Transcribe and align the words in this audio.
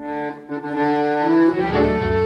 thank 0.00 0.44
you. 2.14 2.19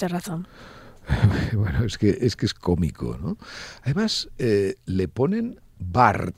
Usted 0.00 0.08
razón. 0.08 0.48
bueno, 1.52 1.84
es 1.84 1.98
que 1.98 2.16
es 2.20 2.36
que 2.36 2.46
es 2.46 2.54
cómico, 2.54 3.18
¿no? 3.20 3.36
Además, 3.82 4.28
eh, 4.38 4.76
le 4.86 5.08
ponen 5.08 5.60
Bart. 5.78 6.36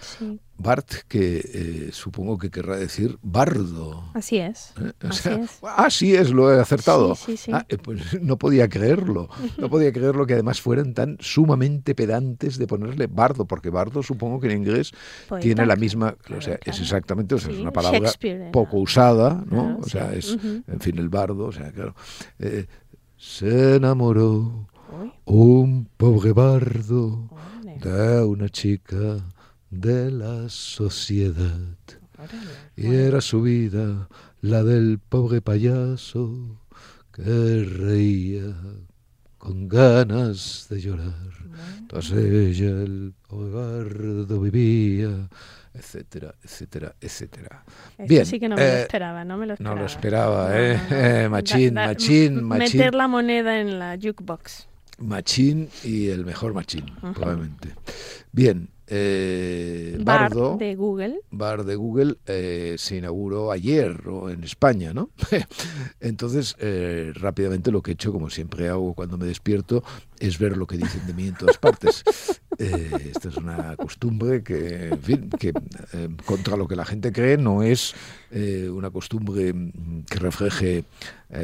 Sí. 0.00 0.40
Bart, 0.56 0.90
que 1.08 1.38
eh, 1.38 1.88
supongo 1.92 2.36
que 2.36 2.50
querrá 2.50 2.76
decir 2.76 3.18
bardo. 3.22 4.10
Así 4.12 4.38
es. 4.38 4.74
¿eh? 4.78 4.92
O 5.04 5.08
Así 5.08 5.22
sea, 5.22 5.34
es. 5.36 5.58
Así 5.62 6.14
es, 6.14 6.30
lo 6.30 6.52
he 6.52 6.60
acertado. 6.60 7.14
Sí, 7.14 7.36
sí, 7.36 7.44
sí. 7.44 7.52
Ah, 7.54 7.66
pues 7.82 8.20
no 8.20 8.36
podía 8.36 8.68
creerlo. 8.68 9.28
No 9.56 9.70
podía 9.70 9.92
creerlo 9.92 10.26
que 10.26 10.34
además 10.34 10.60
fueran 10.60 10.92
tan 10.92 11.16
sumamente 11.20 11.94
pedantes 11.94 12.58
de 12.58 12.66
ponerle 12.66 13.06
bardo, 13.06 13.46
porque 13.46 13.70
bardo 13.70 14.02
supongo 14.02 14.40
que 14.40 14.50
en 14.50 14.58
inglés 14.58 14.92
Poeta, 15.28 15.42
tiene 15.42 15.62
la 15.62 15.74
claro, 15.74 15.80
misma, 15.80 16.08
o 16.08 16.22
claro, 16.22 16.42
sea, 16.42 16.58
es 16.64 16.80
exactamente, 16.80 17.34
o 17.34 17.38
sea, 17.38 17.52
es 17.52 17.58
una 17.58 17.72
palabra 17.72 18.10
poco 18.52 18.78
usada, 18.78 19.42
¿no? 19.46 19.62
Claro, 19.64 19.78
o 19.80 19.88
sea, 19.88 20.12
es, 20.12 20.36
en 20.42 20.80
fin, 20.80 20.98
el 20.98 21.08
bardo, 21.08 21.46
o 21.46 21.52
sea, 21.52 21.72
claro. 21.72 21.94
Eh, 22.38 22.66
se 23.20 23.76
enamoró 23.76 24.66
un 25.26 25.86
pobre 25.98 26.32
bardo 26.32 27.28
de 27.78 28.24
una 28.24 28.48
chica 28.48 29.18
de 29.68 30.10
la 30.10 30.48
sociedad. 30.48 31.76
Y 32.76 32.86
era 32.86 33.20
su 33.20 33.42
vida 33.42 34.08
la 34.40 34.64
del 34.64 34.98
pobre 34.98 35.42
payaso 35.42 36.62
que 37.12 37.62
reía 37.62 38.56
con 39.36 39.68
ganas 39.68 40.66
de 40.70 40.80
llorar. 40.80 41.30
Tras 41.88 42.12
ella 42.12 42.70
el 42.70 43.12
pobre 43.28 43.50
bardo 43.50 44.40
vivía, 44.40 45.28
etcétera, 45.74 46.34
etcétera, 46.42 46.94
etcétera. 47.00 47.64
Eso 47.98 48.08
Bien, 48.08 48.26
sí 48.26 48.40
que 48.40 48.48
no 48.48 48.56
me 48.56 48.62
lo 48.62 48.68
eh, 48.68 48.80
esperaba, 48.82 49.24
no 49.24 49.36
me 49.38 49.46
lo 49.46 49.52
esperaba. 49.54 49.74
No 49.74 49.80
lo 49.80 49.86
esperaba, 49.86 50.60
¿eh? 50.60 50.80
no, 50.90 50.96
no. 50.96 50.96
Eh, 51.04 51.28
machín, 51.28 51.74
Da- 51.74 51.80
da- 51.82 51.86
machín, 51.88 52.42
machín. 52.44 52.78
Meter 52.78 52.94
la 52.94 53.08
moneda 53.08 53.60
en 53.60 53.78
la 53.78 53.96
jukebox. 54.00 54.66
Machín 54.98 55.68
y 55.82 56.08
el 56.08 56.24
mejor 56.26 56.52
machín, 56.52 56.84
probablemente. 57.14 57.70
Bien, 58.32 58.68
eh, 58.86 59.96
Bar 60.00 60.22
Bardo. 60.30 60.56
de 60.58 60.74
Google. 60.74 61.20
bar 61.30 61.64
de 61.64 61.74
Google 61.76 62.16
eh, 62.26 62.74
se 62.76 62.96
inauguró 62.96 63.50
ayer 63.50 63.96
en 64.28 64.44
España, 64.44 64.92
¿no? 64.92 65.08
Entonces, 66.00 66.54
eh, 66.58 67.12
rápidamente 67.14 67.70
lo 67.70 67.82
que 67.82 67.92
he 67.92 67.94
hecho, 67.94 68.12
como 68.12 68.28
siempre 68.30 68.68
hago 68.68 68.92
cuando 68.94 69.16
me 69.16 69.26
despierto, 69.26 69.82
es 70.20 70.38
ver 70.38 70.56
lo 70.56 70.66
que 70.66 70.76
dicen 70.76 71.06
de 71.06 71.14
mí 71.14 71.28
en 71.28 71.34
todas 71.34 71.58
partes. 71.58 72.04
Eh, 72.58 73.10
esta 73.14 73.30
es 73.30 73.36
una 73.38 73.74
costumbre 73.76 74.42
que, 74.42 74.88
en 74.88 75.00
fin, 75.00 75.30
eh, 75.40 76.08
contra 76.26 76.58
lo 76.58 76.68
que 76.68 76.76
la 76.76 76.84
gente 76.84 77.10
cree 77.10 77.38
no 77.38 77.62
es 77.62 77.94
eh, 78.30 78.68
una 78.70 78.90
costumbre 78.90 79.54
mm, 79.54 80.02
que 80.04 80.18
refleje 80.18 80.84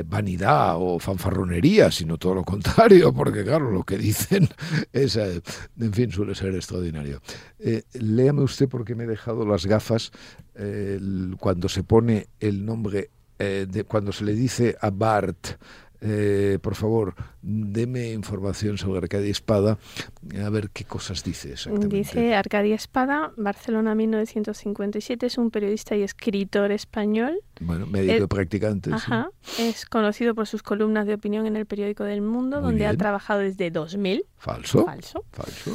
vanidad 0.06 0.74
o 0.78 0.98
fanfarronería, 0.98 1.92
sino 1.92 2.18
todo 2.18 2.34
lo 2.34 2.42
contrario, 2.42 3.14
porque 3.14 3.44
claro, 3.44 3.70
lo 3.70 3.84
que 3.84 3.96
dicen 3.96 4.48
es, 4.92 5.16
en 5.16 5.92
fin, 5.92 6.10
suele 6.10 6.34
ser 6.34 6.56
extraordinario. 6.56 7.22
Léame 7.92 8.42
usted 8.42 8.68
porque 8.68 8.96
me 8.96 9.04
he 9.04 9.06
dejado 9.06 9.46
las 9.46 9.64
gafas 9.64 10.10
cuando 11.38 11.68
se 11.68 11.84
pone 11.84 12.26
el 12.40 12.64
nombre, 12.64 13.10
de, 13.38 13.84
cuando 13.86 14.10
se 14.10 14.24
le 14.24 14.34
dice 14.34 14.76
a 14.80 14.90
Bart, 14.90 15.50
eh, 16.00 16.58
por 16.60 16.74
favor, 16.74 17.14
deme 17.42 18.12
información 18.12 18.78
sobre 18.78 18.98
Arcadia 18.98 19.30
Espada, 19.30 19.78
a 20.44 20.50
ver 20.50 20.70
qué 20.70 20.84
cosas 20.84 21.22
dice 21.24 21.52
exactamente. 21.52 21.96
Dice 21.96 22.34
Arcadia 22.34 22.74
Espada, 22.74 23.32
Barcelona 23.36 23.94
1957, 23.94 25.26
es 25.26 25.38
un 25.38 25.50
periodista 25.50 25.96
y 25.96 26.02
escritor 26.02 26.72
español. 26.72 27.38
Bueno, 27.60 27.86
médico 27.86 28.24
eh, 28.24 28.28
practicante. 28.28 28.90
sí. 28.90 28.96
Ajá. 28.96 29.30
Es 29.58 29.86
conocido 29.86 30.34
por 30.34 30.46
sus 30.46 30.62
columnas 30.62 31.06
de 31.06 31.14
opinión 31.14 31.46
en 31.46 31.56
el 31.56 31.66
periódico 31.66 32.04
del 32.04 32.22
Mundo, 32.22 32.60
Muy 32.60 32.70
donde 32.70 32.86
ha 32.86 32.96
trabajado 32.96 33.40
desde 33.40 33.70
2000. 33.70 34.24
Falso. 34.36 34.84
Falso. 34.84 35.24
Falso. 35.32 35.72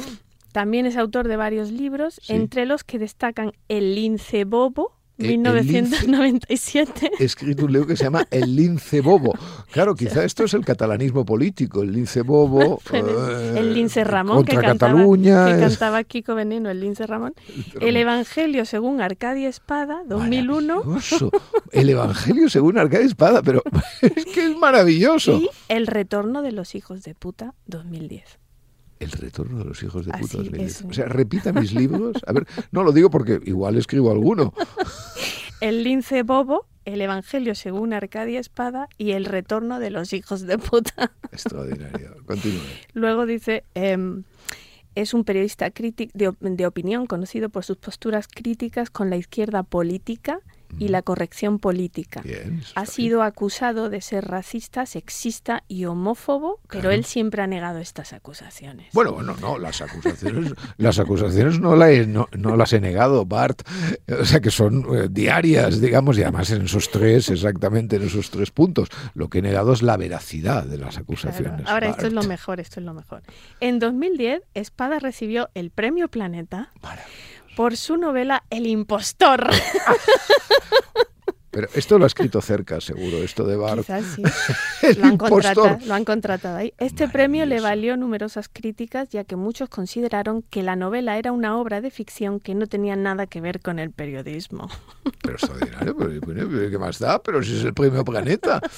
También 0.52 0.84
es 0.86 0.96
autor 0.96 1.28
de 1.28 1.36
varios 1.36 1.70
libros, 1.70 2.20
Sí. 2.22 2.34
entre 2.34 2.66
los 2.66 2.84
que 2.84 2.98
destacan 2.98 3.52
El 3.68 3.94
lince 3.94 4.44
bobo, 4.44 4.98
1997. 5.18 7.12
He 7.18 7.24
escrito 7.24 7.66
un 7.66 7.72
libro 7.72 7.86
que 7.86 7.96
se 7.96 8.04
llama 8.04 8.26
El 8.30 8.56
lince 8.56 9.00
bobo. 9.00 9.32
Claro, 9.70 9.94
quizá 9.94 10.24
esto 10.24 10.44
es 10.44 10.54
el 10.54 10.64
catalanismo 10.64 11.24
político, 11.24 11.82
el 11.82 11.92
lince 11.92 12.22
bobo. 12.22 12.80
eh, 12.92 13.54
el 13.56 13.74
lince 13.74 14.04
Ramón, 14.04 14.44
que 14.44 14.52
contra 14.52 14.70
cantaba, 14.70 14.92
Cataluña. 14.94 15.46
que 15.46 15.52
es- 15.52 15.58
cantaba 15.70 16.04
Kiko 16.04 16.34
Veneno, 16.34 16.70
el 16.70 16.80
lince 16.80 17.06
Ramón. 17.06 17.34
El 17.80 17.96
Evangelio 17.96 18.64
según 18.64 19.00
Arcadia 19.00 19.48
Espada, 19.48 20.02
2001. 20.06 20.82
Maravilloso. 20.84 21.30
El 21.70 21.88
Evangelio 21.90 22.48
según 22.48 22.78
Arcadia 22.78 23.06
Espada, 23.06 23.42
pero 23.42 23.62
es 24.02 24.24
que 24.26 24.46
es 24.46 24.56
maravilloso. 24.56 25.32
Y 25.38 25.48
El 25.68 25.86
retorno 25.86 26.42
de 26.42 26.52
los 26.52 26.74
hijos 26.74 27.02
de 27.02 27.14
puta, 27.14 27.54
2010. 27.66 28.38
El 29.02 29.10
retorno 29.10 29.58
de 29.58 29.64
los 29.64 29.82
hijos 29.82 30.06
de 30.06 30.12
Así 30.12 30.22
puta. 30.22 30.36
2010. 30.38 30.70
es. 30.70 30.84
O 30.84 30.92
sea, 30.92 31.06
repita 31.06 31.52
mis 31.52 31.72
libros. 31.74 32.16
A 32.26 32.32
ver, 32.32 32.46
no 32.70 32.82
lo 32.84 32.92
digo 32.92 33.10
porque 33.10 33.40
igual 33.44 33.76
escribo 33.76 34.10
alguno. 34.10 34.54
El 35.60 35.84
lince 35.84 36.22
bobo, 36.22 36.66
El 36.84 37.00
Evangelio 37.00 37.54
según 37.54 37.92
Arcadia 37.92 38.40
Espada 38.40 38.88
y 38.98 39.12
El 39.12 39.24
retorno 39.24 39.78
de 39.78 39.90
los 39.90 40.12
hijos 40.12 40.42
de 40.42 40.58
puta. 40.58 41.12
Extraordinario. 41.32 42.16
Continúe. 42.26 42.60
Luego 42.94 43.26
dice, 43.26 43.64
em, 43.74 44.24
es 44.94 45.14
un 45.14 45.24
periodista 45.24 45.70
de, 45.70 46.34
de 46.40 46.66
opinión 46.66 47.06
conocido 47.06 47.48
por 47.48 47.64
sus 47.64 47.76
posturas 47.76 48.28
críticas 48.28 48.90
con 48.90 49.10
la 49.10 49.16
izquierda 49.16 49.62
política 49.62 50.40
y 50.78 50.88
la 50.88 51.02
corrección 51.02 51.58
política. 51.58 52.22
Bien. 52.22 52.62
Ha 52.74 52.86
sido 52.86 53.22
acusado 53.22 53.90
de 53.90 54.00
ser 54.00 54.24
racista, 54.26 54.86
sexista 54.86 55.64
y 55.68 55.84
homófobo, 55.84 56.60
pero 56.68 56.80
Claro. 56.82 56.90
él 56.90 57.04
siempre 57.04 57.42
ha 57.42 57.46
negado 57.46 57.78
estas 57.78 58.12
acusaciones. 58.12 58.88
Bueno, 58.92 59.12
bueno, 59.12 59.36
no, 59.40 59.58
las 59.58 59.80
acusaciones, 59.80 60.52
las 60.78 60.98
acusaciones 60.98 61.60
no, 61.60 61.76
la 61.76 61.90
he- 61.90 62.06
no, 62.06 62.28
no 62.36 62.56
las 62.56 62.72
he 62.72 62.80
negado, 62.80 63.26
Bart. 63.26 63.62
O 64.20 64.24
sea 64.24 64.40
que 64.40 64.50
son 64.50 64.84
eh, 64.96 65.08
diarias, 65.10 65.80
digamos, 65.80 66.16
y 66.18 66.22
además 66.22 66.50
en 66.50 66.62
esos 66.62 66.90
tres, 66.90 67.28
exactamente 67.28 67.96
en 67.96 68.02
esos 68.02 68.30
tres 68.30 68.50
puntos. 68.50 68.88
Lo 69.14 69.28
que 69.28 69.38
he 69.38 69.42
negado 69.42 69.72
es 69.72 69.82
la 69.82 69.96
veracidad 69.96 70.64
de 70.64 70.78
las 70.78 70.90
Claro. 70.90 71.02
acusaciones. 71.04 71.66
Ahora, 71.68 71.90
esto 71.90 72.06
es 72.06 72.12
lo 72.12 72.22
mejor, 72.22 72.60
esto 72.60 72.80
es 72.80 72.86
lo 72.86 72.94
mejor. 72.94 73.22
En 73.60 73.78
2010, 73.78 74.42
Espada 74.54 74.98
recibió 74.98 75.50
el 75.54 75.70
Premio 75.70 76.08
Planeta 76.08 76.70
Maravilloso. 76.82 77.31
Por 77.56 77.76
su 77.76 77.96
novela 77.96 78.44
El 78.50 78.66
impostor. 78.66 79.50
Pero 81.52 81.68
esto 81.74 81.98
lo 81.98 82.04
ha 82.04 82.06
escrito 82.06 82.40
cerca, 82.40 82.80
seguro, 82.80 83.18
esto 83.18 83.44
de 83.44 83.56
Bart. 83.56 83.80
Quizás 83.80 84.06
sí. 84.16 84.22
Lo 84.98 85.04
han, 85.04 85.18
contratado, 85.18 85.78
lo 85.84 85.92
han 85.92 86.04
contratado 86.06 86.56
ahí. 86.56 86.72
Este 86.78 87.08
premio 87.08 87.44
le 87.44 87.56
Maravilloso. 87.56 87.68
valió 87.68 87.96
numerosas 87.98 88.48
críticas, 88.48 89.10
ya 89.10 89.24
que 89.24 89.36
muchos 89.36 89.68
consideraron 89.68 90.40
que 90.48 90.62
la 90.62 90.76
novela 90.76 91.18
era 91.18 91.30
una 91.30 91.58
obra 91.58 91.82
de 91.82 91.90
ficción 91.90 92.40
que 92.40 92.54
no 92.54 92.66
tenía 92.66 92.96
nada 92.96 93.26
que 93.26 93.42
ver 93.42 93.60
con 93.60 93.78
el 93.78 93.90
periodismo. 93.90 94.70
Pero 95.22 95.34
extraordinario, 95.34 95.94
pero 95.94 96.70
¿qué 96.70 96.78
más 96.78 96.98
da? 96.98 97.22
Pero 97.22 97.42
si 97.42 97.54
es 97.54 97.64
el 97.64 97.74
premio 97.74 98.02
Planeta. 98.02 98.58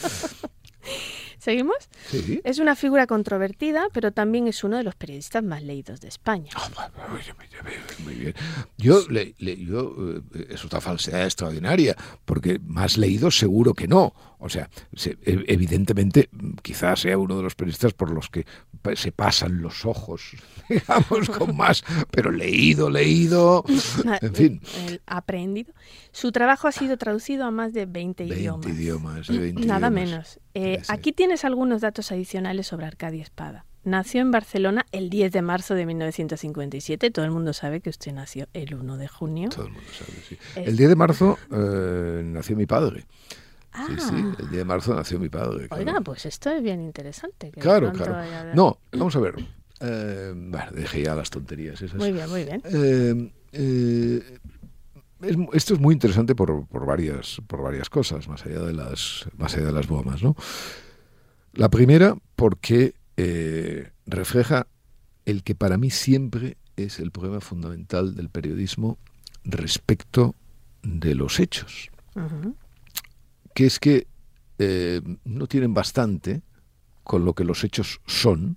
¿Seguimos? 1.44 1.76
Sí. 2.08 2.40
Es 2.42 2.58
una 2.58 2.74
figura 2.74 3.06
controvertida, 3.06 3.88
pero 3.92 4.12
también 4.12 4.48
es 4.48 4.64
uno 4.64 4.78
de 4.78 4.82
los 4.82 4.94
periodistas 4.94 5.42
más 5.44 5.62
leídos 5.62 6.00
de 6.00 6.08
España. 6.08 6.48
Ah, 6.56 6.88
Muy 8.02 8.14
bien. 8.14 8.34
Yo, 8.78 9.06
le, 9.10 9.34
le- 9.38 9.62
yo 9.62 9.94
eh, 10.34 10.46
es 10.48 10.64
otra 10.64 10.80
falsedad 10.80 11.24
extraordinaria, 11.24 11.96
porque 12.24 12.58
más 12.64 12.96
leído 12.96 13.30
seguro 13.30 13.74
que 13.74 13.86
no. 13.86 14.14
O 14.44 14.48
sea, 14.50 14.68
se- 14.94 15.16
e- 15.24 15.44
evidentemente 15.48 16.28
quizás 16.62 17.00
sea 17.00 17.16
uno 17.16 17.36
de 17.38 17.42
los 17.42 17.54
periodistas 17.54 17.94
por 17.94 18.10
los 18.10 18.28
que 18.28 18.44
se 18.94 19.10
pasan 19.10 19.62
los 19.62 19.86
ojos, 19.86 20.36
digamos, 20.68 21.30
con 21.30 21.56
más, 21.56 21.82
pero 22.10 22.30
leído, 22.30 22.90
leído, 22.90 23.64
en 24.20 24.34
fin, 24.34 24.60
El 24.86 25.00
aprendido. 25.06 25.72
Su 26.12 26.30
trabajo 26.30 26.68
ha 26.68 26.72
sido 26.72 26.98
traducido 26.98 27.46
a 27.46 27.50
más 27.50 27.72
de 27.72 27.86
20, 27.86 28.24
20 28.24 28.38
idiomas. 28.40 28.66
idiomas. 28.66 29.26
de 29.28 29.38
20 29.38 29.66
Nada 29.66 29.88
idiomas. 29.88 30.10
menos. 30.10 30.40
Eh, 30.52 30.82
aquí 30.88 31.12
tienes 31.12 31.44
algunos 31.46 31.80
datos 31.80 32.12
adicionales 32.12 32.66
sobre 32.66 32.84
Arcadia 32.86 33.22
Espada. 33.22 33.64
Nació 33.82 34.20
en 34.22 34.30
Barcelona 34.30 34.86
el 34.92 35.10
10 35.10 35.32
de 35.32 35.42
marzo 35.42 35.74
de 35.74 35.84
1957. 35.86 37.10
Todo 37.10 37.24
el 37.24 37.30
mundo 37.30 37.52
sabe 37.52 37.80
que 37.80 37.90
usted 37.90 38.12
nació 38.12 38.46
el 38.54 38.74
1 38.74 38.96
de 38.96 39.08
junio. 39.08 39.48
Todo 39.50 39.66
el 39.66 39.72
mundo 39.72 39.88
sabe, 39.92 40.12
sí. 40.28 40.34
Eh, 40.56 40.64
El 40.66 40.76
10 40.76 40.88
de 40.90 40.96
marzo 40.96 41.38
eh, 41.50 42.22
nació 42.24 42.56
mi 42.56 42.66
padre. 42.66 43.04
Sí, 43.74 43.94
sí, 43.98 44.14
Ah. 44.14 44.36
el 44.38 44.48
día 44.50 44.58
de 44.60 44.64
marzo 44.64 44.94
nació 44.94 45.18
mi 45.18 45.28
padre. 45.28 45.68
claro. 45.68 45.82
Oiga, 45.82 46.00
pues 46.00 46.26
esto 46.26 46.50
es 46.50 46.62
bien 46.62 46.80
interesante. 46.80 47.50
que 47.50 47.60
Claro, 47.60 47.92
claro. 47.92 48.16
haya- 48.16 48.54
No, 48.54 48.78
vamos 48.92 49.16
a 49.16 49.20
ver. 49.20 49.34
Eh, 49.80 50.32
bueno, 50.34 50.70
dejé 50.72 51.02
ya 51.02 51.14
las 51.14 51.30
tonterías 51.30 51.82
esas. 51.82 51.98
Muy 51.98 52.12
bien, 52.12 52.30
muy 52.30 52.44
bien. 52.44 52.62
Eh, 52.64 53.32
eh, 53.52 54.38
es- 55.22 55.36
esto 55.52 55.74
es 55.74 55.80
muy 55.80 55.92
interesante 55.94 56.34
por, 56.34 56.66
por 56.68 56.86
varias 56.86 57.40
por 57.46 57.62
varias 57.62 57.90
cosas, 57.90 58.28
más 58.28 58.46
allá 58.46 58.60
de 58.60 58.72
las 58.72 59.26
más 59.36 59.54
allá 59.56 59.66
de 59.66 59.72
las 59.72 59.88
bombas, 59.88 60.22
¿no? 60.22 60.36
La 61.52 61.68
primera, 61.68 62.16
porque 62.36 62.94
eh, 63.16 63.90
refleja 64.06 64.66
el 65.24 65.42
que 65.42 65.54
para 65.54 65.78
mí 65.78 65.90
siempre 65.90 66.56
es 66.76 66.98
el 67.00 67.10
problema 67.10 67.40
fundamental 67.40 68.14
del 68.14 68.28
periodismo 68.28 68.98
respecto 69.44 70.34
de 70.82 71.14
los 71.14 71.38
hechos, 71.40 71.90
Ujú. 72.16 72.56
Que 73.54 73.66
es 73.66 73.78
que 73.78 74.06
eh, 74.58 75.00
no 75.24 75.46
tienen 75.46 75.74
bastante 75.74 76.42
con 77.02 77.24
lo 77.24 77.34
que 77.34 77.44
los 77.44 77.64
hechos 77.64 78.00
son, 78.06 78.56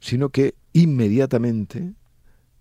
sino 0.00 0.28
que 0.30 0.54
inmediatamente 0.72 1.92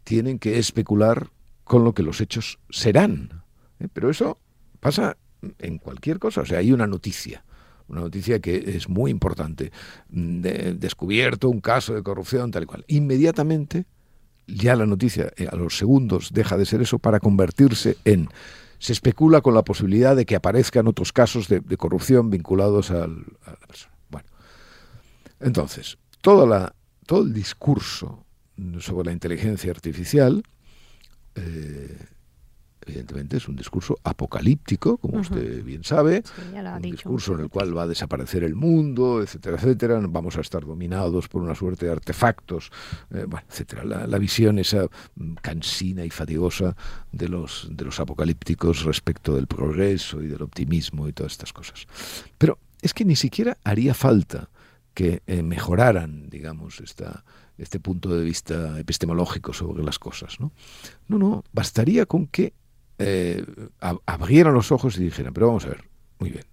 tienen 0.03 0.39
que 0.39 0.57
especular 0.59 1.29
con 1.63 1.83
lo 1.83 1.93
que 1.93 2.03
los 2.03 2.19
hechos 2.21 2.59
serán. 2.69 3.43
¿eh? 3.79 3.87
Pero 3.91 4.09
eso 4.09 4.37
pasa 4.79 5.17
en 5.59 5.77
cualquier 5.77 6.19
cosa. 6.19 6.41
O 6.41 6.45
sea, 6.45 6.59
hay 6.59 6.71
una 6.71 6.87
noticia, 6.87 7.43
una 7.87 8.01
noticia 8.01 8.39
que 8.39 8.75
es 8.75 8.89
muy 8.89 9.11
importante. 9.11 9.71
de- 10.09 10.73
descubierto 10.73 11.49
un 11.49 11.61
caso 11.61 11.93
de 11.93 12.03
corrupción, 12.03 12.51
tal 12.51 12.63
y 12.63 12.65
cual. 12.65 12.83
Inmediatamente, 12.87 13.85
ya 14.47 14.75
la 14.75 14.85
noticia 14.85 15.31
eh, 15.37 15.47
a 15.49 15.55
los 15.55 15.77
segundos 15.77 16.31
deja 16.33 16.57
de 16.57 16.65
ser 16.65 16.81
eso 16.81 16.99
para 16.99 17.19
convertirse 17.19 17.97
en... 18.03 18.29
Se 18.83 18.91
especula 18.91 19.39
con 19.39 19.53
la 19.53 19.63
posibilidad 19.63 20.13
de 20.13 20.25
que 20.25 20.35
aparezcan 20.35 20.87
otros 20.89 21.13
casos 21.13 21.47
de, 21.47 21.61
corrupción 21.77 22.29
vinculados 22.29 22.91
al- 22.91 23.23
a 23.45 23.51
la 23.51 23.65
persona. 23.65 23.93
Bueno, 24.09 24.27
entonces, 25.39 25.97
toda 26.19 26.45
la, 26.45 26.75
todo 27.05 27.21
el 27.23 27.31
discurso 27.33 28.25
sobre 28.79 29.05
la 29.05 29.13
inteligencia 29.13 29.71
artificial, 29.71 30.43
eh, 31.35 31.97
evidentemente 32.85 33.37
es 33.37 33.47
un 33.47 33.55
discurso 33.55 33.97
apocalíptico, 34.03 34.97
como 34.97 35.19
usted 35.19 35.63
bien 35.63 35.83
sabe, 35.83 36.23
Sí, 36.25 36.41
un 36.55 36.81
dicho. 36.81 36.95
discurso 36.95 37.33
en 37.35 37.41
el 37.41 37.49
cual 37.49 37.75
va 37.77 37.83
a 37.83 37.87
desaparecer 37.87 38.43
el 38.43 38.55
mundo, 38.55 39.21
etcétera, 39.21 39.57
etcétera. 39.57 39.99
Vamos 40.07 40.37
a 40.37 40.41
estar 40.41 40.65
dominados 40.65 41.27
por 41.27 41.41
una 41.41 41.55
suerte 41.55 41.85
de 41.85 41.91
artefactos, 41.91 42.71
eh, 43.11 43.25
bueno, 43.27 43.45
etcétera. 43.49 43.83
La, 43.83 44.07
la 44.07 44.17
visión 44.17 44.59
esa 44.59 44.87
mm, 45.15 45.33
cansina 45.41 46.05
y 46.05 46.09
fatigosa 46.09 46.75
de 47.11 47.27
los, 47.29 47.67
de 47.71 47.85
los 47.85 47.99
apocalípticos 47.99 48.83
respecto 48.83 49.35
del 49.35 49.47
progreso 49.47 50.21
y 50.21 50.27
del 50.27 50.41
optimismo 50.41 51.07
y 51.07 51.13
todas 51.13 51.33
estas 51.33 51.53
cosas. 51.53 51.85
Pero 52.37 52.57
es 52.81 52.93
que 52.93 53.05
ni 53.05 53.15
siquiera 53.15 53.57
haría 53.63 53.93
falta 53.93 54.49
que 54.93 55.21
eh, 55.25 55.41
mejoraran, 55.41 56.29
digamos, 56.29 56.79
esta, 56.81 57.23
este 57.57 57.79
punto 57.79 58.09
de 58.15 58.23
vista 58.23 58.79
epistemológico 58.79 59.53
sobre 59.53 59.83
las 59.83 59.97
cosas. 59.99 60.39
No, 60.39 60.51
no, 61.07 61.17
no 61.17 61.43
bastaría 61.53 62.05
con 62.05 62.27
que 62.27 62.53
eh, 62.99 63.43
ab- 63.81 64.01
abrieran 64.05 64.53
los 64.53 64.71
ojos 64.71 64.97
y 64.97 65.03
dijeran, 65.03 65.33
pero 65.33 65.47
vamos 65.47 65.65
a 65.65 65.69
ver, 65.69 65.83
muy 66.19 66.29
bien, 66.29 66.43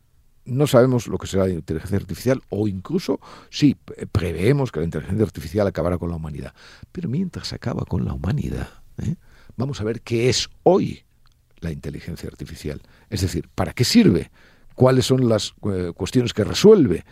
no 0.46 0.66
sabemos 0.66 1.06
lo 1.06 1.18
que 1.18 1.26
será 1.26 1.44
la 1.46 1.52
inteligencia 1.52 1.96
artificial 1.98 2.42
o 2.48 2.66
incluso, 2.66 3.20
sí, 3.50 3.74
pre- 3.76 4.06
preveemos 4.06 4.72
que 4.72 4.80
la 4.80 4.84
inteligencia 4.84 5.24
artificial 5.24 5.66
acabará 5.66 5.98
con 5.98 6.10
la 6.10 6.16
humanidad, 6.16 6.54
pero 6.92 7.08
mientras 7.08 7.52
acaba 7.52 7.84
con 7.84 8.04
la 8.04 8.14
humanidad, 8.14 8.68
¿eh? 8.98 9.16
vamos 9.56 9.80
a 9.80 9.84
ver 9.84 10.00
qué 10.00 10.28
es 10.28 10.48
hoy 10.62 11.04
la 11.60 11.70
inteligencia 11.70 12.26
artificial. 12.28 12.80
Es 13.10 13.20
decir, 13.20 13.48
¿para 13.54 13.74
qué 13.74 13.84
sirve? 13.84 14.30
¿Cuáles 14.74 15.04
son 15.04 15.28
las 15.28 15.52
eh, 15.70 15.92
cuestiones 15.94 16.32
que 16.32 16.42
resuelve? 16.42 17.04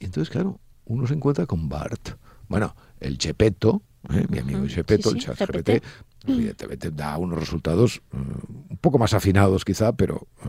Y 0.00 0.06
entonces, 0.06 0.28
claro, 0.28 0.58
uno 0.86 1.06
se 1.06 1.14
encuentra 1.14 1.46
con 1.46 1.68
Bart. 1.68 2.16
Bueno, 2.48 2.74
el 2.98 3.16
Chepeto, 3.16 3.82
¿eh? 4.12 4.26
mi 4.28 4.38
amigo 4.38 4.66
Chepeto, 4.66 5.10
sí, 5.10 5.18
el 5.18 5.22
chat 5.24 5.38
GPT. 5.38 5.84
Evidentemente 6.26 6.90
da 6.90 7.16
unos 7.16 7.38
resultados 7.38 8.02
eh, 8.12 8.16
un 8.16 8.78
poco 8.80 8.98
más 8.98 9.14
afinados 9.14 9.64
quizá, 9.64 9.92
pero 9.92 10.26
eh, 10.44 10.48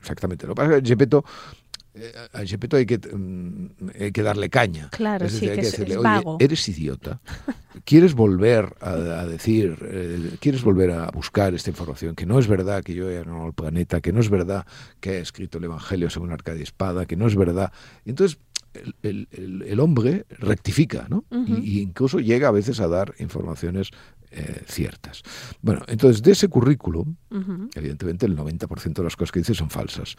exactamente. 0.00 0.46
Lo 0.46 0.54
que 0.54 0.62
pasa 0.62 0.76
es 0.76 0.82
que 0.82 0.88
Chepeto, 0.88 1.24
eh, 1.94 2.12
al 2.32 2.46
Chepeto 2.46 2.76
hay 2.76 2.86
que, 2.86 2.98
mm, 2.98 3.66
hay 4.00 4.12
que 4.12 4.22
darle 4.22 4.48
caña. 4.48 4.88
Claro, 4.90 5.26
Es 5.26 5.32
sí, 5.32 5.46
decir, 5.46 5.50
hay 5.50 5.56
que 5.56 5.60
que 5.62 5.66
es- 5.66 5.72
decirle, 5.72 5.94
es 5.94 5.98
oye, 6.00 6.08
vago". 6.08 6.36
eres 6.40 6.68
idiota. 6.68 7.20
¿Quieres 7.84 8.14
volver 8.14 8.74
a, 8.80 8.90
a 8.92 9.26
decir, 9.26 9.78
eh, 9.82 10.36
quieres 10.40 10.62
volver 10.62 10.90
a 10.90 11.10
buscar 11.10 11.54
esta 11.54 11.70
información? 11.70 12.14
Que 12.14 12.26
no 12.26 12.38
es 12.38 12.46
verdad 12.48 12.82
que 12.82 12.94
yo 12.94 13.08
he 13.08 13.16
ganado 13.16 13.46
el 13.46 13.52
planeta, 13.52 14.00
que 14.00 14.12
no 14.12 14.20
es 14.20 14.28
verdad 14.28 14.66
que 15.00 15.18
he 15.18 15.20
escrito 15.20 15.58
el 15.58 15.64
Evangelio 15.64 16.10
según 16.10 16.32
Arcadia 16.32 16.62
Espada, 16.62 17.06
que 17.06 17.16
no 17.16 17.26
es 17.26 17.36
verdad. 17.36 17.72
Entonces, 18.04 18.38
el, 18.74 18.94
el- 19.02 19.28
el- 19.32 19.62
el 19.62 19.80
hombre 19.80 20.26
rectifica, 20.30 21.06
¿no? 21.08 21.24
Y, 21.30 21.78
y 21.78 21.80
incluso 21.80 22.20
llega 22.20 22.48
a 22.48 22.52
veces 22.52 22.80
a 22.80 22.88
dar 22.88 23.14
informaciones 23.18 23.90
eh, 24.32 24.62
ciertas. 24.66 25.22
Bueno, 25.60 25.82
entonces, 25.88 26.22
de 26.22 26.32
ese 26.32 26.46
currículum, 26.48 27.16
evidentemente 27.74 28.26
el 28.26 28.36
90% 28.36 28.94
de 28.94 29.02
las 29.02 29.16
cosas 29.16 29.32
que 29.32 29.40
dice 29.40 29.54
son 29.54 29.70
falsas. 29.70 30.14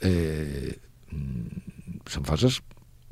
Eh, 0.00 0.78
mm, 1.10 1.46
son 2.06 2.24
falsas 2.24 2.62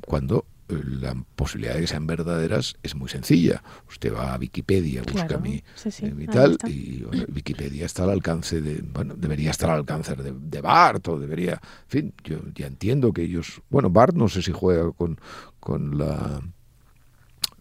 cuando 0.05 0.45
la 0.67 1.15
posibilidad 1.35 1.75
de 1.75 1.81
que 1.81 1.87
sean 1.87 2.07
verdaderas 2.07 2.75
es 2.81 2.95
muy 2.95 3.09
sencilla. 3.09 3.61
Usted 3.87 4.13
va 4.13 4.33
a 4.33 4.37
Wikipedia, 4.37 5.03
busca 5.03 5.27
Claro, 5.27 5.41
mi, 5.41 5.63
sí, 5.75 5.91
sí, 5.91 6.07
eh, 6.07 6.11
mi 6.11 6.25
tal, 6.25 6.57
y 6.67 7.03
bueno, 7.03 7.25
Wikipedia 7.33 7.85
está 7.85 8.03
al 8.03 8.09
alcance 8.09 8.61
de, 8.61 8.81
bueno, 8.81 9.13
debería 9.15 9.51
estar 9.51 9.69
al 9.69 9.79
alcance 9.79 10.15
de, 10.15 10.33
de 10.33 10.61
Bart, 10.61 11.07
o 11.07 11.19
debería, 11.19 11.53
en 11.53 11.89
fin, 11.89 12.13
yo 12.23 12.39
ya 12.55 12.67
entiendo 12.67 13.13
que 13.13 13.23
ellos, 13.23 13.61
bueno, 13.69 13.89
Bart 13.89 14.15
no 14.15 14.27
sé 14.27 14.41
si 14.41 14.51
juega 14.51 14.91
con, 14.91 15.19
con 15.59 15.97
la 15.97 16.41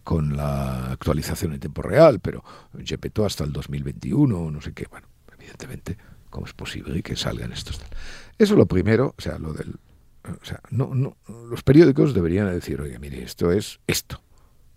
con 0.03 0.37
la 0.37 0.93
actualización 0.93 1.55
en 1.55 1.61
tiempo 1.61 1.81
real, 1.81 2.21
pero 2.21 2.45
Gepetto 2.85 3.25
hasta 3.25 3.43
el 3.43 3.53
2021, 3.53 4.51
no 4.51 4.61
sé 4.61 4.75
qué, 4.75 4.87
bueno, 4.91 5.09
evidentemente, 5.33 5.97
¿cómo 6.29 6.47
es 6.47 6.53
posible 6.53 7.03
que 7.03 7.17
salgan 7.17 7.53
estos? 7.53 7.79
tal? 7.79 7.89
Eso 8.37 8.53
es 8.53 8.59
lo 8.59 8.67
primero, 8.67 9.15
o 9.17 9.21
sea, 9.21 9.39
lo 9.39 9.55
del, 9.55 9.77
o 10.25 10.45
sea, 10.45 10.61
no, 10.71 10.95
no, 10.95 11.17
los 11.49 11.63
periódicos 11.63 12.15
deberían 12.15 12.51
decir, 12.51 12.81
oye, 12.81 12.99
mire, 12.99 13.23
esto 13.23 13.53
es 13.53 13.81
esto, 13.87 14.21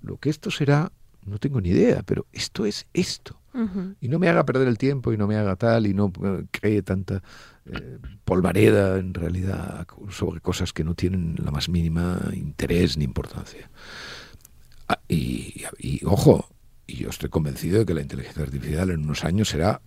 lo 0.01 0.17
que 0.17 0.29
esto 0.29 0.51
será, 0.51 0.91
no 1.25 1.37
tengo 1.39 1.61
ni 1.61 1.69
idea, 1.69 2.03
pero 2.03 2.25
esto 2.33 2.65
es 2.65 2.87
esto, 2.93 3.39
y 4.01 4.07
no 4.07 4.19
me 4.19 4.29
haga 4.29 4.45
perder 4.45 4.67
el 4.67 4.77
tiempo 4.77 5.11
y 5.11 5.17
no 5.17 5.25
me 5.25 5.35
haga 5.35 5.55
tal 5.55 5.87
y 5.87 5.93
no 5.95 6.13
eh, 6.23 6.45
cree 6.51 6.83
tanta 6.83 7.23
eh, 7.65 7.97
polvareda 8.23 8.99
en 8.99 9.15
realidad 9.15 9.87
sobre 10.09 10.41
cosas 10.41 10.73
que 10.73 10.83
no 10.83 10.93
tienen 10.93 11.35
la 11.43 11.49
más 11.49 11.67
mínima 11.67 12.19
interés 12.33 12.97
ni 12.97 13.05
importancia. 13.05 13.67
Ah, 14.87 14.99
y, 15.07 15.63
y, 15.79 16.05
ojo, 16.05 16.47
y 16.85 16.97
yo 16.97 17.09
estoy 17.09 17.29
convencido 17.29 17.79
de 17.79 17.87
que 17.87 17.95
la 17.95 18.01
inteligencia 18.01 18.43
artificial 18.43 18.91
en 18.91 19.05
unos 19.05 19.25
años 19.25 19.49
será 19.49 19.81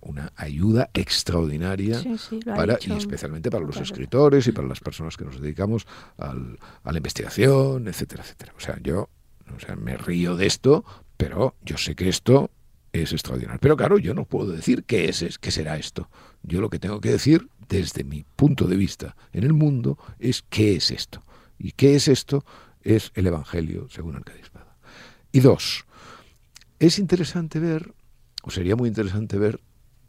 una 0.00 0.32
ayuda 0.36 0.90
extraordinaria 0.94 1.98
Sí, 2.00 2.16
sí, 2.18 2.40
para, 2.44 2.78
y 2.86 2.92
especialmente 2.92 3.50
para 3.50 3.64
los 3.64 3.76
Claro. 3.76 3.84
escritores 3.84 4.46
y 4.46 4.52
para 4.52 4.68
las 4.68 4.80
personas 4.80 5.16
que 5.16 5.24
nos 5.24 5.40
dedicamos 5.40 5.86
al- 6.16 6.58
a 6.84 6.92
la 6.92 6.98
investigación, 6.98 7.88
etcétera, 7.88 8.22
etcétera. 8.22 8.54
O 8.56 8.60
sea, 8.60 8.78
yo 8.82 9.08
o 9.54 9.60
sea, 9.60 9.76
me 9.76 9.96
río 9.96 10.36
de 10.36 10.46
esto, 10.46 10.84
pero 11.16 11.54
yo 11.62 11.78
sé 11.78 11.94
que 11.94 12.08
esto 12.08 12.50
es 12.92 13.12
extraordinario. 13.12 13.58
Pero 13.60 13.76
claro, 13.76 13.98
yo 13.98 14.12
no 14.14 14.24
puedo 14.26 14.50
decir 14.52 14.84
qué 14.84 15.08
es, 15.08 15.38
qué 15.38 15.50
será 15.50 15.76
esto. 15.78 16.10
Yo 16.42 16.60
lo 16.60 16.68
que 16.70 16.78
tengo 16.78 17.00
que 17.00 17.10
decir, 17.10 17.48
desde 17.68 18.04
mi 18.04 18.24
punto 18.36 18.66
de 18.66 18.76
vista 18.76 19.16
en 19.32 19.44
el 19.44 19.52
mundo, 19.54 19.98
es 20.18 20.42
qué 20.48 20.76
es 20.76 20.90
esto. 20.90 21.22
¿Y 21.58 21.72
qué 21.72 21.96
es 21.96 22.08
esto? 22.08 22.44
Es 22.82 23.10
el 23.14 23.26
Evangelio 23.26 23.88
según 23.90 24.16
Arcadio 24.16 24.42
Espada. 24.42 24.76
Y 25.32 25.40
dos, 25.40 25.84
es 26.78 26.98
interesante 26.98 27.58
ver, 27.58 27.92
o 28.42 28.50
sería 28.50 28.76
muy 28.76 28.88
interesante 28.88 29.38
ver, 29.38 29.60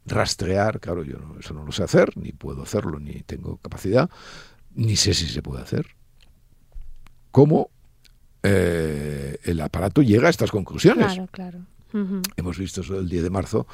rastrear, 0.09 0.79
claro, 0.79 1.03
yo 1.03 1.17
no- 1.19 1.39
eso 1.39 1.53
no 1.53 1.63
lo 1.65 1.71
sé 1.71 1.83
hacer, 1.83 2.15
ni 2.17 2.31
puedo 2.31 2.63
hacerlo, 2.63 2.99
ni 2.99 3.21
tengo 3.21 3.57
capacidad, 3.57 4.09
ni 4.75 4.95
sé 4.95 5.13
si 5.13 5.27
se 5.27 5.41
puede 5.41 5.61
hacer, 5.61 5.85
cómo 7.31 7.69
eh, 8.43 9.37
el 9.43 9.59
aparato 9.61 10.01
llega 10.01 10.27
a 10.27 10.29
estas 10.29 10.51
conclusiones. 10.51 11.05
Claro, 11.13 11.27
claro. 11.31 11.59
Hemos 12.37 12.57
visto 12.57 12.81
eso 12.81 12.93
del 12.95 13.09
10 13.09 13.23
de 13.23 13.29
marzo, 13.29 13.67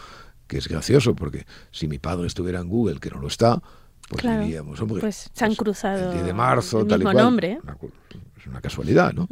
que 0.47 0.57
es 0.57 0.67
gracioso, 0.67 1.15
porque 1.15 1.45
si 1.71 1.87
mi 1.87 1.99
padre 1.99 2.27
estuviera 2.27 2.59
en 2.61 2.69
Google, 2.69 2.99
que 2.99 3.09
no 3.11 3.19
lo 3.19 3.27
está, 3.27 3.61
pues 4.09 4.21
Claro. 4.21 4.43
diríamos, 4.43 4.79
hombre, 4.81 5.01
Pues 5.01 5.29
se 5.33 5.45
han 5.45 5.53
cruzado 5.55 6.07
el 6.07 6.13
10 6.13 6.25
de 6.25 6.33
marzo, 6.33 6.81
el 6.81 6.87
tal 6.87 7.01
y 7.01 7.03
cual. 7.03 7.17
nombre. 7.17 7.59
Una 7.63 7.77
es 8.37 8.47
una 8.47 8.61
casualidad, 8.61 9.13
¿no? 9.13 9.27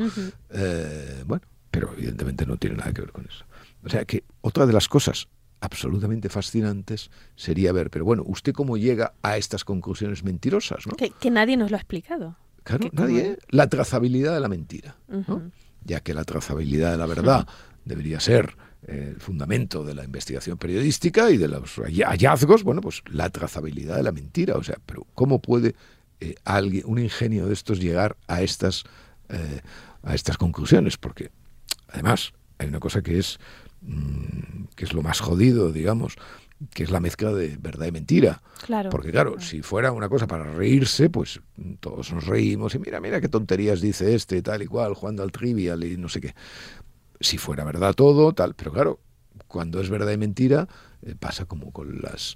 Eh, 0.50 1.24
bueno, 1.26 1.44
pero 1.72 1.94
evidentemente 1.94 2.46
no 2.46 2.58
tiene 2.58 2.76
nada 2.78 2.92
que 2.94 3.02
ver 3.02 3.12
con 3.12 3.26
eso. 3.26 3.46
O 3.84 3.90
sea 3.90 4.06
que 4.06 4.24
otra 4.42 4.66
de 4.66 4.74
las 4.74 4.88
cosas 4.88 5.28
absolutamente 5.64 6.30
fascinantes 6.30 7.10
sería 7.36 7.72
ver, 7.72 7.90
pero 7.90 8.04
bueno, 8.06 8.24
¿usted 8.26 8.54
cómo 8.54 8.78
llega 8.78 9.14
a 9.22 9.38
estas 9.38 9.64
conclusiones 9.64 10.24
mentirosas, 10.24 10.86
no? 10.88 10.94
Que, 10.96 11.10
que 11.10 11.32
nadie 11.32 11.56
nos 11.58 11.72
lo 11.72 11.78
ha 11.78 11.80
explicado. 11.80 12.36
Claro, 12.64 12.90
como- 12.90 13.02
nadie. 13.04 13.22
¿eh? 13.32 13.38
La 13.50 13.68
trazabilidad 13.70 14.34
de 14.34 14.40
la 14.42 14.50
mentira. 14.50 14.96
Ya 15.86 16.00
que 16.02 16.14
la 16.14 16.24
trazabilidad 16.24 16.92
de 16.92 16.98
la 16.98 17.06
verdad 17.06 17.48
debería 17.86 18.20
ser 18.20 18.56
eh, 18.88 19.12
el 19.16 19.22
fundamento 19.22 19.84
de 19.86 19.96
la 19.96 20.04
investigación 20.04 20.58
periodística 20.58 21.30
y 21.32 21.38
de 21.38 21.48
los 21.48 21.78
hall- 21.78 22.04
hallazgos, 22.06 22.64
bueno, 22.64 22.82
pues 22.82 23.02
la 23.10 23.30
trazabilidad 23.30 23.96
de 23.98 24.04
la 24.04 24.12
mentira. 24.12 24.56
O 24.58 24.64
sea, 24.64 24.78
pero 24.86 25.08
¿cómo 25.14 25.42
puede 25.42 25.76
eh, 26.20 26.36
alguien, 26.44 26.84
un 26.88 27.00
ingenio 27.00 27.48
de 27.48 27.54
estos 27.54 27.80
llegar 27.80 28.18
a 28.28 28.42
estas, 28.42 28.84
eh, 29.30 29.62
a 30.04 30.14
estas 30.16 30.38
conclusiones, 30.38 30.98
porque 30.98 31.32
además 31.90 32.34
hay 32.60 32.68
una 32.68 32.80
cosa 32.80 33.02
que 33.02 33.18
es, 33.20 33.40
que 34.76 34.86
es 34.86 34.94
lo 34.94 35.02
más 35.02 35.20
jodido, 35.20 35.72
digamos, 35.72 36.16
que 36.74 36.84
es 36.84 36.92
la 36.92 37.00
mezcla 37.00 37.34
de 37.34 37.58
verdad 37.58 37.88
y 37.88 37.92
mentira. 37.92 38.42
Claro. 38.66 38.90
Porque 38.90 39.12
claro, 39.12 39.40
si 39.40 39.62
fuera 39.62 39.92
una 39.92 40.10
cosa 40.10 40.28
para 40.28 40.46
reírse, 40.46 41.10
pues 41.10 41.42
todos 41.80 42.14
nos 42.14 42.26
reímos 42.26 42.76
y 42.76 42.80
mira, 42.80 43.00
mira 43.00 43.22
qué 43.22 43.30
tonterías 43.30 43.82
dice 43.82 44.16
este, 44.16 44.42
tal 44.42 44.62
y 44.62 44.68
cual, 44.68 44.94
jugando 44.94 45.24
al 45.24 45.32
trivial 45.32 45.84
y 45.84 45.98
no 45.98 46.10
sé 46.10 46.22
qué. 46.22 46.36
Si 47.20 47.38
fuera 47.38 47.64
verdad 47.64 47.94
todo, 47.94 48.34
tal, 48.34 48.54
pero 48.56 48.72
claro, 48.72 49.00
cuando 49.48 49.82
es 49.82 49.90
verdad 49.90 50.12
y 50.12 50.18
mentira, 50.18 50.68
eh, 51.02 51.16
pasa 51.20 51.46
como 51.46 51.72
con 51.72 52.02
las 52.02 52.36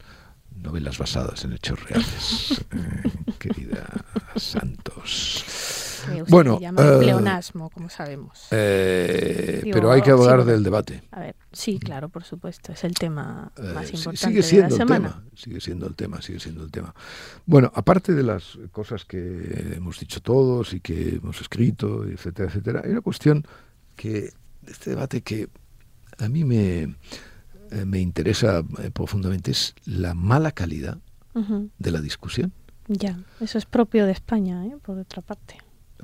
novelas 0.56 0.98
basadas 0.98 1.44
en 1.46 1.54
hechos 1.54 1.84
reales, 1.84 2.66
eh, 2.72 3.04
querida 3.40 3.88
Santos. 4.36 5.87
Bueno, 6.30 6.56
se 6.58 6.62
llama 6.62 6.82
uh, 6.96 7.00
pleonasmo, 7.00 7.70
como 7.70 7.90
sabemos. 7.90 8.48
Eh, 8.52 9.62
Digo, 9.64 9.74
pero 9.74 9.92
hay 9.92 10.02
que 10.02 10.12
hablar 10.12 10.42
sí, 10.42 10.48
del 10.48 10.64
debate. 10.64 11.04
A 11.12 11.20
ver, 11.20 11.36
sí, 11.52 11.80
claro, 11.80 12.10
por 12.10 12.24
supuesto, 12.24 12.72
es 12.74 12.84
el 12.84 12.94
tema 12.94 13.52
más 13.74 13.92
importante 13.94 14.18
sigue 14.18 14.44
siendo 14.44 14.70
de 14.76 14.78
la 14.78 14.84
el 14.84 14.88
semana. 14.90 15.10
tema, 15.10 15.24
sigue 15.36 15.62
siendo 15.62 15.88
el 15.88 15.96
tema, 15.96 16.22
sigue 16.22 16.40
siendo 16.40 16.64
el 16.64 16.72
tema. 16.72 16.94
Bueno, 17.46 17.72
aparte 17.76 18.14
de 18.14 18.24
las 18.24 18.58
cosas 18.72 19.06
que 19.06 19.74
hemos 19.76 20.00
dicho 20.00 20.22
todos 20.22 20.74
y 20.74 20.80
que 20.80 21.16
hemos 21.16 21.40
escrito, 21.42 22.06
etcétera, 22.06 22.50
etcétera, 22.50 22.82
hay 22.86 22.92
una 22.92 23.02
cuestión 23.02 23.44
que 23.96 24.32
este 24.68 24.92
debate 24.92 25.22
que 25.22 25.48
a 26.20 26.28
mí 26.30 26.44
me 26.44 26.96
eh, 27.72 27.86
me 27.86 28.00
interesa 28.00 28.64
eh, 28.82 28.92
profundamente 28.92 29.52
es 29.52 29.76
la 29.86 30.14
mala 30.14 30.52
calidad 30.52 30.98
Uh 31.34 31.42
-huh. 31.42 31.70
de 31.78 31.92
la 31.92 32.02
discusión. 32.02 32.52
Ya, 32.88 33.20
eso 33.42 33.58
es 33.60 33.66
propio 33.68 34.06
de 34.08 34.12
España, 34.14 34.66
¿eh? 34.66 34.76
por 34.82 34.98
otra 34.98 35.22
parte. 35.22 35.58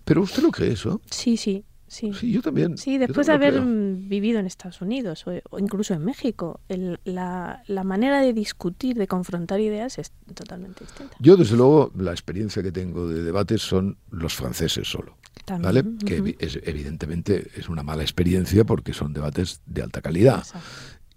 Pero 0.06 0.22
usted 0.22 0.44
lo 0.44 0.52
cree 0.52 0.74
eso? 0.74 1.02
Sí, 1.10 1.38
sí, 1.38 1.64
sí. 1.88 2.12
Sí, 2.14 2.32
yo 2.32 2.42
también. 2.42 2.78
Sí, 2.78 2.98
después 2.98 3.28
de 3.28 3.34
haber 3.34 3.62
vivido 3.62 4.40
en 4.40 4.46
Estados 4.46 4.82
Unidos 4.82 5.26
o, 5.28 5.32
o 5.50 5.60
incluso 5.60 5.94
en 5.94 6.04
México, 6.04 6.60
el- 6.68 7.00
la, 7.06 7.64
la 7.68 7.84
manera 7.84 8.20
de 8.22 8.34
discutir, 8.34 8.96
de 8.98 9.08
confrontar 9.08 9.60
ideas 9.62 9.98
es 10.00 10.12
totalmente 10.34 10.84
distinta. 10.84 11.16
Yo, 11.20 11.38
desde 11.38 11.56
luego, 11.56 11.92
la 11.98 12.12
experiencia 12.12 12.62
que 12.64 12.72
tengo 12.72 13.08
de 13.08 13.24
debates 13.24 13.62
son 13.62 13.98
los 14.12 14.34
franceses 14.36 14.88
solo. 14.90 15.18
También. 15.46 15.98
Que 15.98 16.36
es, 16.40 16.60
evidentemente 16.64 17.50
es 17.56 17.68
una 17.70 17.84
mala 17.84 18.04
experiencia 18.04 18.64
porque 18.66 18.94
son 18.94 19.14
debates 19.14 19.62
de 19.66 19.82
alta 19.82 20.02
calidad. 20.02 20.40
Exacto. 20.40 20.68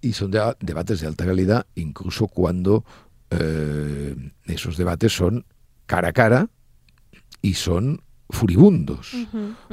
Y 0.00 0.12
son 0.12 0.30
de- 0.30 0.56
debates 0.60 1.00
de 1.00 1.06
alta 1.06 1.24
calidad 1.26 1.66
incluso 1.74 2.26
cuando 2.28 2.84
eh, 3.30 4.14
esos 4.44 4.76
debates 4.76 5.12
son 5.12 5.44
cara 5.86 6.08
a 6.08 6.12
cara 6.12 6.48
y 7.42 7.54
son 7.54 8.02
furibundos. 8.30 9.12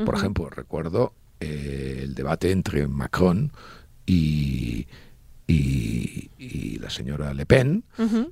Por 0.06 0.16
ejemplo, 0.16 0.50
recuerdo 0.50 1.14
eh, 1.40 2.02
el 2.04 2.16
debate 2.16 2.52
entre 2.52 2.88
Macron 2.88 3.52
y, 4.06 4.86
y, 5.48 6.30
y 6.38 6.78
la 6.80 6.90
señora 6.90 7.34
Le 7.34 7.46
Pen, 7.46 7.84
Ujú. 7.98 8.32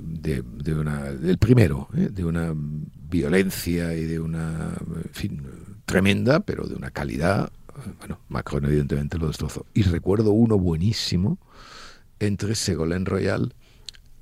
de, 0.00 0.42
de 0.42 0.74
una, 0.74 1.04
del 1.12 1.38
primero, 1.38 1.88
¿eh? 1.94 2.08
de 2.12 2.24
una 2.24 2.52
violencia 3.10 3.94
y 3.94 4.04
de 4.04 4.20
una, 4.20 4.72
en 5.04 5.10
fin, 5.12 5.42
tremenda, 5.84 6.40
pero 6.40 6.66
de 6.66 6.74
una 6.74 6.90
calidad. 6.90 7.50
Bueno, 7.98 8.18
Macron 8.28 8.64
evidentemente 8.64 9.18
lo 9.18 9.28
destrozó. 9.28 9.64
Y 9.74 9.82
recuerdo 9.82 10.32
uno 10.32 10.58
buenísimo 10.58 11.38
entre 12.18 12.54
Ségolène 12.54 13.04
Royal 13.04 13.54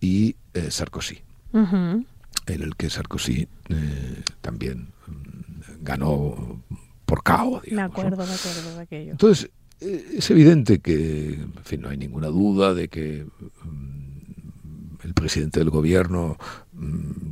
y 0.01 0.37
eh, 0.53 0.71
Sarkozy, 0.71 1.21
Ujú. 1.53 2.05
En 2.47 2.63
el 2.63 2.77
que 2.77 2.91
Sarkozy 2.91 3.49
eh, 3.69 4.23
también 4.41 4.89
mm, 5.07 5.83
ganó 5.85 6.63
por 7.05 7.23
cao. 7.23 7.63
Me 7.71 7.83
acuerdo, 7.83 8.17
me 8.17 8.33
acuerdo 8.33 8.77
de 8.77 8.83
aquello. 8.83 9.13
Entonces, 9.13 9.51
eh, 9.81 10.15
es 10.19 10.31
evidente 10.31 10.81
que, 10.81 11.35
en 11.35 11.65
fin, 11.65 11.83
no 11.83 11.89
hay 11.89 11.97
ninguna 11.97 12.29
duda 12.29 12.75
de 12.75 12.89
que 12.89 13.27
mm, 13.65 15.05
el 15.05 15.15
presidente 15.15 15.61
del 15.61 15.71
gobierno 15.71 16.39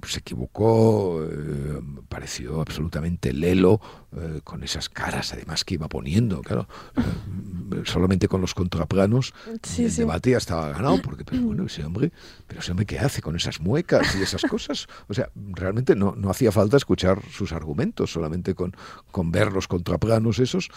se 0.07 0.21
equivocó, 0.21 1.23
eh, 1.23 1.81
pareció 2.09 2.61
absolutamente 2.61 3.33
lelo, 3.33 3.81
eh, 4.17 4.41
con 4.45 4.63
esas 4.63 4.89
caras 4.89 5.33
además 5.33 5.65
que 5.65 5.75
iba 5.75 5.89
poniendo, 5.89 6.41
claro, 6.43 6.69
eh, 6.97 7.83
solamente 7.85 8.29
con 8.29 8.41
los 8.41 8.55
contraplanos 8.55 9.35
Sí, 9.63 9.85
el 9.85 9.91
sí. 9.91 9.99
debate 9.99 10.31
ya 10.31 10.39
estaba 10.39 10.69
ganado, 10.71 11.01
porque, 11.03 11.25
pero 11.25 11.43
bueno, 11.43 11.67
ese 11.67 11.85
hombre, 11.85 12.13
pero 12.47 12.61
ese 12.61 12.71
hombre, 12.71 12.87
¿qué 12.87 12.99
hace 12.99 13.21
con 13.23 13.37
esas 13.37 13.61
muecas 13.61 14.15
y 14.17 14.23
esas 14.23 14.43
cosas? 14.43 14.87
O 15.09 15.15
sea, 15.15 15.31
realmente 15.35 15.95
no, 15.97 16.15
no 16.17 16.31
hacía 16.31 16.53
falta 16.53 16.77
escuchar 16.77 17.21
sus 17.31 17.53
argumentos, 17.53 18.13
solamente 18.13 18.55
con, 18.55 18.75
con 19.11 19.31
ver 19.31 19.53
los 19.53 19.69
contraplanos 19.69 20.39
esos, 20.39 20.71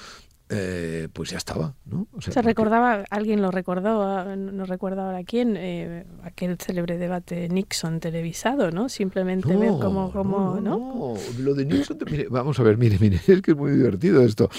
eh, 0.50 1.10
pues 1.12 1.32
ya 1.32 1.38
estaba, 1.38 1.75
¿no? 1.86 2.08
O 2.13 2.22
sea, 2.22 2.32
Se 2.32 2.42
recordaba, 2.42 3.04
alguien 3.10 3.42
lo 3.42 3.51
recordó, 3.51 4.36
no 4.36 4.66
recuerdo 4.66 5.01
ahora 5.01 5.24
quién, 5.24 5.58
eh, 5.58 6.06
aquel 6.24 6.58
célebre 6.58 6.98
debate 6.98 7.50
Nixon 7.50 8.00
televisado, 8.00 8.72
¿no? 8.72 8.88
Simplemente 8.88 9.56
ver 9.56 9.72
cómo, 9.72 10.12
cómo, 10.12 10.60
¿no? 10.62 10.77
no, 10.77 11.13
Lo 11.39 11.54
de 11.54 11.66
Nixon, 11.66 11.98
mire, 12.10 12.27
vamos 12.30 12.60
a 12.60 12.63
ver, 12.63 12.77
mire, 12.77 12.98
mire, 13.01 13.20
es 13.27 13.42
que 13.42 13.51
es 13.51 13.58
muy 13.58 13.72
divertido 13.72 14.22
esto. 14.24 14.50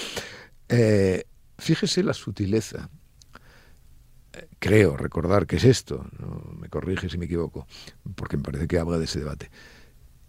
Eh, 0.67 1.23
fíjese 1.57 2.03
la 2.03 2.13
sutileza. 2.13 2.89
Eh, 4.33 4.47
Creo 4.59 4.95
recordar 4.95 5.47
que 5.47 5.55
es 5.55 5.63
esto, 5.63 6.05
no 6.19 6.53
me 6.59 6.69
corrige 6.69 7.09
si 7.09 7.17
me 7.17 7.25
equivoco, 7.25 7.65
porque 8.15 8.37
me 8.37 8.43
parece 8.43 8.67
que 8.67 8.77
habla 8.77 8.99
de 8.99 9.05
ese 9.05 9.19
debate. 9.19 9.49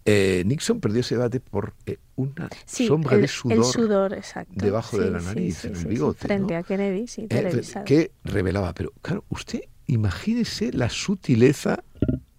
Eh, 0.05 0.43
Nixon 0.45 0.79
perdió 0.79 1.01
ese 1.01 1.15
debate 1.15 1.39
por 1.39 1.75
eh, 1.85 1.97
una 2.15 2.49
Sí, 2.65 2.87
sombra 2.87 3.15
el, 3.15 3.21
de 3.21 3.27
sudor, 3.27 3.57
el 3.57 3.63
sudor, 3.63 4.13
exacto. 4.13 4.53
debajo 4.55 4.97
de 4.97 5.11
la 5.11 5.21
nariz, 5.21 5.57
sí, 5.59 5.67
en 5.67 5.75
el 5.75 5.85
bigote, 5.85 6.19
Frente 6.27 6.53
¿no? 6.53 6.59
a 6.59 6.63
Kennedy, 6.63 7.07
sí, 7.07 7.27
eh, 7.29 7.61
que 7.85 8.11
revelaba. 8.23 8.73
Pero 8.73 8.93
claro, 9.01 9.23
usted 9.29 9.61
imagínese 9.85 10.71
la 10.73 10.89
sutileza, 10.89 11.83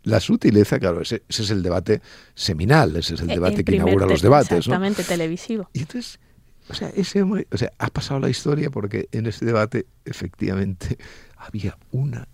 la 0.02 0.18
sutileza, 0.18 0.80
claro, 0.80 1.02
ese, 1.02 1.22
ese 1.28 1.42
es 1.44 1.50
el 1.50 1.62
debate 1.62 2.02
seminal, 2.34 2.96
ese 2.96 3.14
es 3.14 3.20
el 3.20 3.30
Eh, 3.30 3.34
debate 3.34 3.62
que 3.64 3.76
inaugura 3.76 4.06
los 4.06 4.22
debates, 4.22 4.50
¿no? 4.50 4.56
Exactamente, 4.58 5.04
televisivo. 5.04 5.70
Y 5.72 5.80
entonces, 5.80 6.18
o 6.68 6.74
sea, 6.74 6.88
ese 6.96 7.22
hombre, 7.22 7.46
o 7.52 7.56
sea, 7.56 7.70
ha 7.78 7.88
pasado 7.88 8.18
la 8.18 8.28
historia 8.28 8.70
porque 8.70 9.08
en 9.12 9.26
ese 9.26 9.44
debate 9.44 9.86
efectivamente 10.04 10.98
había 11.36 11.78
una 11.92 12.26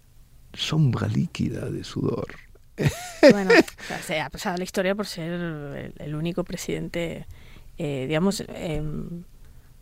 sombra 0.54 1.06
líquida 1.08 1.68
de 1.70 1.85
sudor. 1.85 2.26
Bueno, 3.30 3.50
se 4.06 4.20
ha 4.20 4.30
pasado 4.30 4.56
la 4.56 4.64
historia 4.64 4.94
por 4.94 5.06
ser 5.06 5.32
el, 5.32 5.92
el 5.99 6.14
único 6.14 6.44
presidente, 6.44 7.26
eh, 7.78 8.06
digamos, 8.06 8.44
em, 8.49 9.23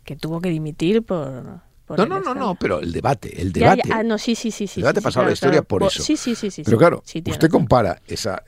que 0.03 0.15
tuvo 0.15 0.41
que 0.41 0.49
dimitir 0.49 1.03
por... 1.03 1.61
por 1.85 1.99
No, 1.99 2.05
no, 2.05 2.19
no, 2.19 2.33
no, 2.33 2.55
pero 2.55 2.79
el 2.79 2.91
debate, 2.91 3.41
el 3.41 3.51
debate. 3.51 3.83
ya, 3.87 3.97
ah, 3.97 4.03
no, 4.03 4.17
sí, 4.17 4.35
sí, 4.35 4.51
sí. 4.51 4.63
El 4.63 4.81
debate 4.83 4.99
sí, 4.99 5.03
pasado 5.03 5.25
la 5.25 5.33
historia 5.33 5.59
claro. 5.59 5.67
por 5.67 5.81
Po- 5.81 5.87
eso. 5.87 6.01
Sí, 6.03 6.17
sí, 6.17 6.35
sí. 6.35 6.49
sí 6.51 6.63
Pero 6.63 6.77
claro, 6.77 7.01
sí, 7.05 7.23
usted 7.25 7.49
compara 7.49 8.01
esa, 8.07 8.43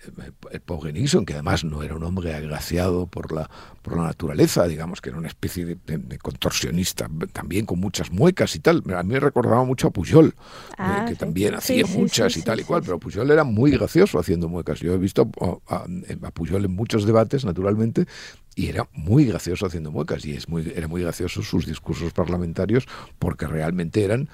el 0.51 0.61
pobre 0.61 0.91
Nixon, 0.93 1.25
que 1.25 1.33
además 1.33 1.63
no 1.63 1.83
era 1.83 1.95
un 1.95 2.03
hombre 2.03 2.33
agraciado 2.33 3.07
por 3.07 3.31
la, 3.31 3.49
por 3.81 3.95
la 3.97 4.03
naturaleza, 4.03 4.67
digamos 4.67 5.01
que 5.01 5.09
era 5.09 5.17
una 5.17 5.27
especie 5.27 5.65
de, 5.65 5.77
de- 5.85 5.97
de 5.97 6.17
contorsionista, 6.17 7.09
también 7.31 7.65
con 7.65 7.79
muchas 7.79 8.11
muecas 8.11 8.55
y 8.55 8.59
tal. 8.59 8.83
A 8.95 9.03
mí 9.03 9.13
me 9.13 9.19
recordaba 9.19 9.63
mucho 9.63 9.87
a 9.87 9.91
Pujol, 9.91 10.27
eh, 10.27 10.33
Ah, 10.77 11.05
que 11.07 11.13
sí. 11.13 11.19
también 11.19 11.51
Sí, 11.61 11.81
hacía 11.81 11.85
sí, 11.85 11.97
muchas 11.97 12.37
y 12.37 12.41
tal 12.41 12.59
y 12.59 12.63
cual, 12.63 12.81
pero 12.83 12.99
Pujol 12.99 13.29
era 13.31 13.43
muy 13.43 13.71
gracioso 13.71 14.19
haciendo 14.19 14.49
muecas. 14.49 14.79
Yo 14.79 14.93
he 14.93 14.97
visto 14.97 15.29
a, 15.41 15.75
a- 15.75 15.85
a 16.27 16.31
Pujol 16.31 16.65
en 16.65 16.71
muchos 16.75 17.05
debates, 17.05 17.45
naturalmente, 17.45 18.05
y 18.55 18.67
era 18.67 18.87
muy 18.93 19.25
gracioso 19.25 19.65
haciendo 19.65 19.91
muecas, 19.91 20.25
y 20.25 20.33
es 20.33 20.49
muy, 20.49 20.71
era 20.75 20.87
muy 20.87 21.01
gracioso 21.01 21.41
sus 21.41 21.65
discursos 21.65 22.11
parlamentarios, 22.11 22.85
porque 23.17 23.47
realmente 23.47 24.03
eran, 24.03 24.27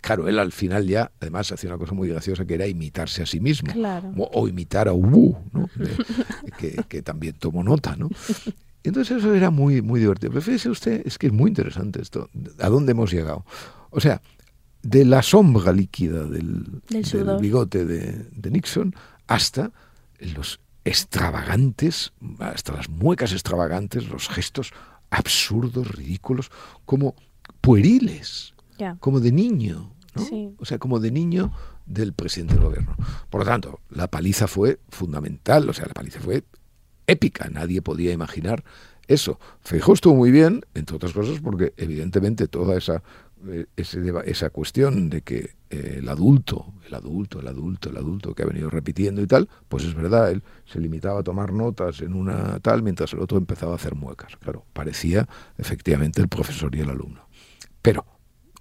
claro, 0.00 0.26
él 0.28 0.38
al 0.40 0.50
final 0.50 0.86
ya, 0.88 1.12
además, 1.20 1.52
hacía 1.52 1.70
una 1.70 1.78
cosa 1.78 1.94
muy 1.94 2.08
graciosa, 2.08 2.44
que 2.44 2.54
era 2.54 2.66
imitarse 2.66 3.22
a 3.22 3.26
sí 3.26 3.38
mismo 3.38 3.72
Claro. 3.72 4.12
o, 4.16 4.28
o 4.32 4.48
imitar 4.48 4.88
a 4.88 4.92
Ubu, 4.92 5.36
¿no? 5.52 5.70
De- 5.76 6.52
que, 6.56 6.84
que 6.88 7.02
también 7.02 7.34
tomó 7.38 7.62
nota, 7.62 7.94
¿no? 7.96 8.08
Entonces 8.82 9.18
eso 9.18 9.34
era 9.34 9.50
muy, 9.50 9.82
muy 9.82 10.00
divertido. 10.00 10.30
Pero 10.30 10.42
fíjese 10.42 10.70
usted, 10.70 11.02
es 11.06 11.18
que 11.18 11.28
es 11.28 11.32
muy 11.32 11.48
interesante 11.48 12.00
esto. 12.00 12.30
¿A 12.58 12.68
dónde 12.68 12.92
hemos 12.92 13.12
llegado? 13.12 13.44
O 13.90 14.00
sea, 14.00 14.22
de 14.82 15.04
la 15.04 15.22
sombra 15.22 15.72
líquida 15.72 16.24
del, 16.24 16.82
bigote 17.40 17.84
de, 17.84 18.26
de 18.32 18.50
Nixon 18.50 18.94
hasta 19.26 19.72
los 20.34 20.60
extravagantes, 20.84 22.12
hasta 22.38 22.72
las 22.72 22.88
muecas 22.88 23.32
extravagantes, 23.32 24.08
los 24.08 24.28
gestos 24.28 24.72
absurdos, 25.10 25.88
ridículos, 25.94 26.50
como 26.86 27.14
pueriles 27.60 28.54
como 29.00 29.20
de 29.20 29.32
niño, 29.32 29.92
¿no? 30.14 30.24
Sí. 30.24 30.54
O 30.58 30.64
sea, 30.64 30.78
como 30.78 31.00
de 31.00 31.10
niño 31.10 31.52
del 31.86 32.12
presidente 32.12 32.54
del 32.54 32.64
gobierno. 32.64 32.96
Por 33.28 33.40
lo 33.40 33.46
tanto, 33.46 33.80
la 33.90 34.08
paliza 34.08 34.46
fue 34.46 34.78
fundamental, 34.88 35.68
o 35.68 35.72
sea, 35.72 35.86
la 35.86 35.94
paliza 35.94 36.20
fue 36.20 36.44
épica, 37.06 37.48
nadie 37.50 37.82
podía 37.82 38.12
imaginar 38.12 38.64
eso. 39.08 39.40
Feijóo 39.60 39.94
estuvo 39.94 40.14
muy 40.14 40.30
bien, 40.30 40.64
entre 40.74 40.96
otras 40.96 41.12
cosas, 41.12 41.40
porque 41.40 41.72
evidentemente 41.76 42.46
toda 42.48 42.76
esa 42.78 43.02
eh, 43.48 43.66
esa 44.26 44.50
cuestión 44.50 45.08
de 45.08 45.22
que 45.22 45.54
eh, 45.70 45.94
el 45.98 46.08
adulto, 46.10 46.74
el 46.86 46.94
adulto, 46.94 47.40
el 47.40 47.48
adulto, 47.48 47.88
el 47.88 47.96
adulto 47.96 48.34
que 48.34 48.42
ha 48.42 48.46
venido 48.46 48.68
repitiendo 48.68 49.22
y 49.22 49.26
tal, 49.26 49.48
pues 49.66 49.84
es 49.84 49.94
verdad, 49.94 50.30
él 50.30 50.42
se 50.66 50.78
limitaba 50.78 51.20
a 51.20 51.22
tomar 51.22 51.52
notas 51.52 52.02
en 52.02 52.12
una 52.12 52.60
tal 52.60 52.82
mientras 52.82 53.14
el 53.14 53.20
otro 53.20 53.38
empezaba 53.38 53.72
a 53.72 53.76
hacer 53.76 53.94
muecas. 53.94 54.36
Claro, 54.36 54.66
parecía 54.74 55.26
efectivamente 55.56 56.20
el 56.20 56.28
profesor 56.28 56.74
y 56.76 56.80
el 56.80 56.90
alumno. 56.90 57.28
Pero, 57.80 58.04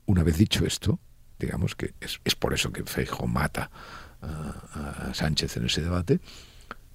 una 0.06 0.24
vez 0.24 0.38
dicho 0.38 0.66
esto, 0.66 1.00
digamos 1.38 1.76
que 1.76 1.94
es, 2.00 2.20
por 2.36 2.54
eso 2.54 2.72
que 2.72 2.84
Feijo 2.86 3.28
mata 3.28 3.70
a 4.22 5.14
Sánchez 5.14 5.58
en 5.58 5.66
ese 5.66 5.82
debate, 5.82 6.22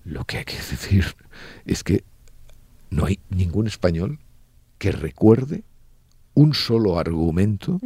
lo 0.04 0.24
que 0.24 0.38
hay 0.38 0.44
que 0.44 0.56
decir 0.56 1.16
es 1.64 1.82
que 1.82 2.04
no 2.90 3.06
hay 3.06 3.20
ningún 3.30 3.66
español 3.66 4.20
que 4.78 4.92
recuerde 4.92 5.64
un 6.34 6.54
solo 6.54 6.98
argumento 6.98 7.80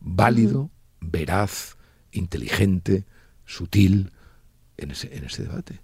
válido, 0.00 0.70
veraz, 1.00 1.76
inteligente, 2.12 3.04
sutil 3.44 4.10
en 4.76 4.90
ese, 4.90 5.16
en 5.16 5.24
ese 5.24 5.44
debate. 5.44 5.80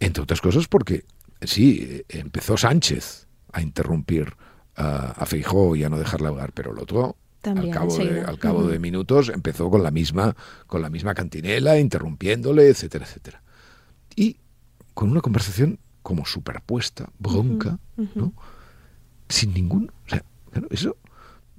Entre 0.00 0.22
otras 0.22 0.40
cosas 0.40 0.66
porque, 0.66 1.04
sí, 1.42 2.02
empezó 2.08 2.56
Sánchez 2.56 3.26
a 3.52 3.60
interrumpir 3.60 4.34
a, 4.74 5.12
a 5.12 5.26
Feijó 5.26 5.76
y 5.76 5.84
a 5.84 5.88
no 5.88 5.98
dejarle 5.98 6.28
hablar, 6.28 6.52
pero 6.52 6.72
el 6.72 6.78
otro 6.78 7.16
al 7.44 7.70
cabo, 7.70 7.96
de, 7.98 8.20
al 8.20 8.38
cabo 8.38 8.62
de 8.68 8.78
minutos 8.78 9.28
empezó 9.28 9.68
con 9.68 9.82
la 9.82 9.90
misma 9.90 10.36
con 10.68 10.80
la 10.80 10.90
misma 10.90 11.12
cantinela 11.12 11.78
interrumpiéndole 11.78 12.68
etcétera 12.68 13.04
etcétera. 13.04 13.42
Y 14.14 14.36
con 14.94 15.10
una 15.10 15.20
conversación 15.20 15.78
como 16.02 16.26
superpuesta 16.26 17.10
bronca 17.18 17.78
no 18.14 18.32
sin 19.28 19.54
ningún 19.54 19.92
o 20.06 20.08
sea 20.08 20.24
eso 20.70 20.96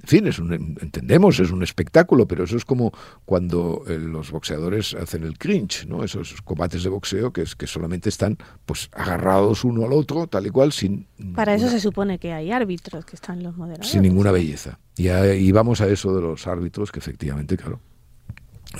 en 0.03 0.09
fin, 0.09 0.27
es 0.27 0.37
un, 0.37 0.51
entendemos, 0.51 1.39
es 1.39 1.49
un 1.49 1.63
espectáculo, 1.63 2.27
pero 2.27 2.43
eso 2.43 2.57
es 2.57 2.65
como 2.65 2.91
cuando 3.23 3.85
eh, 3.87 3.97
los 3.97 4.31
boxeadores 4.31 4.95
hacen 4.95 5.23
el 5.23 5.37
cringe, 5.37 5.85
¿no? 5.87 6.03
Esos 6.03 6.41
combates 6.41 6.83
de 6.83 6.89
boxeo 6.89 7.31
que, 7.31 7.43
es, 7.43 7.55
que 7.55 7.67
solamente 7.67 8.09
están 8.09 8.37
pues 8.65 8.89
agarrados 8.91 9.63
uno 9.63 9.85
al 9.85 9.93
otro, 9.93 10.27
tal 10.27 10.45
y 10.45 10.49
cual, 10.49 10.73
sin... 10.73 11.07
Para 11.35 11.55
eso 11.55 11.69
se 11.69 11.79
supone 11.79 12.19
que 12.19 12.33
hay 12.33 12.51
árbitros 12.51 13.05
que 13.05 13.15
están 13.15 13.43
los 13.43 13.55
moderadores. 13.55 13.89
Sin 13.89 14.01
ninguna 14.01 14.33
belleza. 14.33 14.77
Y, 14.97 15.07
y 15.07 15.51
vamos 15.53 15.79
a 15.79 15.87
eso 15.87 16.13
de 16.13 16.21
los 16.21 16.47
árbitros, 16.47 16.91
que 16.91 16.99
efectivamente, 16.99 17.55
claro, 17.55 17.79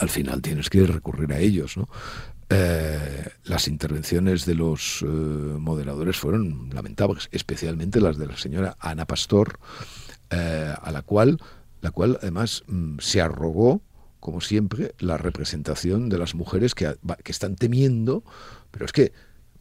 al 0.01 0.09
final 0.09 0.41
tienes 0.41 0.69
que 0.69 0.85
recurrir 0.85 1.31
a 1.31 1.39
ellos, 1.39 1.77
¿no? 1.77 1.87
Eh, 2.55 3.29
las 3.45 3.67
intervenciones 3.67 4.45
de 4.45 4.53
los 4.53 5.01
eh, 5.01 5.05
moderadores 5.05 6.17
fueron 6.17 6.69
lamentables, 6.71 7.27
especialmente 7.31 7.99
las 7.99 8.17
de 8.17 8.27
la 8.27 8.37
señora 8.37 8.77
Ana 8.79 9.05
Pastor, 9.05 9.59
eh, 10.29 10.71
a 10.79 10.91
la 10.91 11.01
cual, 11.01 11.39
la 11.81 11.89
cual 11.89 12.19
además 12.21 12.63
mm, 12.67 12.99
se 12.99 13.21
arrogó, 13.21 13.81
como 14.19 14.39
siempre, 14.39 14.93
la 14.99 15.17
representación 15.17 16.09
de 16.09 16.19
las 16.19 16.35
mujeres 16.35 16.75
que, 16.75 16.95
que 17.23 17.31
están 17.31 17.55
temiendo, 17.55 18.23
pero 18.69 18.85
es 18.85 18.91
que, 18.91 19.13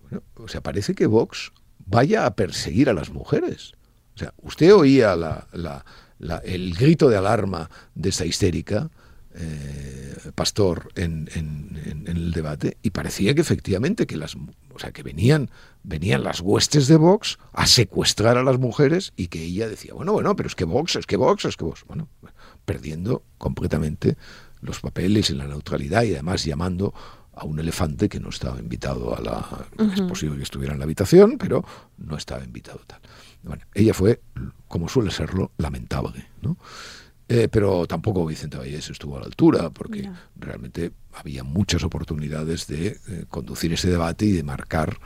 bueno, 0.02 0.22
o 0.34 0.48
sea, 0.48 0.60
parece 0.60 0.94
que 0.94 1.06
Vox 1.06 1.52
vaya 1.86 2.26
a 2.26 2.36
perseguir 2.36 2.90
a 2.90 2.94
las 2.94 3.10
mujeres. 3.10 3.72
O 4.14 4.18
sea, 4.18 4.34
usted 4.42 4.74
oía 4.74 5.16
la, 5.16 5.46
el 6.44 6.74
grito 6.74 7.08
de 7.08 7.16
alarma 7.16 7.70
de 7.94 8.10
esa 8.10 8.26
histérica, 8.26 8.90
eh, 9.34 10.14
pastor 10.34 10.90
en, 10.94 11.28
en, 11.34 12.04
el 12.06 12.32
debate 12.32 12.76
y 12.82 12.90
parecía 12.90 13.34
que 13.34 13.40
efectivamente 13.40 14.06
que 14.06 14.16
las 14.16 14.36
o 14.36 14.78
sea 14.78 14.92
que 14.92 15.02
venían 15.02 15.50
venían 15.82 16.22
las 16.22 16.40
huestes 16.40 16.86
de 16.86 16.96
Vox 16.96 17.38
a 17.52 17.66
secuestrar 17.66 18.36
a 18.36 18.42
las 18.42 18.58
mujeres 18.58 19.12
y 19.16 19.28
que 19.28 19.42
ella 19.42 19.68
decía 19.68 19.94
bueno 19.94 20.12
bueno 20.12 20.36
pero 20.36 20.48
es 20.48 20.54
que 20.54 20.64
Vox 20.64 20.96
es 20.96 21.06
que 21.06 21.16
Vox 21.16 21.46
es 21.46 21.56
que 21.56 21.64
Vox 21.64 21.84
bueno 21.86 22.08
perdiendo 22.64 23.22
completamente 23.38 24.16
los 24.60 24.80
papeles 24.80 25.30
y 25.30 25.34
la 25.34 25.46
neutralidad 25.46 26.02
y 26.02 26.12
además 26.12 26.44
llamando 26.44 26.92
a 27.34 27.44
un 27.46 27.58
elefante 27.58 28.10
que 28.10 28.20
no 28.20 28.28
estaba 28.28 28.58
invitado 28.58 29.16
a 29.16 29.20
la 29.20 29.66
es 29.94 30.02
posible 30.02 30.36
que 30.36 30.42
estuviera 30.42 30.74
en 30.74 30.78
la 30.78 30.84
habitación 30.84 31.38
pero 31.38 31.64
no 31.96 32.16
estaba 32.16 32.44
invitado 32.44 32.80
tal. 32.86 33.00
Bueno 33.42 33.64
ella 33.74 33.94
fue 33.94 34.20
como 34.68 34.88
suele 34.88 35.10
serlo 35.10 35.52
lamentable 35.56 36.26
no 36.42 36.58
eh, 37.34 37.48
pero 37.48 37.86
tampoco 37.86 38.26
Vicente 38.26 38.58
Vallés 38.58 38.90
estuvo 38.90 39.16
a 39.16 39.20
la 39.20 39.24
altura, 39.24 39.70
porque 39.70 40.06
realmente 40.36 40.92
había 41.14 41.42
muchas 41.42 41.82
oportunidades 41.82 42.66
de 42.66 42.88
eh, 43.08 43.24
conducir 43.26 43.72
ese 43.72 43.88
debate 43.88 44.26
y 44.26 44.32
de 44.32 44.42
marcar 44.42 44.98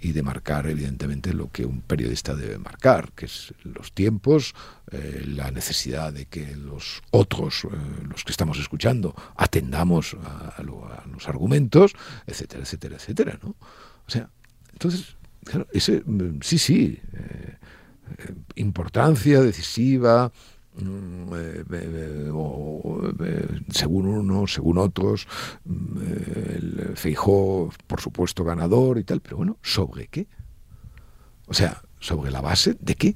y 0.00 0.12
de 0.12 0.22
marcar 0.22 0.66
evidentemente 0.66 1.34
lo 1.34 1.50
que 1.50 1.66
un 1.66 1.82
periodista 1.82 2.34
debe 2.34 2.56
marcar, 2.56 3.12
que 3.12 3.26
es 3.26 3.52
los 3.64 3.92
tiempos, 3.92 4.54
eh, 4.92 5.24
la 5.26 5.50
necesidad 5.50 6.10
de 6.10 6.24
que 6.24 6.56
los 6.56 7.02
otros, 7.10 7.66
los 8.08 8.24
que 8.24 8.32
estamos 8.32 8.58
escuchando, 8.58 9.14
atendamos 9.36 10.16
a, 10.24 10.62
los 10.62 11.28
argumentos, 11.28 11.92
etcétera, 12.26 12.62
etcétera, 12.62 12.96
etcétera, 12.96 13.38
¿no? 13.42 13.50
O 14.06 14.10
sea, 14.10 14.30
entonces, 14.72 15.16
claro, 15.44 15.66
ese 15.70 16.02
mm, 16.06 16.40
sí, 16.40 16.56
sí, 16.56 17.00
importancia 18.56 19.42
decisiva, 19.42 20.32
Mm, 20.76 21.32
eh, 21.36 21.64
eh, 21.72 23.48
según 23.70 24.06
unos, 24.06 24.54
según 24.54 24.78
otros, 24.78 25.28
mm, 25.64 25.98
el 26.00 26.92
Feijó, 26.96 27.70
por 27.86 28.00
supuesto, 28.00 28.42
ganador 28.42 28.98
y 28.98 29.04
tal, 29.04 29.20
pero 29.20 29.36
bueno, 29.36 29.58
¿sobre 29.62 30.08
qué? 30.08 30.26
O 31.46 31.54
sea, 31.54 31.82
¿sobre 32.00 32.30
la 32.32 32.40
base 32.40 32.76
de 32.80 32.96
qué? 32.96 33.14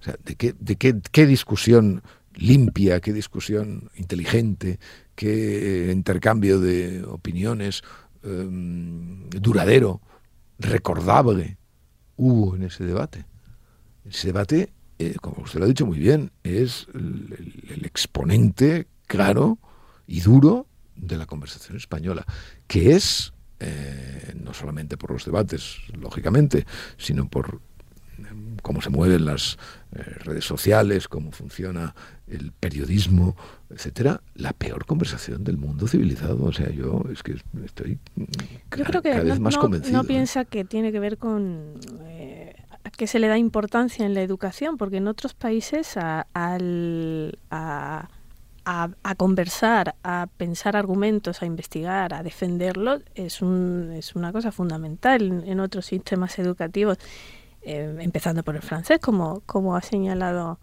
O 0.00 0.04
sea, 0.04 0.16
¿de 0.24 0.34
qué, 0.34 0.54
de 0.58 0.74
qué, 0.76 1.00
qué 1.12 1.26
discusión 1.26 2.02
limpia, 2.34 3.00
qué 3.00 3.12
discusión 3.12 3.90
inteligente, 3.94 4.80
qué 5.14 5.90
intercambio 5.92 6.58
de 6.58 7.04
opiniones 7.04 7.82
em, 8.24 9.28
duradero, 9.30 10.00
recordable 10.58 11.58
hubo 12.16 12.56
en 12.56 12.64
ese 12.64 12.84
debate? 12.84 13.24
Ese 14.04 14.28
debate 14.28 14.72
eh, 15.02 15.16
como 15.20 15.42
usted 15.42 15.58
lo 15.58 15.64
ha 15.64 15.68
dicho 15.68 15.86
muy 15.86 15.98
bien, 15.98 16.30
es 16.44 16.86
el, 16.94 17.82
exponente 17.84 18.86
claro 19.06 19.58
y 20.06 20.20
duro 20.20 20.66
de 20.94 21.16
la 21.16 21.26
conversación 21.26 21.76
española, 21.76 22.24
que 22.68 22.94
es, 22.94 23.32
eh, 23.58 24.34
no 24.40 24.54
solamente 24.54 24.96
por 24.96 25.10
los 25.10 25.24
debates, 25.24 25.78
lógicamente, 25.98 26.66
sino 26.96 27.28
por 27.28 27.60
em, 28.18 28.56
cómo 28.62 28.80
se 28.80 28.90
mueven 28.90 29.24
las 29.24 29.58
eh, 29.92 30.02
redes 30.20 30.44
sociales, 30.44 31.08
cómo 31.08 31.32
funciona 31.32 31.94
el 32.28 32.52
periodismo, 32.52 33.36
etcétera, 33.70 34.22
la 34.36 34.52
peor 34.52 34.86
conversación 34.86 35.42
del 35.42 35.56
mundo 35.56 35.88
civilizado. 35.88 36.44
O 36.44 36.52
sea, 36.52 36.70
yo 36.70 37.04
es 37.12 37.24
que 37.24 37.36
estoy 37.64 37.98
cada, 38.68 39.24
vez 39.24 39.40
más 39.40 39.56
convencido. 39.56 39.98
No 39.98 40.04
piensa 40.04 40.44
que 40.44 40.64
tiene 40.64 40.92
que 40.92 41.00
ver 41.00 41.18
con 41.18 41.74
que 42.90 43.06
se 43.06 43.18
le 43.18 43.28
da 43.28 43.38
importancia 43.38 44.04
en 44.04 44.14
la 44.14 44.22
educación, 44.22 44.76
porque 44.76 44.96
en 44.96 45.08
otros 45.08 45.34
países 45.34 45.96
a, 45.96 46.26
a, 48.64 49.14
conversar, 49.16 49.94
a 50.02 50.28
pensar 50.36 50.76
argumentos, 50.76 51.42
a 51.42 51.46
investigar, 51.46 52.14
a 52.14 52.22
defenderlos, 52.22 53.02
es, 53.14 53.42
un, 53.42 53.92
es 53.96 54.14
una 54.14 54.32
cosa 54.32 54.52
fundamental 54.52 55.44
en, 55.46 55.60
otros 55.60 55.86
sistemas 55.86 56.38
educativos, 56.38 56.98
eh, 57.62 57.96
empezando 58.00 58.42
por 58.42 58.56
el 58.56 58.62
francés, 58.62 58.98
como, 59.00 59.40
como 59.46 59.76
ha 59.76 59.82
señalado. 59.82 60.58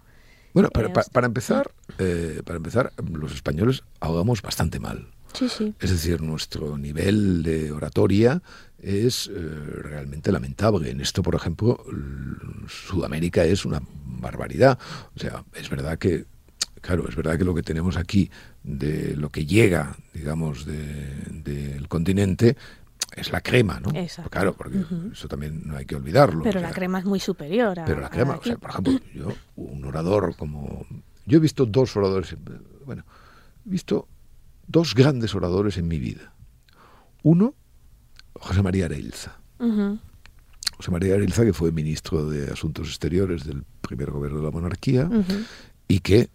Bueno, 0.53 0.69
para, 0.69 0.91
para, 0.91 1.27
empezar, 1.27 1.71
eh, 1.99 2.41
para 2.43 2.58
empezar, 2.58 2.91
los 3.12 3.34
españoles 3.34 3.84
ahogamos 3.99 4.41
bastante 4.41 4.79
mal. 4.79 5.08
Sí, 5.34 5.47
sí. 5.47 5.75
Es 5.79 5.91
decir, 5.91 6.21
nuestro 6.21 6.77
nivel 6.77 7.43
de 7.43 7.71
oratoria 7.71 8.41
es 8.81 9.27
eh, 9.27 9.31
realmente 9.33 10.31
lamentable. 10.31 10.89
En 10.89 11.01
esto, 11.01 11.21
por 11.21 11.35
ejemplo, 11.35 11.83
Sudamérica 12.67 13.43
es 13.43 13.65
una 13.65 13.81
barbaridad. 14.05 14.77
O 15.15 15.19
sea, 15.19 15.43
es 15.53 15.69
verdad 15.69 15.97
que, 15.97 16.25
claro, 16.81 17.07
es 17.07 17.15
verdad 17.15 17.37
que 17.37 17.43
lo 17.43 17.55
que 17.55 17.63
tenemos 17.63 17.97
aquí, 17.97 18.29
de 18.63 19.15
lo 19.15 19.29
que 19.29 19.45
llega, 19.45 19.95
digamos, 20.13 20.65
del 20.65 21.87
continente, 21.87 22.55
es 23.15 23.31
la 23.31 23.41
crema, 23.41 23.79
¿no? 23.79 23.89
Exacto. 23.97 24.29
Claro, 24.29 24.53
porque 24.53 24.83
eso 25.11 25.27
también 25.27 25.63
no 25.65 25.77
hay 25.77 25.85
que 25.85 25.95
olvidarlo. 25.95 26.43
Pero 26.43 26.59
la 26.59 26.71
crema 26.71 26.99
es 26.99 27.05
muy 27.05 27.19
superior 27.19 27.79
a. 27.79 27.85
Pero 27.85 27.99
la 28.01 28.09
crema, 28.09 28.35
o 28.35 28.43
sea, 28.43 28.57
por 28.57 28.69
ejemplo, 28.69 28.99
yo, 29.13 29.33
un 29.55 29.83
orador 29.85 30.35
como. 30.35 30.85
Yo 31.25 31.37
he 31.37 31.41
visto 31.41 31.65
dos 31.65 31.95
oradores, 31.95 32.35
bueno, 32.85 33.03
he 33.65 33.69
visto 33.69 34.07
dos 34.67 34.95
grandes 34.95 35.35
oradores 35.35 35.77
en 35.77 35.87
mi 35.87 35.99
vida. 35.99 36.33
Uno, 37.23 37.53
José 38.33 38.61
María 38.61 38.85
Areilza. 38.85 39.37
José 40.77 40.91
María 40.91 41.15
Areilza, 41.15 41.43
que 41.43 41.53
fue 41.53 41.71
ministro 41.71 42.29
de 42.29 42.51
Asuntos 42.51 42.87
Exteriores 42.87 43.45
del 43.45 43.63
primer 43.81 44.11
gobierno 44.11 44.39
de 44.39 44.45
la 44.45 44.51
monarquía 44.51 45.09
y 45.87 45.99
que 45.99 46.29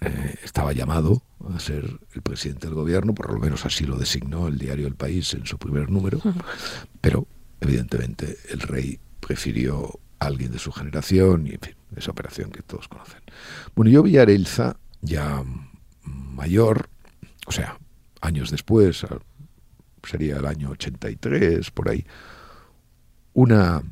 eh, 0.00 0.34
estaba 0.42 0.72
llamado 0.72 1.22
a 1.54 1.60
ser 1.60 1.98
el 2.14 2.22
presidente 2.22 2.66
del 2.66 2.74
gobierno, 2.74 3.14
por 3.14 3.32
lo 3.32 3.38
menos 3.38 3.66
así 3.66 3.84
lo 3.84 3.98
designó 3.98 4.48
el 4.48 4.58
diario 4.58 4.86
El 4.86 4.94
País 4.94 5.32
en 5.34 5.46
su 5.46 5.58
primer 5.58 5.90
número, 5.90 6.20
pero 7.00 7.26
evidentemente 7.60 8.38
el 8.50 8.60
rey 8.60 8.98
prefirió 9.20 10.00
a 10.18 10.26
alguien 10.26 10.52
de 10.52 10.58
su 10.58 10.72
generación 10.72 11.46
y, 11.46 11.50
en 11.50 11.60
fin, 11.60 11.74
esa 11.96 12.10
operación 12.10 12.50
que 12.50 12.62
todos 12.62 12.88
conocen. 12.88 13.20
Bueno, 13.74 13.90
yo 13.90 14.02
vi 14.02 14.18
a 14.18 14.22
Areilza 14.22 14.76
ya 15.02 15.44
mayor, 16.02 16.88
o 17.46 17.52
sea, 17.52 17.78
años 18.20 18.50
después, 18.50 19.06
sería 20.02 20.36
el 20.36 20.46
año 20.46 20.70
83, 20.70 21.70
por 21.70 21.88
ahí, 21.88 22.04
una, 23.32 23.82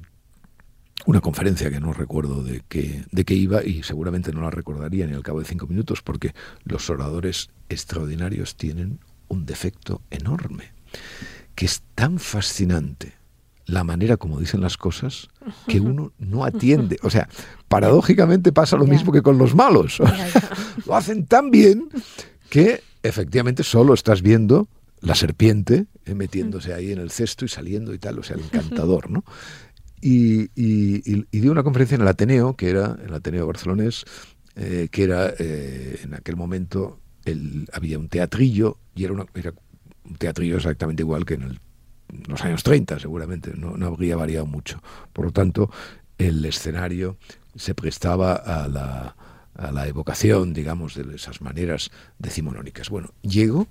una 1.07 1.21
conferencia 1.21 1.71
que 1.71 1.81
no 1.81 1.93
recuerdo 1.93 2.43
de 2.43 2.63
qué, 2.69 3.05
de 3.11 3.25
qué 3.25 3.35
iba 3.35 3.65
y 3.65 3.83
seguramente 3.83 4.33
no 4.33 4.43
la 4.43 4.51
recordaría 4.51 5.07
ni 5.07 5.15
al 5.15 5.23
cabo 5.23 5.41
de 5.41 5.47
cinco 5.47 5.67
minutos 5.67 6.03
porque 6.03 6.35
los 6.65 6.91
oradores 6.91 7.51
extraordinarios 7.69 8.57
tienen 8.57 9.01
un 9.29 9.47
defecto 9.47 10.03
enorme, 10.11 10.73
que 11.55 11.67
es 11.67 11.83
tan 11.95 12.19
fascinante 12.19 13.19
la 13.69 13.85
manera 13.85 14.17
como 14.17 14.41
dicen 14.41 14.61
las 14.61 14.77
cosas 14.77 15.29
que 15.67 15.79
uno 15.81 16.13
no 16.19 16.45
atiende. 16.45 16.99
O 17.03 17.11
sea, 17.11 17.29
paradójicamente 17.69 18.53
pasa 18.53 18.77
lo 18.77 18.87
mismo 18.87 19.13
que 19.13 19.23
con 19.23 19.39
los 19.39 19.55
malos. 19.55 20.01
lo 20.87 20.97
hacen 20.97 21.27
tan 21.27 21.51
bien 21.51 21.89
que 22.51 22.83
efectivamente 23.03 23.63
solo 23.63 23.95
estás 23.95 24.23
viendo 24.23 24.69
la 25.01 25.15
serpiente 25.15 25.87
eh, 26.05 26.15
metiéndose 26.15 26.75
ahí 26.75 26.93
en 26.93 26.99
el 26.99 27.11
cesto 27.11 27.45
y 27.45 27.49
saliendo 27.49 27.95
y 27.95 27.99
tal, 27.99 28.19
o 28.19 28.23
sea, 28.23 28.37
el 28.37 28.45
encantador, 28.45 29.11
¿no? 29.11 29.25
Y, 30.01 30.51
y, 30.55 31.41
dio 31.41 31.51
una 31.51 31.65
conferencia 31.65 31.97
en 31.97 32.03
el 32.03 32.09
Ateneo, 32.09 32.55
que 32.55 32.71
era, 32.71 32.97
el 33.05 33.13
Ateneo 33.13 33.47
barcelonés, 33.47 34.05
eh, 34.55 34.89
que 34.91 35.03
era 35.03 35.33
eh, 35.39 36.01
en 36.05 36.15
aquel 36.15 36.37
momento 36.37 37.01
el, 37.25 37.69
había 37.73 37.99
un 37.99 38.09
teatrillo 38.09 38.79
y 38.95 39.05
era, 39.05 39.13
una, 39.13 39.27
era 39.35 39.53
un 40.05 40.17
teatrillo 40.17 40.57
exactamente 40.57 41.03
igual 41.03 41.25
que 41.25 41.35
en 41.35 41.59
los 42.29 42.45
años 42.45 42.63
30 42.63 43.01
seguramente, 43.01 43.53
no, 43.57 43.77
no 43.77 43.87
habría 43.87 44.17
variado 44.17 44.47
mucho. 44.47 44.81
Por 45.13 45.27
lo 45.27 45.33
tanto, 45.33 45.71
el 46.17 46.45
escenario 46.45 47.17
se 47.55 47.75
prestaba 47.75 48.35
a 48.35 48.69
la, 48.69 49.17
a 49.55 49.73
la 49.73 49.87
evocación, 49.89 50.55
digamos, 50.55 50.95
de 50.95 51.15
esas 51.15 51.41
maneras 51.41 51.91
decimonónicas. 52.19 52.89
Bueno, 52.89 53.11
llegó, 53.23 53.67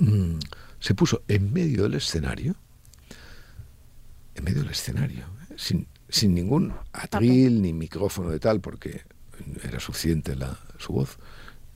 mm, 0.00 0.38
se 0.78 0.94
puso 0.94 1.22
en 1.28 1.52
medio 1.52 1.84
del 1.84 1.94
escenario, 1.94 2.56
en 4.34 4.44
medio 4.44 4.62
del 4.62 4.70
escenario, 4.70 5.24
¿eh? 5.50 5.54
sin, 5.56 5.86
sin, 6.08 6.34
ningún 6.34 6.72
atril 6.92 7.62
ni 7.62 7.72
micrófono 7.72 8.30
de 8.30 8.40
tal, 8.40 8.60
porque 8.60 9.02
era 9.62 9.80
suficiente 9.80 10.36
la, 10.36 10.58
su 10.78 10.92
voz, 10.92 11.18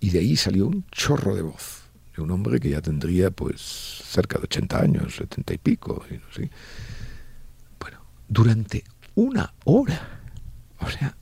y 0.00 0.10
de 0.10 0.18
ahí 0.18 0.37
salió 0.37 0.66
un 0.66 0.84
chorro 0.90 1.34
de 1.34 1.42
voz 1.42 1.84
de 2.16 2.22
un 2.22 2.30
hombre 2.30 2.60
que 2.60 2.70
ya 2.70 2.80
tendría 2.80 3.30
pues 3.30 3.60
cerca 3.60 4.38
de 4.38 4.44
80 4.44 4.80
años, 4.80 5.16
70 5.16 5.54
y 5.54 5.58
pico, 5.58 6.04
y 6.10 6.14
no 6.14 6.32
sé. 6.32 6.50
Bueno, 7.80 7.98
durante 8.28 8.84
una 9.14 9.52
hora, 9.64 10.20
o 10.78 10.88
sea, 10.90 11.16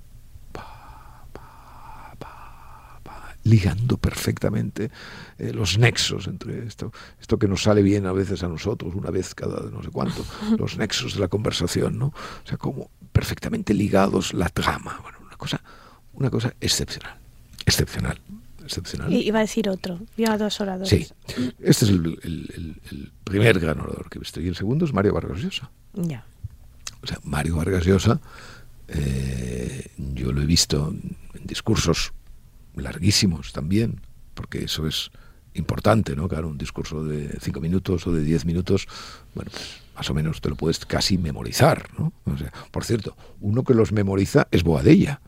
ligando 3.45 3.97
perfectamente 3.97 4.91
eh, 5.39 5.53
los 5.53 5.79
nexos 5.79 6.27
entre 6.27 6.67
esto, 6.67 6.93
esto 7.21 7.39
que 7.39 7.49
nos 7.49 7.63
sale 7.63 7.83
bien 7.83 8.07
a 8.07 8.13
veces 8.13 8.43
a 8.43 8.49
nosotros, 8.49 8.95
una 8.95 9.11
vez 9.11 9.35
cada 9.35 9.69
no 9.71 9.83
sé 9.83 9.91
cuánto, 9.91 10.25
los 10.59 10.77
nexos 10.77 11.15
de 11.15 11.21
la 11.21 11.29
conversación, 11.29 11.99
¿no? 11.99 12.07
O 12.07 12.47
sea, 12.47 12.57
como 12.57 12.91
perfectamente 13.13 13.75
ligados 13.75 14.33
la 14.33 14.49
trama, 14.49 14.99
bueno, 15.03 15.19
una 15.23 15.37
cosa, 15.37 15.61
una 16.15 16.31
cosa 16.31 16.55
excepcional, 16.61 17.17
excepcional. 17.67 18.21
Excepcional. 18.65 19.13
Y 19.13 19.27
iba 19.27 19.41
a 19.41 19.43
decir 19.43 19.69
otro, 19.69 19.99
iba 20.17 20.39
dos 20.39 20.61
oradores. 20.61 20.89
Sí, 20.89 21.09
este 21.59 21.85
es 21.85 21.91
el, 21.91 23.13
primer 23.25 23.59
gran 23.59 23.81
orador 23.81 24.09
que 24.09 24.19
he 24.19 24.21
visto. 24.21 24.41
Y 24.41 24.47
el 24.47 24.55
segundo 24.55 24.85
es 24.85 24.93
Mario 24.93 25.15
Vargas 25.15 25.41
Llosa. 25.41 25.69
Ya. 25.95 26.25
O 27.03 27.07
sea, 27.09 27.19
Mario 27.25 27.57
Vargas 27.57 27.85
Llosa, 27.85 28.21
eh, 28.87 29.91
yo 29.97 30.31
lo 30.31 30.43
he 30.43 30.47
visto 30.47 30.95
en 31.35 31.45
discursos 31.45 32.13
larguísimos 32.77 33.53
también, 33.53 34.01
porque 34.35 34.65
eso 34.65 34.87
es 34.87 35.11
importante, 35.55 36.17
¿no? 36.17 36.29
Claro, 36.29 36.49
un 36.49 36.59
discurso 36.59 37.05
de 37.05 37.37
cinco 37.41 37.61
minutos 37.61 38.07
o 38.07 38.13
de 38.13 38.23
diez 38.23 38.45
minutos, 38.45 38.87
bueno, 39.35 39.51
pues 39.51 39.83
más 39.95 40.09
o 40.09 40.15
menos 40.15 40.41
te 40.41 40.49
lo 40.49 40.57
puedes 40.57 40.85
casi 40.87 41.19
memorizar, 41.19 41.89
¿no? 41.99 42.13
O 42.25 42.37
sea, 42.37 42.53
por 42.71 42.85
cierto, 42.85 43.17
uno 43.41 43.63
que 43.63 43.75
los 43.75 43.93
memoriza 43.93 44.49
es 44.51 44.63
Boadella. 44.63 45.21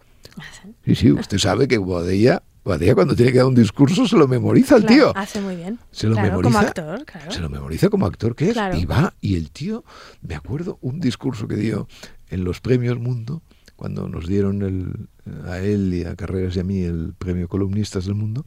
Sí, 0.85 0.95
sí, 0.95 1.13
usted 1.13 1.39
sabe 1.39 1.69
que 1.69 1.79
Boadella, 1.79 2.43
Boadella 2.65 2.95
cuando 2.95 3.15
tiene 3.15 3.31
que 3.31 3.39
dar 3.39 3.47
un 3.47 3.55
discurso 3.55 4.09
se 4.09 4.17
lo 4.17 4.27
memoriza 4.27 4.77
el 4.77 4.87
tío. 4.87 5.17
Hace 5.17 5.41
muy 5.41 5.57
bien. 5.57 5.79
Se 5.93 6.09
lo 6.09 6.17
memoriza 6.17 6.43
como 6.43 6.59
actor, 6.59 7.05
claro. 7.05 7.31
Se 7.31 7.41
lo 7.41 7.51
memoriza 7.51 7.89
como 7.89 8.07
actor 8.07 8.35
que 8.35 8.51
es. 8.51 8.57
Y 8.77 8.87
va, 8.87 9.15
y 9.21 9.37
el 9.37 9.51
tío, 9.51 9.85
me 10.23 10.35
acuerdo 10.35 10.79
un 10.81 10.99
discurso 10.99 11.47
que 11.47 11.57
dio 11.57 11.87
en 12.31 12.43
los 12.43 12.61
premios 12.61 12.99
Mundo, 12.99 13.43
cuando 13.77 14.09
nos 14.09 14.27
dieron 14.27 14.63
el, 14.63 15.09
a 15.47 15.59
él 15.59 15.93
y 15.95 16.05
a 16.05 16.17
Carreras 16.17 16.57
y 16.57 16.61
a 16.61 16.65
mí 16.65 16.83
el 16.83 17.15
premio 17.17 17.49
Columnistas 17.49 18.07
del 18.07 18.15
Mundo 18.15 18.47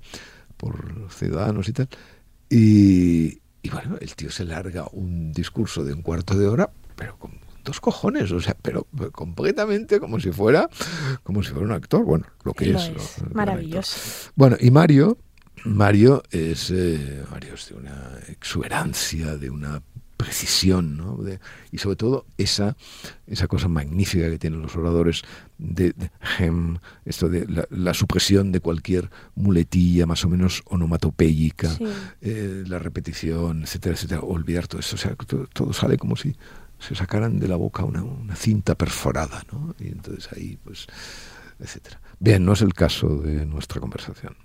por 0.57 1.07
Ciudadanos 1.11 1.67
y 1.69 1.73
tal. 1.73 1.89
Y, 2.49 3.39
bueno, 3.69 3.97
el 3.99 4.15
tío 4.15 4.31
se 4.31 4.45
larga 4.45 4.87
un 4.91 5.33
discurso 5.33 5.83
de 5.83 5.93
un 5.93 6.01
cuarto 6.01 6.37
de 6.37 6.47
hora, 6.47 6.69
pero 6.95 7.17
con 7.17 7.31
dos 7.63 7.81
cojones, 7.81 8.31
o 8.31 8.39
sea, 8.39 8.55
pero 8.61 8.87
completamente 9.11 9.99
como 9.99 10.21
si 10.21 10.31
fuera 10.31 10.69
como 11.23 11.43
si 11.43 11.51
fuera 11.51 11.65
un 11.65 11.73
actor, 11.73 12.05
bueno, 12.05 12.25
lo 12.43 12.53
que 12.53 12.71
es. 12.71 12.91
maravilloso. 13.33 14.31
Bueno, 14.35 14.55
y 14.59 14.71
Mario, 14.71 15.17
Mario 15.65 16.23
es, 16.31 16.71
eh, 16.71 17.25
Mario 17.29 17.55
es 17.55 17.69
de 17.69 17.75
una 17.75 18.19
exuberancia, 18.29 19.35
de 19.35 19.49
una 19.49 19.81
precisión, 20.17 20.97
¿no? 20.97 21.19
y 21.71 21.77
sobre 21.77 21.95
todo 21.95 22.25
esa, 22.37 22.75
esa 23.27 23.47
cosa 23.47 23.67
magnífica 23.67 24.29
que 24.29 24.39
tienen 24.39 24.61
los 24.61 24.75
oradores 24.75 25.21
de, 25.57 25.93
hem, 26.39 26.77
esto 27.05 27.29
de 27.29 27.65
la, 27.69 27.93
supresión 27.93 28.51
de 28.51 28.59
cualquier 28.59 29.09
muletilla 29.35 30.05
más 30.05 30.25
o 30.25 30.29
menos 30.29 30.63
onomatopéyica, 30.65 31.77
eh, 32.21 32.63
la 32.67 32.79
repetición, 32.79 33.63
etcétera, 33.63 33.95
etcétera, 33.95 34.21
olvidar 34.21 34.67
todo 34.67 34.79
eso, 34.81 34.95
o 34.95 34.99
sea, 34.99 35.15
todo, 35.15 35.73
sale 35.73 35.97
como 35.97 36.15
si 36.15 36.35
se 36.79 36.95
sacaran 36.95 37.39
de 37.39 37.47
la 37.47 37.55
boca 37.55 37.83
una, 37.83 38.03
una 38.03 38.35
cinta 38.35 38.75
perforada, 38.75 39.43
¿no? 39.51 39.75
Y 39.79 39.87
entonces 39.87 40.29
ahí, 40.33 40.57
pues, 40.63 40.87
etcétera. 41.59 41.99
Bien, 42.19 42.43
no 42.43 42.53
es 42.53 42.61
el 42.61 42.73
caso 42.73 43.17
de 43.17 43.45
nuestra 43.45 43.79
conversación. 43.79 44.35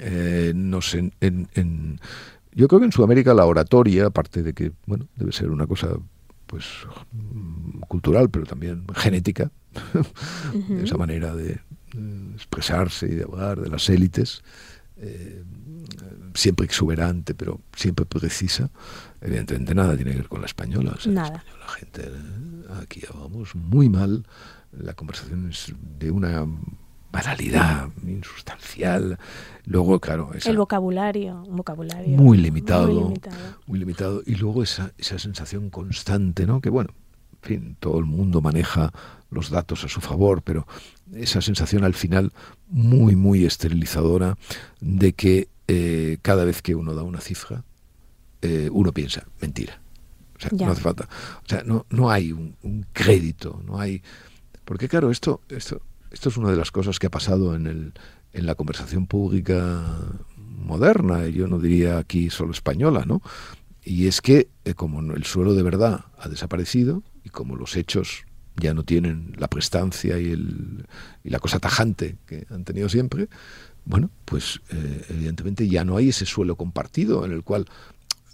Eh, 0.00 0.52
no 0.54 0.80
sé, 0.80 1.12
en, 1.20 2.00
yo 2.52 2.68
creo 2.68 2.80
que 2.80 2.86
en 2.86 2.92
Sudamérica 2.92 3.34
la 3.34 3.46
oratoria, 3.46 4.06
aparte 4.06 4.42
de 4.42 4.52
que, 4.52 4.72
bueno, 4.86 5.08
debe 5.16 5.32
ser 5.32 5.50
una 5.50 5.66
cosa 5.66 5.88
pues 6.46 6.64
cultural, 7.86 8.28
pero 8.28 8.44
también 8.44 8.84
genética, 8.94 9.52
esa 10.82 10.96
manera 10.96 11.34
de 11.34 11.60
expresarse 12.34 13.06
y 13.06 13.14
de 13.14 13.22
hablar 13.22 13.60
de 13.60 13.68
las 13.68 13.88
élites, 13.88 14.42
eh, 14.96 15.44
siempre 16.34 16.66
exuberante, 16.66 17.34
pero 17.34 17.60
siempre 17.74 18.04
precisa. 18.04 18.70
Evidentemente 19.20 19.74
nada 19.74 19.96
tiene 19.96 20.12
que 20.12 20.18
ver 20.18 20.28
con 20.28 20.40
la 20.40 20.46
española. 20.46 20.96
La 21.06 21.24
española, 21.24 21.68
gente, 21.78 22.02
eh, 22.02 22.82
aquí 22.82 23.02
hablamos 23.08 23.54
muy 23.54 23.88
mal, 23.88 24.26
la 24.72 24.94
conversación 24.94 25.48
es 25.50 25.72
de 25.98 26.10
una 26.10 26.46
banalidad 27.12 27.88
insustancial. 28.06 29.18
Luego, 29.64 30.00
claro, 30.00 30.30
el 30.44 30.56
vocabulario, 30.56 31.42
un 31.46 31.56
vocabulario 31.56 32.16
muy 32.16 32.38
limitado, 32.38 33.12
muy 33.66 33.78
limitado, 33.78 34.22
y 34.26 34.34
luego 34.36 34.62
esa, 34.62 34.92
esa 34.98 35.18
sensación 35.18 35.70
constante, 35.70 36.46
¿no? 36.46 36.60
Que 36.60 36.70
bueno, 36.70 36.90
en 37.42 37.48
fin, 37.48 37.76
todo 37.78 37.98
el 37.98 38.04
mundo 38.04 38.40
maneja 38.40 38.92
los 39.30 39.50
datos 39.50 39.84
a 39.84 39.88
su 39.88 40.00
favor, 40.00 40.42
pero 40.42 40.66
esa 41.14 41.40
sensación 41.40 41.84
al 41.84 41.94
final 41.94 42.32
muy, 42.68 43.16
muy 43.16 43.44
esterilizadora 43.44 44.36
de 44.80 45.12
que 45.12 45.48
eh, 45.68 46.18
cada 46.22 46.44
vez 46.44 46.62
que 46.62 46.74
uno 46.74 46.94
da 46.94 47.02
una 47.02 47.20
cifra, 47.20 47.62
eh, 48.42 48.68
uno 48.72 48.92
piensa, 48.92 49.24
mentira. 49.40 49.80
O 50.36 50.40
sea, 50.40 50.50
no 50.66 50.72
hace 50.72 50.80
falta. 50.80 51.08
O 51.44 51.48
sea, 51.48 51.62
no, 51.64 51.86
no 51.90 52.10
hay 52.10 52.32
un, 52.32 52.56
un 52.62 52.86
crédito, 52.92 53.62
no 53.66 53.78
hay... 53.78 54.02
Porque 54.64 54.88
claro, 54.88 55.10
esto, 55.10 55.42
esto 55.48 55.82
esto 56.10 56.28
es 56.28 56.36
una 56.36 56.50
de 56.50 56.56
las 56.56 56.70
cosas 56.70 56.98
que 56.98 57.06
ha 57.06 57.10
pasado 57.10 57.54
en, 57.54 57.66
el, 57.66 57.92
en 58.32 58.46
la 58.46 58.54
conversación 58.54 59.06
pública 59.06 59.82
moderna, 60.36 61.26
yo 61.28 61.46
no 61.46 61.58
diría 61.58 61.98
aquí 61.98 62.30
solo 62.30 62.52
española, 62.52 63.04
¿no? 63.06 63.22
Y 63.82 64.06
es 64.06 64.20
que 64.20 64.48
eh, 64.64 64.74
como 64.74 65.00
el 65.14 65.24
suelo 65.24 65.54
de 65.54 65.62
verdad 65.62 66.04
ha 66.18 66.28
desaparecido 66.28 67.02
y 67.24 67.30
como 67.30 67.56
los 67.56 67.76
hechos 67.76 68.24
ya 68.56 68.74
no 68.74 68.84
tienen 68.84 69.34
la 69.38 69.48
prestancia 69.48 70.18
y, 70.18 70.30
el, 70.30 70.86
y 71.24 71.30
la 71.30 71.38
cosa 71.38 71.58
tajante 71.58 72.16
que 72.26 72.46
han 72.50 72.64
tenido 72.64 72.88
siempre, 72.88 73.28
bueno, 73.84 74.10
pues 74.24 74.60
eh, 74.70 75.06
evidentemente 75.08 75.66
ya 75.66 75.84
no 75.84 75.96
hay 75.96 76.10
ese 76.10 76.26
suelo 76.26 76.56
compartido 76.56 77.24
en 77.24 77.32
el 77.32 77.42
cual 77.42 77.66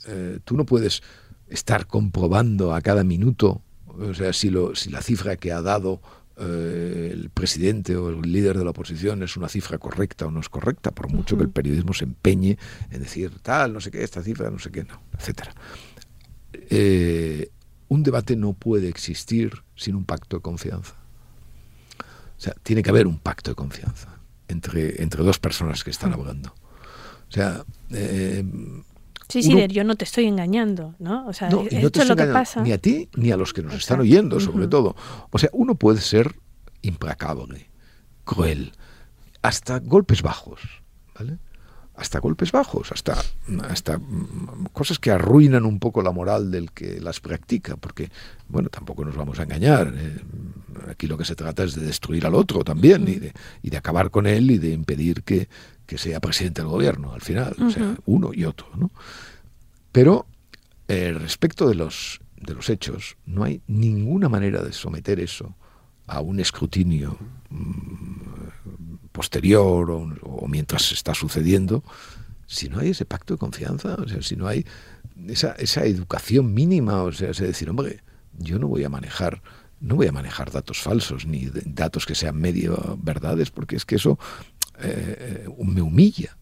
eh, 0.09 0.41
tú 0.45 0.57
no 0.57 0.67
puedes 0.67 1.03
estar 1.49 1.87
comprobando 1.87 2.75
a 2.75 2.81
cada 2.81 3.05
minuto, 3.05 3.63
o 3.87 4.15
sea, 4.15 4.33
si, 4.33 4.51
lo, 4.51 4.75
si 4.75 4.91
la 4.91 5.01
cifra 5.01 5.37
que 5.37 5.53
ha 5.53 5.63
dado 5.63 6.01
eh, 6.39 7.11
el 7.13 7.31
presidente 7.31 7.97
o 7.97 8.11
el 8.11 8.21
líder 8.21 8.59
de 8.59 8.65
la 8.65 8.71
oposición 8.71 9.23
es 9.23 9.37
una 9.37 9.49
cifra 9.49 9.79
correcta 9.79 10.27
o 10.27 10.31
no 10.31 10.41
es 10.41 10.49
correcta, 10.49 10.91
por 10.91 11.09
mucho 11.11 11.37
que 11.37 11.45
el 11.45 11.51
periodismo 11.51 11.95
se 11.95 12.05
empeñe 12.05 12.59
en 12.91 13.01
decir 13.01 13.39
tal, 13.41 13.73
no 13.73 13.81
sé 13.81 13.91
qué, 13.91 14.03
esta 14.03 14.23
cifra, 14.23 14.51
no 14.51 14.59
sé 14.59 14.71
qué, 14.71 14.85
no, 14.85 15.01
etcétera. 15.19 15.55
Eh, 16.53 17.51
un 17.89 18.03
debate 18.03 18.37
no 18.37 18.53
puede 18.53 18.89
existir 18.89 19.63
sin 19.77 19.95
un 19.95 20.05
pacto 20.05 20.37
de 20.37 20.43
confianza. 20.43 20.95
O 22.01 22.41
sea, 22.41 22.55
tiene 22.63 22.83
que 22.83 22.91
haber 22.91 23.07
un 23.07 23.19
pacto 23.19 23.51
de 23.51 23.55
confianza 23.55 24.19
entre, 24.49 25.03
entre 25.03 25.23
dos 25.23 25.39
personas 25.39 25.85
que 25.85 25.91
están 25.91 26.13
hablando. 26.13 26.55
O 27.29 27.33
sea, 27.33 27.65
eh, 27.91 28.45
Sí, 29.29 29.43
sí, 29.43 29.67
yo 29.69 29.85
no 29.85 29.97
te 29.97 30.05
estoy 30.05 30.27
engañando, 30.27 30.95
¿no? 30.99 31.27
O 31.27 31.33
sea, 31.33 31.49
esto 31.49 32.03
es 32.03 32.09
lo 32.09 32.17
que 32.17 32.27
pasa. 32.27 32.63
Ni 32.63 32.73
a 32.73 32.79
ti 32.79 33.09
ni 33.17 33.33
a 33.33 33.37
los 33.37 33.53
que 33.53 33.63
nos 33.63 33.75
están 33.75 34.01
oyendo, 34.01 34.39
sobre 34.41 34.69
todo. 34.69 34.95
O 35.31 35.39
sea, 35.39 35.51
uno 35.53 35.75
puede 35.75 36.01
ser 36.01 36.37
implacable, 36.83 37.71
cruel, 38.25 38.73
hasta 39.43 39.81
golpes 39.81 40.23
bajos, 40.23 40.61
¿vale? 41.19 41.39
Hasta 41.97 42.19
golpes 42.19 42.53
bajos, 42.53 42.93
hasta, 42.93 43.17
hasta 43.69 43.99
cosas 44.73 44.99
que 44.99 45.11
arruinan 45.11 45.65
un 45.65 45.79
poco 45.79 46.03
la 46.03 46.13
moral 46.13 46.51
del 46.51 46.71
que 46.73 47.01
las 47.01 47.21
practica, 47.21 47.77
porque, 47.77 48.11
bueno, 48.49 48.69
tampoco 48.69 49.05
nos 49.05 49.17
vamos 49.17 49.39
a 49.39 49.45
engañar. 49.45 49.95
¿eh? 49.97 50.21
Aquí 50.91 51.07
lo 51.07 51.17
que 51.17 51.25
se 51.25 51.35
trata 51.35 51.65
es 51.65 51.75
de 51.75 51.87
destruir 51.87 52.27
al 52.27 52.35
otro 52.35 52.65
también 52.65 53.09
y 53.09 53.15
de, 53.15 53.33
y 53.63 53.71
de 53.71 53.77
acabar 53.79 54.11
con 54.11 54.27
él 54.27 54.51
y 54.51 54.59
de 54.59 54.73
impedir 54.73 55.23
que, 55.23 55.49
que 55.87 55.97
sea 55.97 56.21
presidente 56.21 56.61
del 56.61 56.71
gobierno 56.71 57.15
al 57.15 57.23
final, 57.23 57.57
o 57.61 57.71
sea, 57.71 57.97
uno 58.05 58.33
y 58.35 58.45
otro, 58.45 58.69
¿no? 58.77 58.91
Pero 59.93 60.27
eh, 60.89 61.15
respecto 61.19 61.69
de 61.69 61.75
los, 61.75 62.21
de 62.37 62.55
los 62.55 62.69
hechos, 62.69 63.17
no 63.25 63.45
hay 63.45 63.63
ninguna 63.67 64.29
manera 64.29 64.63
de 64.63 64.73
someter 64.73 65.21
eso 65.21 65.57
a 66.07 66.21
un 66.21 66.39
escrutinio 66.41 67.17
mm, 67.51 68.96
posterior 69.17 69.91
o, 69.91 70.47
mientras 70.47 70.93
está 70.93 71.15
sucediendo, 71.15 71.83
si 72.47 72.69
no 72.69 72.79
hay 72.79 72.91
ese 72.91 73.07
pacto 73.07 73.35
de 73.35 73.39
confianza, 73.39 73.95
o 73.95 74.07
sea, 74.07 74.21
si 74.21 74.37
no 74.37 74.47
hay 74.47 74.67
esa, 75.27 75.53
esa 75.53 75.85
educación 75.87 76.53
mínima, 76.53 77.03
o 77.03 77.13
sea, 77.13 77.31
es 77.31 77.39
decir, 77.39 77.71
hombre, 77.71 78.03
yo 78.39 78.59
no 78.59 78.69
voy 78.69 78.85
a 78.85 78.91
manejar 78.91 79.43
no 79.81 79.97
voy 79.97 80.07
a 80.07 80.13
manejar 80.13 80.51
datos 80.51 80.81
falsos 80.81 81.27
ni 81.27 81.51
datos 81.67 82.07
que 82.07 82.15
sean 82.15 82.37
medio 82.37 82.99
verdades 83.03 83.51
porque 83.51 83.77
es 83.77 83.85
que 83.85 83.97
eso 83.97 84.19
eh, 84.79 85.49
me 85.59 85.83
humilla. 85.83 86.37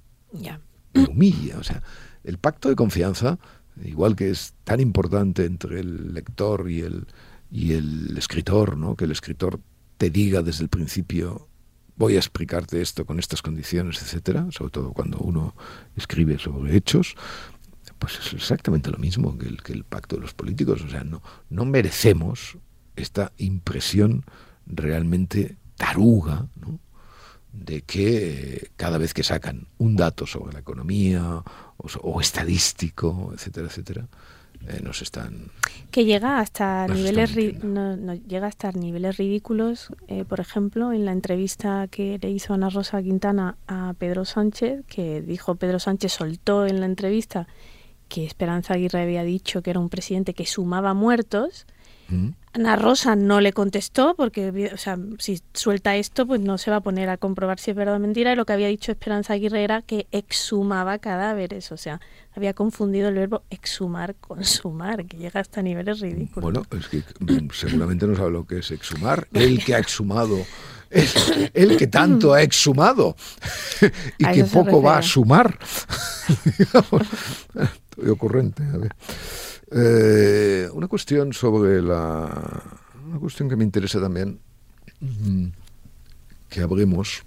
Me 0.93 1.05
humilla. 1.05 1.59
O 1.59 1.65
sea, 1.65 1.83
el 2.23 2.39
pacto 2.39 2.69
de 2.69 2.77
confianza, 2.77 3.39
igual 3.85 4.15
que 4.15 4.31
es 4.31 4.55
tan 4.65 4.81
importante 4.81 5.45
entre 5.45 5.81
el 5.81 6.15
lector 6.15 6.71
y 6.71 6.81
el, 6.81 7.07
y 7.51 7.73
el 7.73 8.17
escritor, 8.17 8.77
¿no? 8.77 8.95
que 8.97 9.05
el 9.05 9.11
escritor 9.11 9.61
te 9.97 10.11
diga 10.11 10.43
desde 10.43 10.63
el 10.65 10.69
principio 10.69 11.49
voy 11.97 12.17
a 12.17 12.19
explicarte 12.19 12.81
esto 12.81 13.05
con 13.05 13.19
estas 13.19 13.43
condiciones, 13.43 14.03
etcétera, 14.03 14.47
sobre 14.51 14.71
todo 14.71 14.93
cuando 14.93 15.19
uno 15.19 15.55
escribe 15.97 16.39
sobre 16.39 16.77
hechos, 16.77 17.15
pues 17.99 18.19
es 18.19 18.33
exactamente 18.33 18.91
lo 18.91 18.99
mismo 18.99 19.37
que 19.39 19.47
el, 19.73 19.85
pacto 19.85 20.17
de 20.17 20.23
los 20.23 20.35
políticos. 20.35 20.83
O 20.83 20.89
sea, 20.89 21.05
no, 21.05 21.65
merecemos 21.65 22.59
esta 22.97 23.33
impresión 23.39 24.25
realmente 24.67 25.57
taruga, 25.77 26.49
¿no? 26.57 26.81
de 27.53 27.83
que 27.83 28.73
cada 28.77 28.99
vez 28.99 29.15
que 29.15 29.23
sacan 29.23 29.69
un 29.79 29.95
dato 29.95 30.27
sobre 30.27 30.53
la 30.53 30.59
economía 30.59 31.45
o, 31.77 32.21
estadístico, 32.21 33.31
etcétera, 33.33 33.69
etcétera, 33.69 34.09
eh, 34.69 34.81
nos 34.83 35.03
están 35.03 35.51
que 35.91 36.05
llega 36.05 36.41
hasta 36.41 36.89
niveles 36.89 37.63
no, 37.63 38.15
llega 38.15 38.49
hasta 38.49 38.73
niveles 38.73 39.17
ridículos. 39.17 39.91
Eh, 40.09 40.25
por 40.25 40.41
ejemplo 40.41 40.93
en 40.93 41.05
la 41.05 41.13
entrevista 41.13 41.87
que 41.89 42.19
le 42.21 42.31
hizo 42.31 42.55
Ana 42.55 42.69
Rosa 42.69 43.03
Quintana 43.03 43.57
a 43.69 43.95
Pedro 43.99 44.25
Sánchez 44.25 44.85
que 44.87 45.23
dijo 45.23 45.55
Pedro 45.55 45.79
Sánchez 45.79 46.13
soltó 46.13 46.67
en 46.67 46.81
la 46.81 46.87
entrevista 46.87 47.47
que 48.09 48.25
Esperanza 48.25 48.75
Aguirre 48.75 49.03
había 49.03 49.23
dicho 49.23 49.63
que 49.63 49.71
era 49.71 49.81
un 49.81 49.89
presidente 49.89 50.35
que 50.35 50.47
sumaba 50.47 50.95
muertos 50.95 51.67
Ana 52.55 52.77
Rosa 52.77 53.17
no 53.17 53.41
le 53.41 53.53
contestó 53.53 54.15
porque, 54.15 54.71
o 54.73 54.77
sea, 54.77 54.97
si 55.19 55.41
suelta 55.53 55.97
esto, 55.97 56.25
pues 56.25 56.41
no 56.41 56.57
se 56.57 56.71
va 56.71 56.77
a 56.77 56.81
poner 56.81 57.09
a 57.09 57.17
comprobar 57.17 57.59
si 57.59 57.73
es 57.73 57.77
verdad 57.77 57.97
o 57.97 57.99
mentira. 57.99 58.33
Y 58.33 58.37
lo 58.37 58.47
que 58.47 58.53
había 58.53 58.69
dicho 58.69 58.93
Esperanza 58.93 59.33
Aguirre 59.33 59.65
era 59.65 59.83
que 59.83 60.07
exhumaba 60.13 60.99
cadáveres, 60.99 61.73
o 61.73 61.77
sea, 61.77 62.01
había 62.37 62.55
confundido 62.55 63.09
el 63.09 63.17
verbo 63.17 63.43
exhumar 63.51 64.15
con 64.15 64.45
sumar, 64.45 65.05
que 65.05 65.17
llega 65.17 65.41
hasta 65.41 65.63
niveles 65.63 65.99
ridículos. 65.99 66.43
Bueno, 66.43 66.65
es 66.79 66.87
que 66.87 67.03
mm, 67.19 67.51
seguramente 67.53 68.07
no 68.07 68.15
sabe 68.15 68.31
lo 68.31 68.47
que 68.47 68.59
es 68.59 68.71
exhumar. 68.71 69.27
El 69.33 69.65
que 69.65 69.75
ha 69.75 69.79
exhumado 69.79 70.39
es 70.91 71.15
el 71.55 71.77
que 71.77 71.89
tanto 71.89 72.35
ha 72.35 72.43
exhumado 72.43 73.17
y 74.19 74.27
que 74.27 74.45
poco 74.45 74.81
va 74.81 74.99
a 74.99 75.03
sumar. 75.03 75.59
estoy 77.91 78.11
ocurrente, 78.11 78.63
a 78.63 78.77
ver. 78.79 78.95
Eh, 79.75 80.69
una 80.73 80.89
cuestión 80.89 81.33
sobre 81.33 81.83
la. 81.83 82.63
Una 83.09 83.19
cuestión 83.19 83.49
que 83.49 83.57
me 83.57 83.65
interesa 83.65 84.01
también 84.01 84.39
que 86.49 86.61
hablemos 86.61 87.25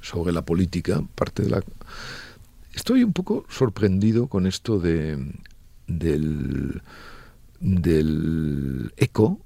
sobre 0.00 0.32
la 0.32 0.44
política, 0.44 1.02
parte 1.14 1.42
de 1.42 1.50
la. 1.50 1.62
Estoy 2.72 3.04
un 3.04 3.12
poco 3.12 3.44
sorprendido 3.48 4.28
con 4.28 4.46
esto 4.46 4.78
de 4.78 5.32
del, 5.86 6.82
del 7.60 8.92
eco 8.96 9.40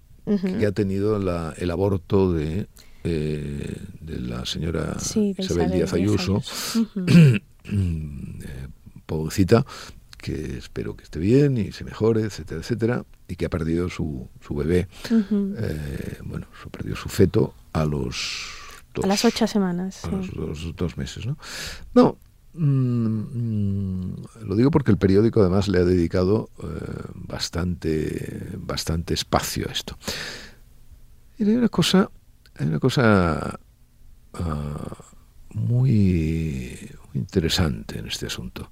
que 0.59 0.67
ha 0.67 0.73
tenido 0.73 1.17
el 1.17 1.71
aborto 1.71 2.33
de, 2.33 2.67
eh, 3.05 3.77
de 4.01 4.21
la 4.21 4.45
señora 4.45 4.97
Isabel, 5.39 5.71
Díaz 5.71 5.95
Ayuso, 5.95 6.43
eh, 7.07 7.41
pobrecita, 9.07 9.65
que 10.19 10.59
espero 10.59 10.97
que 10.97 11.05
esté 11.05 11.19
bien 11.19 11.57
y 11.57 11.73
se 11.73 11.85
mejore, 11.85 12.23
etcétera, 12.23 12.61
etcétera, 12.61 13.05
y 13.29 13.37
que 13.37 13.47
ha 13.47 13.49
perdido 13.49 13.89
su, 13.89 14.29
su 14.41 14.55
bebé, 14.55 14.89
eh, 15.11 16.19
bueno, 16.25 16.47
perdió 16.71 16.97
su 16.97 17.09
feto 17.09 17.55
a 17.73 17.85
los... 17.85 18.51
Dos, 18.95 19.05
a 19.05 19.09
las 19.09 19.25
ocho 19.25 19.47
semanas. 19.47 20.05
A 20.05 20.11
los 20.11 20.75
dos, 20.75 20.97
meses, 20.97 21.27
¿no? 21.27 21.39
No, 21.95 22.19
mm, 22.55 24.13
lo 24.47 24.57
digo 24.57 24.71
porque 24.71 24.91
el 24.91 24.99
periódico 24.99 25.41
además 25.41 25.69
le 25.69 25.79
ha 25.79 25.85
dedicado 25.85 26.51
eh, 26.63 26.67
bastante, 27.15 28.49
bastante 28.57 29.15
espacio 29.15 29.69
a 29.69 29.73
esto. 29.73 29.97
Y 31.39 31.45
hay 31.45 31.55
una 31.55 31.69
cosa, 31.69 32.11
hay 32.57 32.67
una 32.67 32.81
cosa 32.81 33.61
ah, 34.35 34.97
muy, 35.55 36.91
muy 37.07 37.15
interesante 37.15 37.99
en 37.99 38.09
este 38.09 38.27
asunto. 38.27 38.71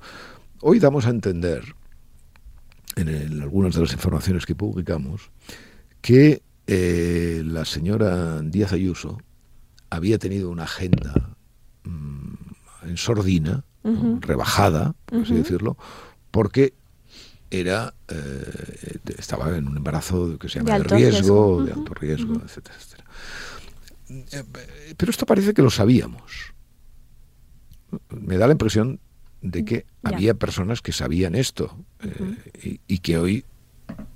Hoy 0.60 0.78
damos 0.78 1.06
a 1.06 1.10
entender, 1.10 1.74
en, 2.96 3.42
algunas 3.42 3.74
de 3.74 3.82
las 3.82 3.92
informaciones 3.92 4.46
que 4.46 4.54
publicamos, 4.54 5.30
que 6.00 6.42
eh, 6.66 7.42
la 7.44 7.64
señora 7.64 8.40
Díaz 8.42 8.72
Ayuso 8.72 9.18
había 9.90 10.18
tenido 10.18 10.50
una 10.50 10.64
agenda 10.64 11.36
mm, 11.84 12.34
en 12.88 12.96
sordina, 12.96 13.64
rebajada, 14.20 14.96
por 15.04 15.20
así 15.20 15.34
decirlo, 15.34 15.76
porque 16.32 16.74
era 17.50 17.94
eh, 18.08 18.98
estaba 19.16 19.56
en 19.56 19.68
un 19.68 19.76
embarazo 19.76 20.36
que 20.38 20.48
se 20.48 20.58
llama 20.58 20.78
de, 20.78 20.84
riesgo, 20.84 21.64
de 21.64 21.72
alto 21.72 21.94
riesgo, 21.94 22.34
etcétera, 22.44 22.74
etcétera. 22.76 23.04
Eh, 24.08 24.94
pero 24.96 25.10
esto 25.10 25.24
parece 25.24 25.54
que 25.54 25.62
lo 25.62 25.70
sabíamos. 25.70 26.52
Me 28.10 28.36
da 28.36 28.46
la 28.46 28.52
impresión 28.52 28.98
de 29.50 29.64
que 29.64 29.86
había 30.02 30.34
personas 30.34 30.82
que 30.82 30.92
sabían 30.92 31.34
esto 31.34 31.76
eh, 32.02 32.78
y, 32.86 32.98
que 32.98 33.18
hoy 33.18 33.44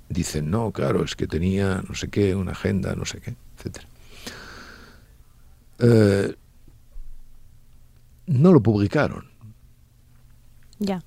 dicen, 0.09 0.49
no, 0.49 0.71
claro, 0.71 1.03
es 1.03 1.15
que 1.15 1.27
tenía 1.27 1.83
no 1.87 1.95
sé 1.95 2.09
qué, 2.09 2.35
una 2.35 2.51
agenda, 2.51 2.95
no 2.95 3.05
sé 3.05 3.19
qué, 3.19 3.35
etcétera. 3.57 3.87
Eh, 5.79 6.35
no 8.27 8.53
lo 8.53 8.61
publicaron. 8.61 9.25
Ya. 10.79 11.03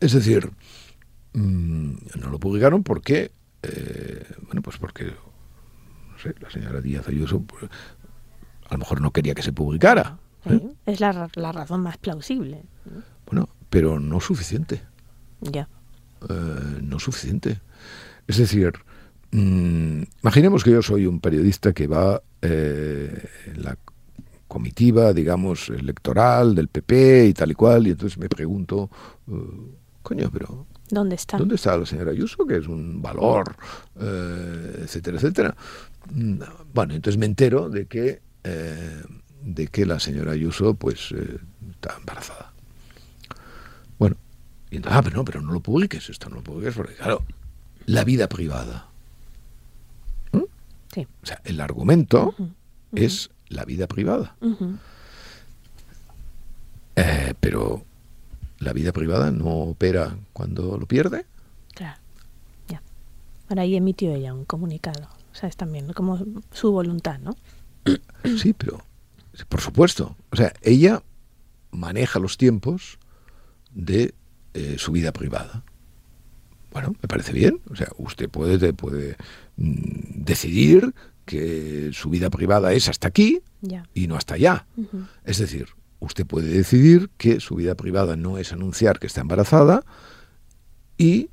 Es 0.00 0.12
decir, 0.12 0.50
mm, 1.32 1.92
no 2.20 2.30
lo 2.30 2.38
publicaron 2.38 2.82
porque, 2.82 3.32
eh, 3.62 4.26
bueno, 4.46 4.62
pues 4.62 4.78
porque, 4.78 5.04
no 5.04 6.18
sé, 6.18 6.34
la 6.40 6.50
señora 6.50 6.80
Díaz 6.80 7.08
Ayuso 7.08 7.40
pues, 7.42 7.70
a 8.68 8.74
lo 8.74 8.78
mejor 8.78 9.00
no 9.00 9.12
quería 9.12 9.34
que 9.34 9.42
se 9.42 9.52
publicara. 9.52 10.18
¿Eh? 10.46 10.60
Es 10.86 11.00
la, 11.00 11.30
la, 11.34 11.52
razón 11.52 11.82
más 11.82 11.98
plausible. 11.98 12.62
Bueno, 13.26 13.48
pero 13.70 14.00
no 14.00 14.20
suficiente. 14.20 14.82
Ya. 15.40 15.68
Eh, 16.28 16.80
no 16.82 16.98
suficiente. 16.98 17.60
Es 18.26 18.38
decir, 18.38 18.72
mm, 19.30 20.02
imaginemos 20.22 20.64
que 20.64 20.70
yo 20.70 20.82
soy 20.82 21.06
un 21.06 21.20
periodista 21.20 21.72
que 21.72 21.86
va 21.86 22.22
eh, 22.40 23.28
en 23.46 23.62
la 23.62 23.76
comitiva, 24.48 25.12
digamos, 25.12 25.70
electoral 25.70 26.54
del 26.54 26.68
PP 26.68 27.26
y 27.28 27.34
tal 27.34 27.52
y 27.52 27.54
cual, 27.54 27.86
y 27.86 27.90
entonces 27.90 28.18
me 28.18 28.28
pregunto, 28.28 28.90
coño, 30.02 30.28
pero 30.30 30.66
¿Dónde 30.90 31.14
está? 31.14 31.38
¿Dónde 31.38 31.54
está 31.54 31.74
la 31.78 31.86
señora 31.86 32.10
Ayuso? 32.10 32.46
Que 32.46 32.58
es 32.58 32.66
un 32.66 33.00
valor, 33.00 33.56
etcétera, 33.98 35.16
etcétera. 35.16 35.56
Mm, 36.12 36.42
bueno, 36.74 36.92
entonces 36.92 37.18
me 37.18 37.24
entero 37.24 37.70
de 37.70 37.86
que 37.86 38.20
de 39.44 39.66
que 39.68 39.86
la 39.86 40.00
señora 40.00 40.32
Ayuso 40.32 40.74
pues 40.74 41.12
eh, 41.12 41.38
está 41.70 41.96
embarazada. 41.98 42.52
Bueno, 43.98 44.16
y 44.70 44.76
entonces, 44.76 44.98
ah, 44.98 45.02
pero 45.02 45.16
no, 45.16 45.24
pero 45.24 45.40
no 45.40 45.52
lo 45.52 45.60
publiques, 45.60 46.08
esto 46.08 46.28
no 46.28 46.36
lo 46.36 46.42
publiques, 46.42 46.74
porque 46.74 46.94
claro, 46.94 47.24
la 47.86 48.04
vida 48.04 48.28
privada. 48.28 48.88
¿Mm? 50.32 50.42
Sí. 50.92 51.06
O 51.22 51.26
sea, 51.26 51.40
el 51.44 51.60
argumento 51.60 52.34
es 52.94 53.30
la 53.48 53.64
vida 53.64 53.86
privada. 53.86 54.36
Eh, 56.96 57.34
pero 57.40 57.84
la 58.58 58.72
vida 58.72 58.92
privada 58.92 59.30
no 59.30 59.48
opera 59.48 60.16
cuando 60.32 60.78
lo 60.78 60.86
pierde. 60.86 61.26
Claro, 61.74 62.00
ya. 62.68 62.82
Ahora 63.48 63.62
ahí 63.62 63.76
emitió 63.76 64.14
ella 64.14 64.34
un 64.34 64.44
comunicado, 64.44 65.08
o 65.32 65.34
sea, 65.34 65.48
es 65.48 65.56
también 65.56 65.92
como 65.92 66.24
su 66.52 66.70
voluntad, 66.70 67.18
¿no? 67.18 67.36
Sí, 68.38 68.52
pero 68.52 68.80
por 69.48 69.60
supuesto. 69.60 70.16
O 70.30 70.36
sea, 70.36 70.52
ella 70.62 71.02
maneja 71.70 72.18
los 72.18 72.36
tiempos 72.36 72.98
de 73.72 74.14
eh, 74.54 74.76
su 74.78 74.92
vida 74.92 75.12
privada. 75.12 75.64
Bueno, 76.72 76.94
me 77.00 77.08
parece 77.08 77.32
bien. 77.32 77.60
O 77.70 77.76
sea, 77.76 77.88
usted 77.98 78.28
puede, 78.28 78.72
puede 78.72 79.16
mm, 79.56 80.24
decidir 80.24 80.94
que 81.24 81.90
su 81.92 82.10
vida 82.10 82.30
privada 82.30 82.72
es 82.72 82.88
hasta 82.88 83.08
aquí 83.08 83.40
y 83.94 84.06
no 84.06 84.16
hasta 84.16 84.34
allá. 84.34 84.66
Es 85.24 85.38
decir, 85.38 85.68
usted 86.00 86.26
puede 86.26 86.48
decidir 86.48 87.10
que 87.16 87.40
su 87.40 87.54
vida 87.54 87.74
privada 87.76 88.16
no 88.16 88.38
es 88.38 88.52
anunciar 88.52 88.98
que 88.98 89.06
está 89.06 89.20
embarazada 89.20 89.84
y 90.98 91.30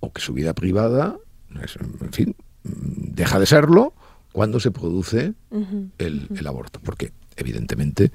o 0.00 0.12
que 0.12 0.22
su 0.22 0.32
vida 0.32 0.54
privada, 0.54 1.18
en 1.50 2.12
fin, 2.12 2.36
deja 2.62 3.38
de 3.38 3.46
serlo 3.46 3.94
cuando 4.34 4.58
se 4.58 4.72
produce 4.72 5.34
el, 5.98 6.26
el, 6.28 6.46
aborto. 6.48 6.80
Porque, 6.82 7.12
evidentemente, 7.36 8.10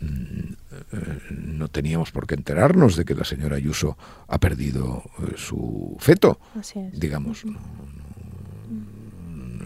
mm, 0.00 0.06
eh, 0.06 1.18
no 1.36 1.68
teníamos 1.68 2.12
por 2.12 2.26
qué 2.26 2.34
enterarnos 2.34 2.96
de 2.96 3.04
que 3.04 3.14
la 3.14 3.24
señora 3.24 3.56
Ayuso 3.56 3.98
ha 4.26 4.40
perdido 4.40 5.02
eh, 5.18 5.34
su 5.36 5.98
feto, 6.00 6.40
digamos. 6.94 7.44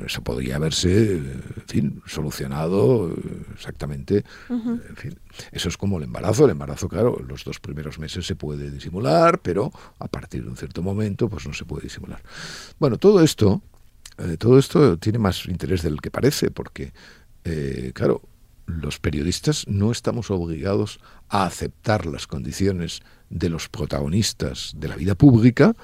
eso 0.04 0.20
podría 0.22 0.57
haberse, 0.57 1.12
en 1.12 1.64
fin, 1.68 2.02
solucionado 2.07 3.12
eh, 3.12 3.14
exactamente. 3.54 4.24
En 4.50 4.96
fin, 4.96 5.16
eso 5.52 5.68
es 5.68 5.76
como 5.76 5.98
el 5.98 6.02
embarazo. 6.02 6.46
El 6.46 6.50
embarazo, 6.50 6.88
claro, 6.88 7.22
los 7.24 7.44
dos 7.44 7.61
primeros 7.61 8.00
meses 8.00 8.26
se 8.26 8.35
puede 8.35 8.68
disimular, 8.72 9.38
pero 9.42 9.70
a 10.00 10.09
partir 10.09 10.42
de 10.42 10.50
un 10.50 10.57
cierto 10.57 10.83
momento, 10.83 11.28
pues 11.28 11.46
no 11.46 11.54
se 11.54 11.64
puede 11.64 11.85
disimular. 11.85 12.20
Bueno, 12.80 12.98
todo 12.98 13.22
esto, 13.22 13.62
todo 14.38 14.59
esto 14.59 14.96
tiene 14.98 15.18
más 15.18 15.46
interés 15.46 15.83
del 15.83 16.00
que 16.00 16.11
parece, 16.11 16.50
porque, 16.50 16.92
claro, 17.94 18.22
los 18.66 18.98
periodistas 18.98 19.66
no 19.68 19.90
estamos 19.92 20.31
obligados 20.31 21.00
a 21.29 21.44
aceptar 21.44 22.07
las 22.07 22.27
condiciones 22.27 23.03
de 23.31 23.48
los 23.48 23.68
protagonistas 23.68 24.72
de 24.77 24.88
la 24.88 24.96
vida 24.96 25.14
pública 25.14 25.74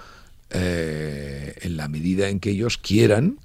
eh, 0.51 1.55
en 1.63 1.77
la 1.77 1.89
medida 1.89 2.29
en 2.29 2.41
que 2.41 2.51
ellos 2.51 2.79
quieran 2.79 3.39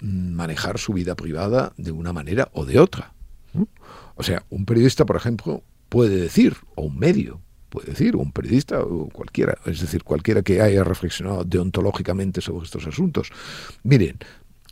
manejar 0.00 0.78
su 0.78 0.92
vida 0.92 1.14
privada 1.14 1.72
de 1.76 1.92
una 1.92 2.12
manera 2.12 2.48
o 2.52 2.64
de 2.64 2.80
otra. 2.80 3.14
O 4.16 4.22
sea, 4.22 4.44
un 4.50 4.64
periodista, 4.64 5.06
por 5.06 5.16
ejemplo, 5.16 5.62
puede 5.88 6.16
decir, 6.16 6.56
o 6.74 6.82
un 6.82 6.98
medio 6.98 7.40
puede 7.72 7.90
decir, 7.90 8.14
un 8.14 8.30
periodista, 8.30 8.80
o 8.80 9.08
cualquiera, 9.08 9.58
es 9.66 9.80
decir, 9.80 10.04
cualquiera 10.04 10.42
que 10.42 10.60
haya 10.60 10.84
reflexionado 10.84 11.42
deontológicamente 11.44 12.40
sobre 12.40 12.66
estos 12.66 12.86
asuntos. 12.86 13.30
Miren, 13.82 14.18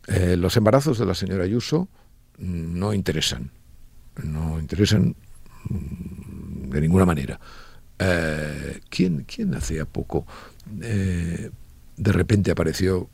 eh, 0.06 0.36
los 0.36 0.56
embarazos 0.56 0.98
de 0.98 1.06
la 1.06 1.14
señora 1.14 1.44
Ayuso 1.44 1.88
no 2.38 2.94
interesan 2.94 3.50
no 4.24 4.58
interesan 4.58 5.14
mm, 5.68 6.70
de 6.70 6.80
ninguna 6.80 7.04
manera. 7.04 7.38
Eh, 7.98 8.80
¿quién, 8.88 9.24
¿Quién 9.24 9.54
hacía 9.54 9.84
poco 9.84 10.26
eh, 10.80 11.50
de 11.96 12.12
repente 12.12 12.50
apareció 12.50 13.10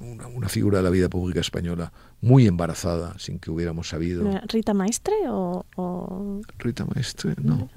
una, 0.00 0.48
figura 0.48 0.78
de 0.78 0.84
la 0.84 0.90
vida 0.90 1.08
pública 1.08 1.40
española 1.40 1.92
muy 2.20 2.46
embarazada 2.46 3.18
sin 3.18 3.38
que 3.38 3.50
hubiéramos 3.50 3.88
sabido? 3.88 4.24
¿Rita 4.46 4.72
Maestre 4.72 5.14
o...? 5.28 6.40
Rita 6.58 6.86
Maestre, 6.86 7.34
no. 7.42 7.68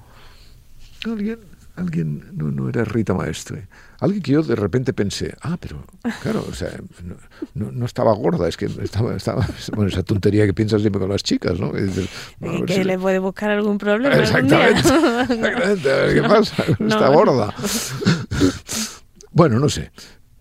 ¿Alguien? 1.04 1.38
alguien, 1.76 2.24
no, 2.32 2.50
no 2.50 2.68
era 2.68 2.84
Rita 2.84 3.14
Maestre, 3.14 3.68
alguien 3.98 4.22
que 4.22 4.32
yo 4.32 4.42
de 4.42 4.54
repente 4.54 4.92
pensé, 4.92 5.34
ah, 5.40 5.56
pero 5.58 5.84
claro, 6.20 6.44
o 6.48 6.54
sea, 6.54 6.70
no, 7.54 7.72
no, 7.72 7.86
estaba 7.86 8.12
gorda, 8.12 8.48
es 8.48 8.56
que 8.56 8.66
estaba, 8.66 9.16
estaba, 9.16 9.46
bueno, 9.74 9.88
esa 9.88 10.02
tontería 10.02 10.46
que 10.46 10.54
piensas 10.54 10.82
siempre 10.82 11.00
con 11.00 11.10
las 11.10 11.22
chicas, 11.22 11.58
¿no? 11.58 11.72
Que, 11.72 12.84
le 12.84 12.98
puede 12.98 13.18
buscar 13.18 13.50
algún 13.50 13.78
problema. 13.78 14.16
Exactamente, 14.16 14.80
exactamente, 14.80 15.90
a 15.90 15.96
ver 15.96 16.14
qué 16.14 16.28
pasa, 16.28 16.64
está 16.78 17.08
gorda. 17.08 17.54
bueno, 19.30 19.58
no 19.58 19.68
sé, 19.68 19.92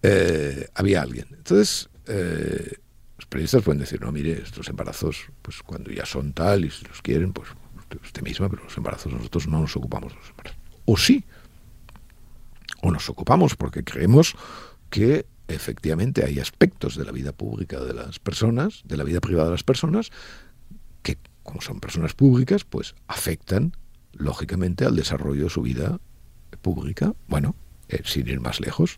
eh, 0.02 0.68
había 0.76 1.02
alguien. 1.02 1.28
Entonces, 1.32 1.90
eh, 2.08 2.74
los 3.18 3.26
periodistas 3.28 3.64
pueden 3.64 3.80
decir, 3.80 4.02
no, 4.02 4.12
mire, 4.12 4.42
estos 4.44 4.68
embarazos, 4.68 5.28
pues 5.42 5.62
cuando 5.64 5.92
ya 5.92 6.06
son 6.06 6.34
tal 6.34 6.66
y 6.66 6.72
si 6.72 6.86
los 6.86 7.02
quieren, 7.02 7.32
pues 7.32 7.50
usted 7.98 8.22
misma, 8.22 8.50
pero 8.50 8.64
los 8.64 8.78
embarazos 8.78 9.12
nosotros 9.12 9.48
no 9.48 9.62
nos 9.62 9.76
ocupamos 9.76 10.14
de 10.14 10.20
los 10.20 10.30
embarazos 10.30 10.62
o 10.86 10.98
sí. 10.98 11.24
O 12.82 12.92
nos 12.92 13.10
ocupamos 13.10 13.56
porque 13.56 13.84
creemos 13.84 14.36
que 14.90 15.26
efectivamente 15.48 16.26
hay 16.26 16.40
aspectos 16.40 16.96
de 16.96 17.06
la 17.06 17.12
vida 17.12 17.32
pública 17.32 17.80
de 17.80 17.94
las 17.94 18.20
personas, 18.20 18.82
de 18.86 18.98
la 18.98 19.04
vida 19.04 19.22
privada 19.22 19.46
de 19.46 19.52
las 19.52 19.64
personas, 19.64 20.12
que 21.04 21.18
como 21.44 21.62
son 21.62 21.80
personas 21.80 22.14
públicas, 22.14 22.64
pues 22.64 22.96
afectan 23.08 23.74
lógicamente 24.14 24.86
al 24.86 24.96
desarrollo 24.96 25.46
de 25.46 25.50
su 25.50 25.62
vida 25.62 26.00
pública. 26.62 27.14
Bueno, 27.28 27.56
eh, 27.92 28.02
sin 28.06 28.28
ir 28.28 28.40
más 28.40 28.62
lejos, 28.62 28.98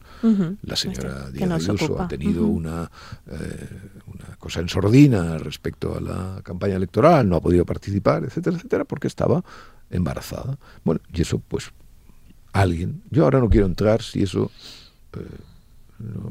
la 0.61 0.75
señora 0.75 1.31
Díaz 1.31 1.67
Ayuso 1.67 1.99
ha 1.99 2.07
tenido 2.07 2.45
una, 2.45 2.91
eh, 3.25 3.89
una 4.05 4.35
cosa 4.37 4.59
en 4.59 4.69
sordina 4.69 5.39
respecto 5.39 5.97
a 5.97 6.01
la 6.01 6.41
campaña 6.43 6.75
electoral, 6.75 7.27
no 7.27 7.37
ha 7.37 7.41
podido 7.41 7.65
participar, 7.65 8.23
etcétera, 8.23 8.55
etcétera, 8.55 8.85
porque 8.85 9.07
estaba 9.07 9.43
embarazada. 9.89 10.59
Bueno, 10.83 11.01
y 11.11 11.23
eso 11.23 11.39
pues 11.39 11.71
alguien, 12.51 13.01
yo 13.09 13.23
ahora 13.23 13.39
no 13.39 13.49
quiero 13.49 13.65
entrar 13.65 14.03
si 14.03 14.21
eso, 14.21 14.51
eh, 15.13 15.25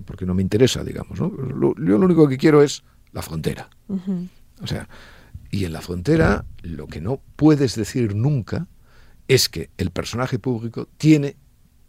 porque 0.04 0.24
no 0.24 0.34
me 0.34 0.42
interesa, 0.42 0.84
digamos, 0.84 1.20
¿no? 1.20 1.30
yo 1.30 1.98
lo 1.98 2.04
único 2.06 2.28
que 2.28 2.38
quiero 2.38 2.62
es 2.62 2.84
la 3.12 3.22
frontera. 3.22 3.68
O 4.60 4.66
sea, 4.68 4.88
y 5.50 5.64
en 5.64 5.72
la 5.72 5.80
frontera 5.80 6.44
lo 6.62 6.86
que 6.86 7.00
no 7.00 7.20
puedes 7.34 7.74
decir 7.74 8.14
nunca 8.14 8.68
es 9.26 9.48
que 9.48 9.70
el 9.78 9.90
personaje 9.90 10.38
público 10.38 10.88
tiene 10.96 11.36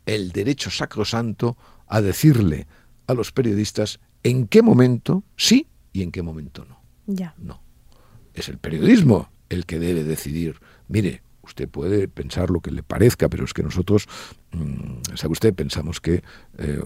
el 0.05 0.31
derecho 0.31 0.69
sacrosanto 0.69 1.57
a 1.87 2.01
decirle 2.01 2.67
a 3.07 3.13
los 3.13 3.31
periodistas 3.31 3.99
en 4.23 4.47
qué 4.47 4.61
momento 4.61 5.23
sí 5.35 5.67
y 5.91 6.01
en 6.03 6.11
qué 6.11 6.21
momento 6.21 6.65
no. 6.65 6.81
Ya. 7.05 7.35
No. 7.37 7.61
Es 8.33 8.49
el 8.49 8.57
periodismo 8.57 9.29
el 9.49 9.65
que 9.65 9.79
debe 9.79 10.03
decidir, 10.03 10.59
mire, 10.87 11.21
usted 11.43 11.69
puede 11.69 12.07
pensar 12.07 12.49
lo 12.49 12.61
que 12.61 12.71
le 12.71 12.83
parezca, 12.83 13.29
pero 13.29 13.45
es 13.45 13.53
que 13.53 13.63
nosotros, 13.63 14.07
mm, 14.51 15.15
sabe 15.15 15.33
usted, 15.33 15.53
pensamos 15.53 15.99
que 15.99 16.23
eh, 16.57 16.81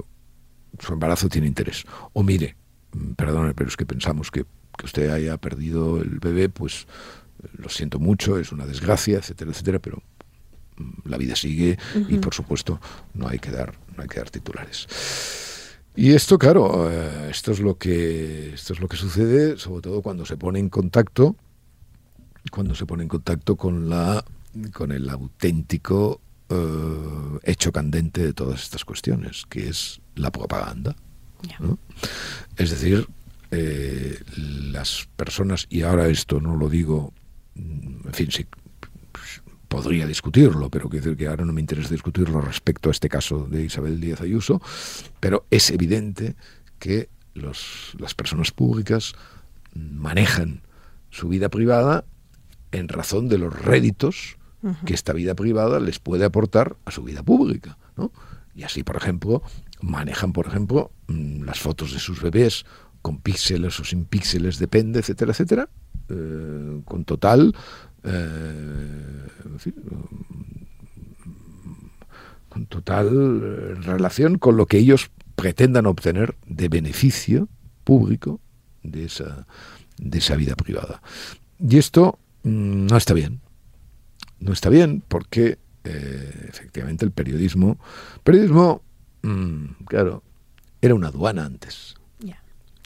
su 0.79 0.93
embarazo 0.93 1.29
tiene 1.29 1.47
interés. 1.47 1.85
O 2.13 2.23
mire, 2.23 2.57
mm, 2.93 3.11
perdone, 3.13 3.53
pero 3.53 3.69
es 3.69 3.77
que 3.77 3.85
pensamos 3.85 4.31
que, 4.31 4.45
que 4.77 4.85
usted 4.85 5.09
haya 5.11 5.37
perdido 5.37 6.01
el 6.01 6.19
bebé, 6.19 6.49
pues 6.49 6.87
lo 7.53 7.69
siento 7.69 7.99
mucho, 7.99 8.39
es 8.39 8.51
una 8.51 8.65
desgracia, 8.65 9.19
etcétera, 9.19 9.51
etcétera, 9.51 9.79
pero 9.79 10.01
la 11.05 11.17
vida 11.17 11.35
sigue 11.35 11.77
y 12.07 12.17
por 12.17 12.33
supuesto 12.33 12.79
no 13.13 13.27
hay 13.27 13.39
que 13.39 13.51
dar, 13.51 13.73
no 13.95 14.03
hay 14.03 14.09
que 14.09 14.19
dar 14.19 14.29
titulares. 14.29 14.87
Y 15.95 16.13
esto, 16.13 16.37
claro, 16.37 16.91
eh, 16.91 17.29
esto 17.31 17.51
es 17.51 17.59
lo 17.59 17.77
que 17.77 18.53
esto 18.53 18.73
es 18.73 18.79
lo 18.79 18.87
que 18.87 18.97
sucede, 18.97 19.57
sobre 19.57 19.81
todo 19.81 20.01
cuando 20.01 20.25
se 20.25 20.37
pone 20.37 20.59
en 20.59 20.69
contacto, 20.69 21.35
cuando 22.51 22.75
se 22.75 22.85
pone 22.85 23.03
en 23.03 23.09
contacto 23.09 23.55
con 23.55 23.89
la 23.89 24.23
con 24.73 24.91
el 24.91 25.09
auténtico 25.09 26.21
eh, 26.49 27.39
hecho 27.43 27.71
candente 27.71 28.23
de 28.23 28.33
todas 28.33 28.63
estas 28.63 28.85
cuestiones, 28.85 29.45
que 29.49 29.69
es 29.69 29.99
la 30.15 30.31
propaganda. 30.31 30.95
Es 32.55 32.69
decir, 32.69 33.07
eh, 33.51 34.19
las 34.35 35.07
personas, 35.15 35.67
y 35.69 35.81
ahora 35.81 36.07
esto 36.07 36.39
no 36.39 36.55
lo 36.55 36.69
digo, 36.69 37.13
mm, 37.55 38.07
en 38.07 38.13
fin, 38.13 38.31
sí, 38.31 38.45
podría 39.67 40.07
discutirlo, 40.07 40.69
pero 40.69 40.89
quiero 40.89 41.05
decir 41.05 41.17
que 41.17 41.27
ahora 41.27 41.45
no 41.45 41.53
me 41.53 41.61
interesa 41.61 41.89
discutirlo 41.89 42.41
respecto 42.41 42.89
a 42.89 42.91
este 42.91 43.09
caso 43.09 43.47
de 43.49 43.63
Isabel 43.63 43.99
Díaz 43.99 44.21
Ayuso, 44.21 44.61
pero 45.19 45.45
es 45.51 45.69
evidente 45.71 46.35
que 46.79 47.09
los, 47.33 47.93
las 47.97 48.13
personas 48.13 48.51
públicas 48.51 49.13
manejan 49.73 50.61
su 51.09 51.27
vida 51.27 51.49
privada 51.49 52.05
en 52.71 52.87
razón 52.87 53.27
de 53.29 53.37
los 53.37 53.53
réditos 53.53 54.37
que 54.85 54.93
esta 54.93 55.13
vida 55.13 55.33
privada 55.33 55.79
les 55.79 55.99
puede 55.99 56.25
aportar 56.25 56.75
a 56.83 56.91
su 56.91 57.03
vida 57.03 57.23
pública. 57.23 57.77
¿no? 57.95 58.11
Y 58.53 58.63
así, 58.63 58.83
por 58.83 58.97
ejemplo, 58.97 59.41
manejan, 59.81 60.33
por 60.33 60.47
ejemplo, 60.47 60.91
mm, 61.07 61.43
las 61.43 61.59
fotos 61.59 61.93
de 61.93 61.99
sus 61.99 62.21
bebés 62.21 62.65
con 63.01 63.19
píxeles 63.19 63.79
o 63.79 63.85
sin 63.85 64.05
píxeles, 64.05 64.59
depende, 64.59 64.99
etcétera, 64.99 65.31
etcétera, 65.31 65.69
eh, 66.09 66.81
con 66.83 67.05
total, 67.05 67.55
eh, 68.03 69.27
con 72.49 72.65
total 72.67 73.07
eh, 73.07 73.75
relación 73.81 74.37
con 74.37 74.57
lo 74.57 74.65
que 74.65 74.77
ellos 74.77 75.11
pretendan 75.35 75.85
obtener 75.85 76.35
de 76.45 76.69
beneficio 76.69 77.47
público 77.83 78.39
de 78.83 79.05
esa, 79.05 79.45
de 79.97 80.17
esa 80.17 80.35
vida 80.35 80.55
privada. 80.55 81.01
Y 81.59 81.77
esto 81.77 82.19
mm, 82.43 82.87
no 82.87 82.97
está 82.97 83.13
bien. 83.13 83.41
no 84.39 84.53
está 84.53 84.69
bien 84.69 85.03
porque 85.07 85.57
eh, 85.83 86.45
efectivamente 86.49 87.05
el 87.05 87.11
periodismo, 87.11 87.79
periodismo, 88.23 88.81
mm, 89.23 89.85
claro, 89.85 90.23
era 90.81 90.95
una 90.95 91.07
aduana 91.07 91.45
antes. 91.45 91.95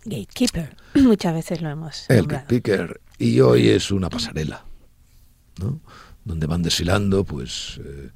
Gatekeeper, 0.04 0.76
muchas 0.96 1.34
veces 1.34 1.62
lo 1.62 1.70
hemos. 1.70 2.10
El 2.10 2.28
gatekeeper 2.28 3.02
y 3.18 3.40
hoy 3.40 3.70
es 3.70 3.92
una 3.92 4.10
pasarela, 4.10 4.66
¿no? 5.60 5.82
Donde 6.24 6.48
van 6.48 6.64
desfilando, 6.64 7.24
pues, 7.24 7.80
eh, 7.84 8.10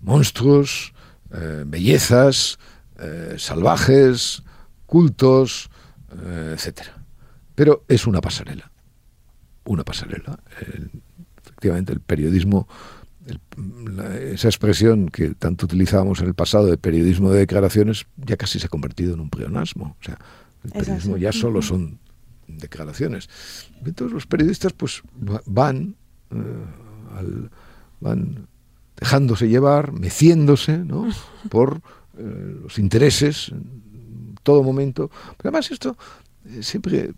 monstruos, 0.00 0.92
eh, 1.32 1.64
bellezas, 1.66 2.58
salvajes, 3.38 4.42
cultos, 4.84 5.70
etcétera. 6.12 7.02
Pero 7.54 7.82
es 7.88 8.06
una 8.06 8.20
pasarela, 8.20 8.70
una 9.64 9.84
pasarela. 9.84 10.38
efectivamente, 11.42 11.94
el 11.94 12.00
periodismo 12.00 12.68
esa 14.32 14.48
expresión 14.48 15.08
que 15.08 15.34
tanto 15.34 15.66
utilizábamos 15.66 16.20
en 16.20 16.26
el 16.26 16.34
pasado 16.34 16.66
de 16.66 16.76
periodismo 16.78 17.30
de 17.30 17.40
declaraciones 17.40 18.06
ya 18.16 18.36
casi 18.36 18.58
se 18.58 18.66
ha 18.66 18.68
convertido 18.68 19.14
en 19.14 19.20
un 19.20 19.30
pleonasmo. 19.30 19.96
O 20.00 20.04
sea, 20.04 20.18
el 20.64 20.72
periodismo 20.72 21.16
ya 21.16 21.32
solo 21.32 21.62
son 21.62 21.98
declaraciones. 22.46 23.28
Entonces 23.84 24.12
los 24.12 24.26
periodistas 24.26 24.72
pues 24.72 25.02
van, 25.46 25.96
eh, 26.32 27.48
van 28.00 28.46
dejándose 28.96 29.48
llevar, 29.48 29.92
meciéndose 29.92 30.78
¿no? 30.78 31.08
por 31.50 31.80
eh, 32.18 32.56
los 32.62 32.78
intereses 32.78 33.48
en 33.48 34.34
todo 34.42 34.62
momento. 34.62 35.10
Pero 35.36 35.50
además 35.50 35.70
esto 35.70 35.96
eh, 36.46 36.62
siempre 36.62 37.12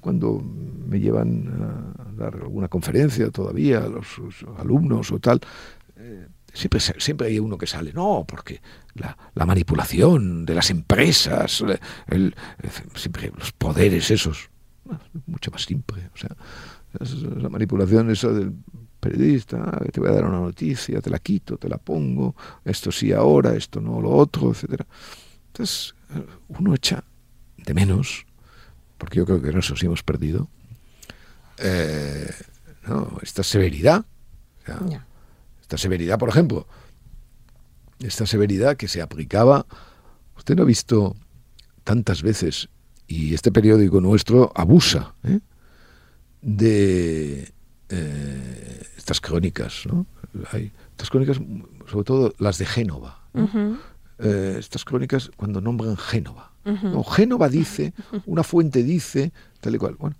cuando 0.00 0.42
me 0.86 1.00
llevan 1.00 1.94
a 1.98 2.12
dar 2.12 2.34
alguna 2.34 2.68
conferencia 2.68 3.30
todavía 3.30 3.78
a 3.78 3.88
los, 3.88 4.06
alumnos 4.58 5.10
o 5.12 5.18
tal, 5.18 5.40
eh, 5.96 6.26
siempre, 6.52 6.80
siempre 6.80 7.28
hay 7.28 7.38
uno 7.38 7.56
que 7.56 7.66
sale, 7.66 7.92
no, 7.92 8.24
porque 8.28 8.60
la, 8.94 9.16
manipulación 9.46 10.44
de 10.44 10.54
las 10.54 10.70
empresas, 10.70 11.64
el, 12.08 12.34
siempre 12.94 13.32
los 13.36 13.52
poderes 13.52 14.10
esos, 14.10 14.50
mucho 15.26 15.50
más 15.50 15.62
simple, 15.62 16.10
o 16.14 16.18
sea, 16.18 16.36
la 16.92 17.48
manipulación 17.48 18.10
esa 18.10 18.28
del 18.28 18.52
periodista, 19.00 19.62
ah, 19.62 19.84
te 19.92 20.00
voy 20.00 20.08
a 20.08 20.12
dar 20.12 20.24
una 20.24 20.40
noticia, 20.40 21.00
te 21.00 21.10
la 21.10 21.18
quito, 21.18 21.56
te 21.56 21.68
la 21.68 21.78
pongo, 21.78 22.34
esto 22.64 22.90
sí 22.90 23.12
ahora, 23.12 23.54
esto 23.54 23.80
no, 23.80 24.00
lo 24.00 24.10
otro, 24.10 24.50
etcétera. 24.50 24.86
Entonces, 25.48 25.94
eh, 26.14 26.26
uno 26.48 26.74
echa 26.74 27.04
de 27.56 27.74
menos 27.74 28.26
porque 28.98 29.18
yo 29.18 29.24
creo 29.24 29.40
que 29.40 29.56
eso 29.56 29.76
sí 29.76 29.86
hemos 29.86 30.02
perdido, 30.02 30.48
eh, 31.58 32.30
esta 33.22 33.42
severidad. 33.42 34.04
Esta 35.62 35.78
severidad, 35.78 36.18
por 36.18 36.28
ejemplo, 36.28 36.66
esta 38.00 38.26
severidad 38.26 38.76
que 38.76 38.88
se 38.88 39.00
aplicaba, 39.00 39.66
usted 40.36 40.56
no 40.56 40.62
ha 40.62 40.66
visto 40.66 41.16
tantas 41.84 42.22
veces, 42.22 42.68
y 43.06 43.32
este 43.32 43.50
periódico 43.50 44.02
nuestro 44.02 44.52
abusa 44.54 45.14
¿eh? 45.24 45.40
De 46.42 47.52
eh, 47.88 48.82
estas 48.96 49.20
crónicas, 49.20 49.84
¿no? 49.86 50.06
Hay, 50.52 50.72
estas 50.90 51.10
crónicas, 51.10 51.40
sobre 51.90 52.04
todo 52.04 52.34
las 52.38 52.58
de 52.58 52.66
Génova, 52.66 53.22
estas 54.18 54.84
crónicas 54.84 55.30
cuando 55.36 55.60
nombran 55.60 55.96
Génova. 55.96 56.52
Génova 57.10 57.48
dice, 57.48 57.94
una 58.26 58.42
fuente 58.42 58.82
dice, 58.82 59.32
tal 59.60 59.74
y 59.74 59.78
cual. 59.78 59.96
Bueno, 59.98 60.16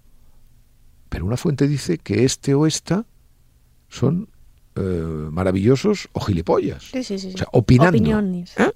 pero 1.08 1.26
una 1.26 1.36
fuente 1.36 1.68
dice 1.68 1.98
que 1.98 2.24
este 2.24 2.54
o 2.54 2.66
esta 2.66 3.04
son 3.88 4.28
eh, 4.76 4.80
maravillosos 4.80 6.08
o 6.12 6.20
gilipollas. 6.20 6.84
Sí, 6.84 7.02
sí, 7.02 7.18
sí. 7.18 7.32
O 7.34 7.38
sea, 7.38 7.48
opinando. 7.52 8.20
¿eh? 8.56 8.72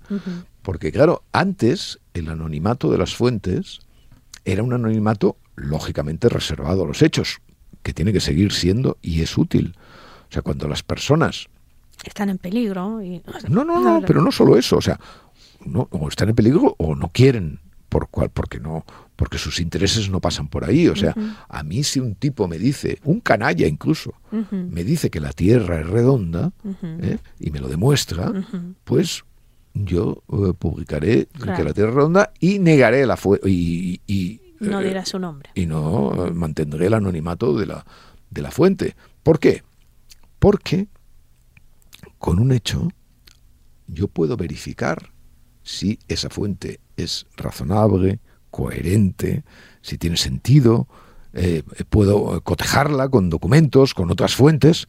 Porque 0.63 0.91
claro, 0.91 1.23
antes 1.33 2.01
el 2.15 2.29
anonimato 2.29 2.91
de 2.91 2.99
las 2.99 3.15
fuentes 3.15 3.81
era 4.45 4.63
un 4.63 4.73
anonimato 4.73 5.37
lógicamente 5.57 6.29
reservado 6.29 6.85
a 6.85 6.87
los 6.87 7.03
hechos, 7.03 7.41
que 7.83 7.93
tiene 7.93 8.13
que 8.13 8.21
seguir 8.21 8.53
siendo 8.53 8.99
y 9.03 9.23
es 9.23 9.37
útil. 9.37 9.75
O 10.29 10.33
sea, 10.33 10.43
cuando 10.43 10.69
las 10.69 10.83
personas 10.83 11.49
están 12.05 12.31
en 12.31 12.39
peligro 12.39 13.03
y 13.03 13.23
no, 13.49 13.65
no, 13.65 13.81
no, 13.81 14.03
pero 14.07 14.23
no 14.23 14.33
solo 14.33 14.57
eso, 14.57 14.77
o 14.77 14.83
sea, 14.83 14.99
no, 15.65 15.89
o 15.91 16.09
están 16.09 16.29
en 16.31 16.35
peligro 16.35 16.75
o 16.79 16.95
no 16.95 17.11
quieren 17.13 17.61
por 17.93 18.09
cual, 18.09 18.31
porque 18.31 18.59
no, 18.59 18.87
porque 19.17 19.37
sus 19.37 19.61
intereses 19.61 20.09
no 20.09 20.19
pasan 20.19 20.49
por 20.49 20.65
ahí. 20.65 20.89
O 20.89 20.97
sea, 20.97 21.15
a 21.47 21.63
mí 21.63 21.85
si 21.85 22.01
un 22.01 22.15
tipo 22.15 22.49
me 22.49 22.59
dice, 22.59 22.99
un 23.05 23.21
canalla 23.21 23.67
incluso, 23.67 24.15
me 24.51 24.83
dice 24.83 25.11
que 25.11 25.21
la 25.21 25.33
Tierra 25.33 25.81
es 25.81 25.87
redonda 25.87 26.53
¿eh? 26.83 27.19
y 27.39 27.51
me 27.51 27.61
lo 27.61 27.69
demuestra, 27.69 28.33
pues 28.85 29.25
yo 29.75 30.23
eh, 30.33 30.55
publicaré 30.59 31.27
que 31.27 31.65
la 31.65 31.75
Tierra 31.75 31.91
es 31.91 31.95
redonda 31.95 32.33
y 32.41 32.59
negaré 32.59 33.05
la 33.05 33.19
y, 33.45 34.41
no 34.71 34.81
eh, 34.81 34.89
dirá 34.89 35.05
su 35.05 35.19
nombre 35.19 35.51
y 35.55 35.67
no 35.67 36.13
mantendré 36.35 36.87
el 36.87 36.95
anonimato 36.95 37.57
de 37.57 37.67
la 37.67 37.85
de 38.31 38.43
la 38.43 38.51
fuente. 38.51 38.97
¿Por 39.23 39.39
qué? 39.39 39.63
Porque 40.39 40.89
con 42.19 42.39
un 42.39 42.53
hecho 42.53 42.89
yo 43.87 44.09
puedo 44.09 44.37
verificar 44.37 45.13
si 45.63 45.99
esa 46.09 46.31
fuente 46.31 46.81
es 46.97 47.27
razonable, 47.37 48.21
coherente, 48.51 49.45
si 49.83 49.99
tiene 49.99 50.17
sentido, 50.17 50.89
eh, 51.35 51.63
puedo 51.89 52.41
cotejarla 52.43 53.09
con 53.09 53.31
documentos, 53.31 53.95
con 53.95 54.11
otras 54.11 54.35
fuentes, 54.35 54.89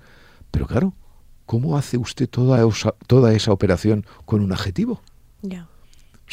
pero 0.52 0.68
claro, 0.68 0.94
¿cómo 1.46 1.78
hace 1.78 1.98
usted 1.98 2.30
toda 2.30 2.68
esa, 2.68 2.92
toda 3.08 3.34
esa 3.34 3.52
operación 3.52 4.06
con 4.26 4.42
un 4.42 4.52
adjetivo? 4.52 5.02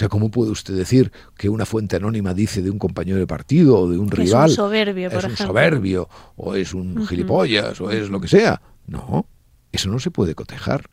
O 0.01 0.03
sea, 0.03 0.09
¿cómo 0.09 0.31
puede 0.31 0.51
usted 0.51 0.75
decir 0.75 1.13
que 1.37 1.51
una 1.51 1.67
fuente 1.67 1.97
anónima 1.97 2.33
dice 2.33 2.63
de 2.63 2.71
un 2.71 2.79
compañero 2.79 3.19
de 3.19 3.27
partido 3.27 3.81
o 3.81 3.91
de 3.91 3.99
un 3.99 4.11
rival? 4.11 4.51
Es 4.51 4.53
un 4.53 4.65
soberbio, 4.65 5.11
es 5.11 5.25
un 5.25 5.37
soberbio, 5.37 6.09
o 6.37 6.55
es 6.55 6.73
un 6.73 7.07
gilipollas, 7.07 7.79
o 7.83 7.91
es 7.91 8.09
lo 8.09 8.19
que 8.19 8.27
sea. 8.27 8.63
No, 8.87 9.27
eso 9.73 9.91
no 9.91 9.99
se 9.99 10.11
puede 10.11 10.35
cotejar. 10.35 10.89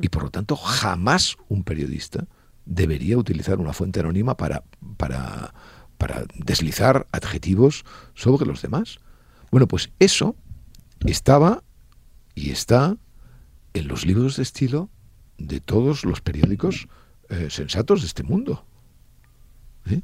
Y 0.00 0.10
por 0.10 0.22
lo 0.22 0.30
tanto, 0.30 0.54
jamás 0.54 1.38
un 1.48 1.64
periodista 1.64 2.28
debería 2.64 3.18
utilizar 3.18 3.58
una 3.58 3.72
fuente 3.72 3.98
anónima 3.98 4.36
para, 4.36 4.62
para, 4.96 5.52
para 5.98 6.24
deslizar 6.36 7.08
adjetivos 7.10 7.84
sobre 8.14 8.46
los 8.46 8.62
demás. 8.62 9.00
Bueno, 9.50 9.66
pues 9.66 9.90
eso 9.98 10.36
estaba 11.04 11.64
y 12.36 12.50
está 12.50 12.96
en 13.74 13.88
los 13.88 14.06
libros 14.06 14.36
de 14.36 14.44
estilo 14.44 14.88
de 15.36 15.58
todos 15.58 16.04
los 16.04 16.20
periódicos 16.20 16.86
eh, 17.32 17.48
sensatos 17.48 18.02
de 18.02 18.06
este 18.06 18.22
mundo. 18.22 18.62
¿Eh? 19.86 20.02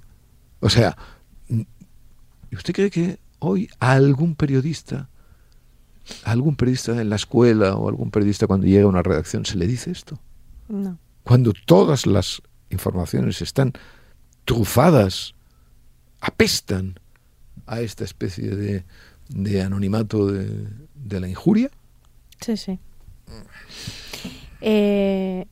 O 0.60 0.70
sea, 0.70 0.96
¿y 1.48 1.66
usted 2.56 2.72
cree 2.72 2.90
que 2.90 3.18
hoy 3.38 3.68
algún 3.80 4.34
periodista, 4.34 5.10
algún 6.24 6.56
periodista 6.56 6.98
en 6.98 7.10
la 7.10 7.16
escuela 7.16 7.76
o 7.76 7.90
algún 7.90 8.10
periodista 8.10 8.46
cuando 8.46 8.66
llega 8.66 8.84
a 8.84 8.88
una 8.88 9.02
redacción 9.02 9.44
se 9.44 9.58
le 9.58 9.66
dice 9.66 9.90
esto? 9.90 10.18
No. 10.68 10.98
Cuando 11.22 11.52
todas 11.52 12.06
las 12.06 12.40
informaciones 12.70 13.42
están 13.42 13.74
trufadas, 14.46 15.34
apestan 16.20 16.98
a 17.66 17.82
esta 17.82 18.04
especie 18.04 18.56
de, 18.56 18.84
de 19.28 19.60
anonimato 19.60 20.28
de, 20.28 20.66
de, 20.94 21.20
la 21.20 21.28
injuria. 21.28 21.70
Sí, 22.40 22.56
sí. 22.56 22.78
Eh, 24.62 25.46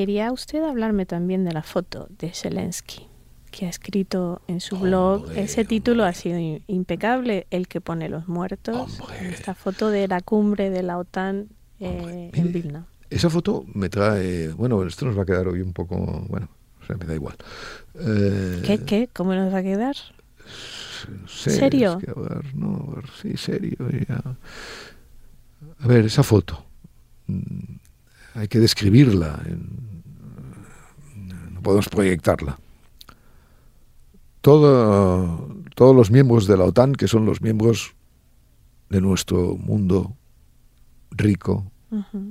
quería 0.00 0.32
usted 0.32 0.62
hablarme 0.62 1.04
también 1.04 1.44
de 1.44 1.52
la 1.52 1.62
foto 1.62 2.08
de 2.18 2.32
Zelensky, 2.32 3.06
que 3.50 3.66
ha 3.66 3.68
escrito 3.68 4.40
en 4.48 4.60
su 4.60 4.78
blog. 4.78 5.30
Ese 5.36 5.66
título 5.66 6.04
ha 6.06 6.14
sido 6.14 6.38
impecable, 6.68 7.46
el 7.50 7.68
que 7.68 7.82
pone 7.82 8.08
los 8.08 8.26
muertos. 8.26 8.98
Esta 9.20 9.54
foto 9.54 9.90
de 9.90 10.08
la 10.08 10.22
cumbre 10.22 10.70
de 10.70 10.82
la 10.82 10.96
OTAN 10.96 11.48
eh, 11.80 12.30
en 12.32 12.50
Vilna. 12.50 12.86
Esa 13.10 13.28
foto 13.28 13.66
me 13.74 13.90
trae, 13.90 14.48
bueno, 14.54 14.82
esto 14.86 15.04
nos 15.04 15.18
va 15.18 15.24
a 15.24 15.26
quedar 15.26 15.48
hoy 15.48 15.60
un 15.60 15.74
poco, 15.74 15.96
bueno, 16.30 16.48
o 16.82 16.86
sea, 16.86 16.96
me 16.96 17.04
da 17.04 17.14
igual. 17.14 17.36
Eh, 17.96 18.62
¿Qué, 18.64 18.78
qué? 18.78 19.10
¿Cómo 19.12 19.34
nos 19.34 19.52
va 19.52 19.58
a 19.58 19.62
quedar? 19.62 19.96
¿Serio? 21.28 22.00
no, 22.54 23.02
sí, 23.20 23.36
serio. 23.36 23.76
A 25.78 25.86
ver, 25.86 26.06
esa 26.06 26.22
foto, 26.22 26.64
mm, 27.26 27.74
hay 28.36 28.48
que 28.48 28.60
describirla, 28.60 29.42
no 29.44 29.89
podemos 31.60 31.88
proyectarla. 31.88 32.58
Todo, 34.40 35.48
todos 35.74 35.94
los 35.94 36.10
miembros 36.10 36.46
de 36.46 36.56
la 36.56 36.64
OTAN, 36.64 36.94
que 36.94 37.08
son 37.08 37.26
los 37.26 37.42
miembros 37.42 37.94
de 38.88 39.00
nuestro 39.00 39.56
mundo 39.56 40.16
rico, 41.10 41.70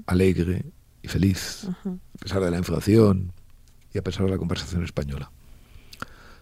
alegre 0.08 0.66
y 1.02 1.08
feliz, 1.08 1.68
a 1.86 2.18
pesar 2.20 2.42
de 2.42 2.52
la 2.52 2.58
inflación 2.58 3.32
y 3.94 3.98
a 3.98 4.04
pesar 4.04 4.26
de 4.26 4.32
la 4.32 4.38
conversación 4.38 4.84
española. 4.84 5.32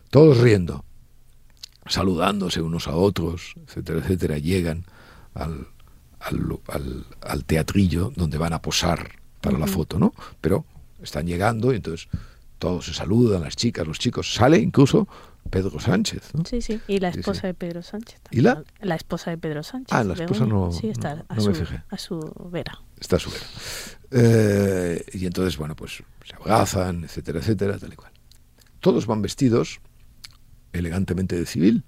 Todos 0.09 0.37
riendo, 0.39 0.85
saludándose 1.85 2.61
unos 2.61 2.87
a 2.87 2.95
otros, 2.95 3.55
etcétera, 3.67 3.99
etcétera, 3.99 4.37
llegan 4.37 4.85
al, 5.33 5.67
al, 6.19 7.45
teatrillo 7.45 8.11
donde 8.15 8.37
van 8.37 8.53
a 8.53 8.61
posar 8.61 9.11
para 9.41 9.57
la 9.57 9.67
foto, 9.67 9.99
¿no? 9.99 10.13
Pero 10.41 10.65
están 11.01 11.27
llegando 11.27 11.73
y 11.73 11.77
entonces 11.77 12.09
todos 12.57 12.85
se 12.85 12.93
saludan, 12.93 13.41
las 13.41 13.55
chicas, 13.55 13.85
los 13.87 13.99
chicos, 13.99 14.33
sale 14.33 14.57
incluso 14.57 15.07
Pedro 15.49 15.79
Sánchez. 15.79 16.33
¿no? 16.33 16.43
Sí, 16.45 16.61
sí, 16.61 16.79
y 16.87 16.99
la 16.99 17.09
esposa 17.09 17.47
de 17.47 17.53
Pedro 17.53 17.81
Sánchez. 17.81 18.19
¿Y 18.31 18.41
la? 18.41 18.63
La 18.81 18.95
esposa 18.95 19.31
de 19.31 19.37
Pedro 19.37 19.63
Sánchez. 19.63 19.93
Ah, 19.93 20.03
la 20.03 20.13
esposa 20.13 20.45
no, 20.45 20.71
sí, 20.71 20.89
está 20.89 21.25
a, 21.29 21.35
no 21.35 21.41
su, 21.41 21.49
me 21.49 21.55
fijé. 21.55 21.83
a 21.89 21.97
su 21.97 22.19
vera. 22.51 22.81
Está 22.99 23.15
a 23.17 23.19
su 23.19 23.29
vera. 23.29 23.45
Eh, 24.11 25.05
y 25.13 25.25
entonces, 25.25 25.57
bueno, 25.57 25.75
pues 25.75 26.03
se 26.25 26.35
abrazan, 26.35 27.03
etcétera, 27.03 27.39
etcétera, 27.39 27.77
tal 27.77 27.93
y 27.93 27.95
cual. 27.95 28.11
Todos 28.79 29.05
van 29.05 29.21
vestidos 29.21 29.79
elegantemente 30.73 31.35
de 31.37 31.45
civil. 31.45 31.83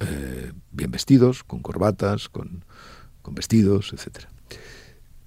eh, 0.00 0.52
bien 0.72 0.90
vestidos, 0.90 1.44
con 1.44 1.60
corbatas, 1.60 2.28
con, 2.28 2.64
con 3.22 3.34
vestidos, 3.34 3.92
etcétera. 3.92 4.28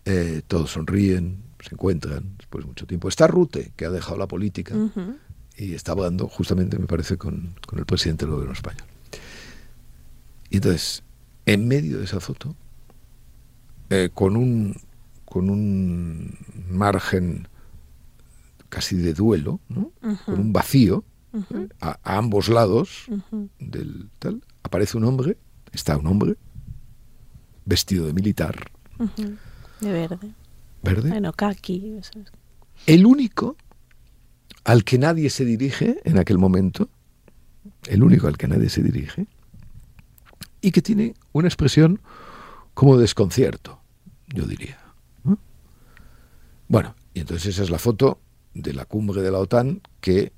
Eh, 0.05 0.41
todos 0.47 0.71
sonríen, 0.71 1.43
se 1.67 1.75
encuentran 1.75 2.35
después 2.37 2.63
de 2.63 2.67
mucho 2.69 2.85
tiempo. 2.87 3.09
Está 3.09 3.27
Rute, 3.27 3.71
que 3.75 3.85
ha 3.85 3.89
dejado 3.91 4.17
la 4.17 4.27
política 4.27 4.73
Uh 4.75 4.89
-huh. 4.95 5.17
y 5.57 5.73
está 5.73 5.91
hablando 5.91 6.27
justamente, 6.27 6.77
me 6.79 6.87
parece, 6.87 7.17
con, 7.17 7.55
con, 7.67 7.79
el 7.79 7.85
presidente 7.85 8.25
del 8.25 8.33
gobierno 8.35 8.53
español. 8.53 8.87
Y 10.49 10.57
entonces, 10.57 11.03
en 11.45 11.67
medio 11.67 11.97
de 11.99 12.05
esa 12.05 12.19
foto, 12.19 12.55
eh, 13.89 14.09
con, 14.13 14.37
un, 14.37 14.75
con 15.25 15.49
un 15.49 16.37
margen 16.69 17.47
casi 18.69 18.95
de 18.95 19.13
duelo, 19.13 19.59
¿no? 19.69 19.91
Uh 20.01 20.11
-huh. 20.11 20.25
con 20.25 20.39
un 20.39 20.53
vacío 20.53 21.03
Uh 21.33 21.41
-huh. 21.49 21.69
a, 21.81 21.99
a, 22.03 22.17
ambos 22.17 22.47
lados 22.47 23.05
Uh 23.09 23.19
-huh. 23.31 23.49
del 23.59 24.09
tal, 24.19 24.41
aparece 24.63 24.97
un 24.97 25.03
hombre, 25.03 25.37
está 25.73 25.97
un 25.97 26.07
hombre 26.07 26.37
vestido 27.65 28.05
de 28.07 28.13
militar. 28.13 28.71
De 29.81 29.91
verde. 29.91 30.31
Verde, 30.83 31.09
Bueno, 31.09 31.33
kaki. 31.33 31.99
el 32.85 33.05
único 33.05 33.55
al 34.63 34.83
que 34.83 34.97
nadie 34.97 35.29
se 35.29 35.45
dirige 35.45 35.99
en 36.03 36.17
aquel 36.17 36.37
momento, 36.37 36.89
el 37.87 38.03
único 38.03 38.27
al 38.27 38.37
que 38.37 38.47
nadie 38.47 38.69
se 38.69 38.81
dirige, 38.83 39.27
y 40.61 40.71
que 40.71 40.81
tiene 40.81 41.13
una 41.33 41.47
expresión 41.47 42.01
como 42.73 42.95
de 42.95 43.01
desconcierto, 43.01 43.79
yo 44.27 44.45
diría. 44.45 44.77
¿no? 45.23 45.39
Bueno, 46.67 46.95
y 47.13 47.21
entonces 47.21 47.47
esa 47.55 47.63
es 47.63 47.69
la 47.69 47.79
foto 47.79 48.19
de 48.53 48.73
la 48.73 48.85
cumbre 48.85 49.21
de 49.21 49.31
la 49.31 49.39
OTAN 49.39 49.81
que 50.01 50.33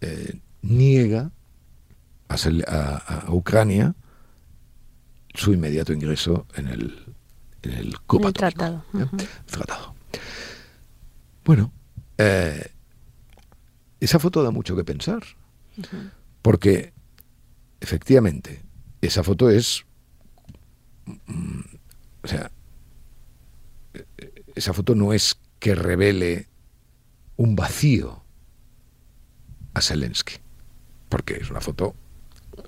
eh, 0.00 0.40
niega 0.62 1.30
a, 2.28 2.34
Sel- 2.36 2.64
a- 2.68 2.96
a 3.26 3.32
Ucrania 3.32 3.94
su 5.34 5.52
inmediato 5.52 5.92
ingreso 5.92 6.46
en 6.56 6.68
el, 6.68 7.09
en 7.62 7.72
el 7.72 7.96
En 8.12 8.24
el 8.24 8.32
tratado, 8.32 8.84
tratado. 9.46 9.94
Bueno, 11.44 11.72
eh, 12.18 12.70
esa 14.00 14.18
foto 14.18 14.42
da 14.42 14.50
mucho 14.50 14.76
que 14.76 14.84
pensar, 14.84 15.22
porque 16.42 16.92
efectivamente 17.80 18.62
esa 19.00 19.22
foto 19.22 19.50
es, 19.50 19.84
mm, 21.26 21.60
o 22.22 22.28
sea, 22.28 22.50
eh, 23.94 24.44
esa 24.54 24.72
foto 24.72 24.94
no 24.94 25.12
es 25.12 25.38
que 25.58 25.74
revele 25.74 26.48
un 27.36 27.56
vacío 27.56 28.22
a 29.74 29.80
Zelensky, 29.80 30.34
porque 31.08 31.34
es 31.34 31.50
una 31.50 31.60
foto 31.60 31.94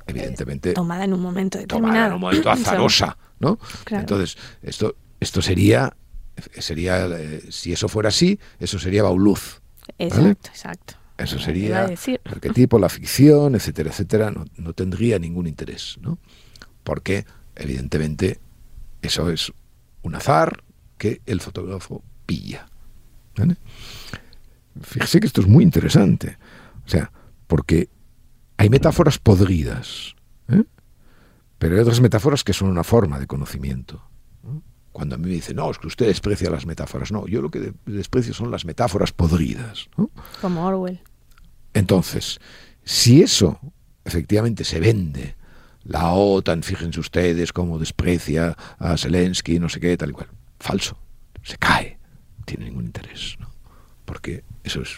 evidentemente 0.06 0.72
Tomada 0.72 1.04
en 1.04 1.12
un 1.12 1.20
momento 1.20 1.58
tomada 1.66 2.06
determinado. 2.06 2.06
en 2.08 2.14
un 2.14 2.20
momento 2.20 2.50
azarosa, 2.50 3.16
¿no? 3.42 3.58
Claro. 3.84 4.00
Entonces, 4.00 4.38
esto, 4.62 4.96
esto 5.20 5.42
sería, 5.42 5.94
sería 6.58 7.06
eh, 7.06 7.42
si 7.50 7.72
eso 7.72 7.88
fuera 7.88 8.08
así, 8.08 8.38
eso 8.58 8.78
sería 8.78 9.02
Bauluz. 9.02 9.60
Exacto, 9.98 10.48
exacto. 10.48 10.94
Eso 11.18 11.38
sería 11.38 11.86
decir. 11.86 12.20
el 12.24 12.32
arquetipo, 12.34 12.78
la 12.78 12.88
ficción, 12.88 13.54
etcétera, 13.54 13.90
etcétera, 13.90 14.30
no, 14.30 14.46
no 14.56 14.72
tendría 14.72 15.18
ningún 15.18 15.46
interés, 15.46 15.98
¿no? 16.00 16.18
Porque, 16.82 17.26
evidentemente, 17.54 18.40
eso 19.02 19.30
es 19.30 19.52
un 20.02 20.14
azar 20.14 20.64
que 20.98 21.20
el 21.26 21.40
fotógrafo 21.40 22.02
pilla. 22.26 22.66
¿vale? 23.36 23.56
Fíjese 24.80 25.20
que 25.20 25.26
esto 25.26 25.40
es 25.40 25.46
muy 25.46 25.64
interesante. 25.64 26.38
O 26.86 26.88
sea, 26.88 27.12
porque 27.46 27.88
hay 28.56 28.68
metáforas 28.70 29.18
podridas. 29.18 30.14
Pero 31.62 31.76
hay 31.76 31.80
otras 31.82 32.00
metáforas 32.00 32.42
que 32.42 32.52
son 32.52 32.68
una 32.68 32.82
forma 32.82 33.20
de 33.20 33.28
conocimiento. 33.28 34.02
¿no? 34.42 34.64
Cuando 34.90 35.14
a 35.14 35.18
mí 35.18 35.26
me 35.28 35.34
dicen, 35.34 35.54
no, 35.54 35.70
es 35.70 35.78
que 35.78 35.86
usted 35.86 36.06
desprecia 36.08 36.50
las 36.50 36.66
metáforas. 36.66 37.12
No, 37.12 37.28
yo 37.28 37.40
lo 37.40 37.52
que 37.52 37.60
de- 37.60 37.74
desprecio 37.86 38.34
son 38.34 38.50
las 38.50 38.64
metáforas 38.64 39.12
podridas. 39.12 39.88
¿no? 39.96 40.10
Como 40.40 40.66
Orwell. 40.66 41.00
Entonces, 41.72 42.40
si 42.82 43.22
eso 43.22 43.60
efectivamente 44.04 44.64
se 44.64 44.80
vende, 44.80 45.36
la 45.84 46.12
OTAN, 46.12 46.64
fíjense 46.64 46.98
ustedes 46.98 47.52
cómo 47.52 47.78
desprecia 47.78 48.56
a 48.80 48.96
Zelensky, 48.96 49.60
no 49.60 49.68
sé 49.68 49.78
qué, 49.78 49.96
tal 49.96 50.10
y 50.10 50.12
cual, 50.14 50.28
falso, 50.58 50.98
se 51.42 51.56
cae, 51.58 51.98
no 52.38 52.44
tiene 52.44 52.64
ningún 52.64 52.86
interés, 52.86 53.36
¿no? 53.38 53.50
porque 54.04 54.42
eso 54.64 54.82
es 54.82 54.96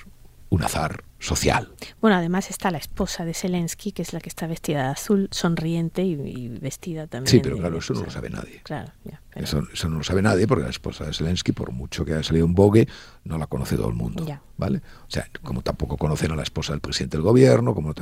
un 0.55 0.63
azar 0.63 1.05
social. 1.19 1.73
Bueno, 2.01 2.17
además 2.17 2.51
está 2.51 2.71
la 2.71 2.79
esposa 2.79 3.25
de 3.25 3.35
Zelensky, 3.35 3.93
que 3.93 4.03
es 4.03 4.13
la 4.13 4.21
que 4.21 4.29
está 4.29 4.47
vestida 4.47 4.85
de 4.85 4.89
azul, 4.91 5.29
sonriente 5.31 6.03
y, 6.03 6.13
y 6.13 6.49
vestida 6.49 7.07
también. 7.07 7.31
Sí, 7.31 7.41
pero 7.43 7.57
de- 7.57 7.61
claro, 7.63 7.79
eso 7.79 7.95
no 7.95 8.01
o 8.01 8.05
lo 8.05 8.11
sabe 8.11 8.31
nadie. 8.31 8.61
Claro, 8.63 8.93
ya. 9.05 9.21
pero- 9.33 9.45
Eso, 9.45 9.63
eso 9.73 9.89
no 9.89 9.99
lo 9.99 10.05
sabe 10.05 10.23
nadie 10.23 10.47
porque 10.47 10.65
la 10.65 10.71
esposa 10.71 11.05
de 11.07 11.13
Zelensky, 11.15 11.53
por 11.53 11.73
mucho 11.73 12.05
que 12.05 12.13
haya 12.13 12.23
salido 12.23 12.45
en 12.47 12.55
Vogue, 12.55 12.87
no 13.25 13.39
la 13.39 13.47
conoce 13.47 13.77
todo 13.77 13.89
el 13.89 13.95
mundo. 13.95 14.25
Ya. 14.27 14.43
¿Vale? 14.57 14.79
O 14.79 15.11
sea, 15.11 15.27
como 15.43 15.63
tampoco 15.63 15.97
conocen 15.97 16.31
a 16.33 16.37
la 16.37 16.43
esposa 16.43 16.73
del 16.73 16.81
presidente 16.81 17.17
del 17.17 17.25
gobierno, 17.25 17.75
como 17.75 17.93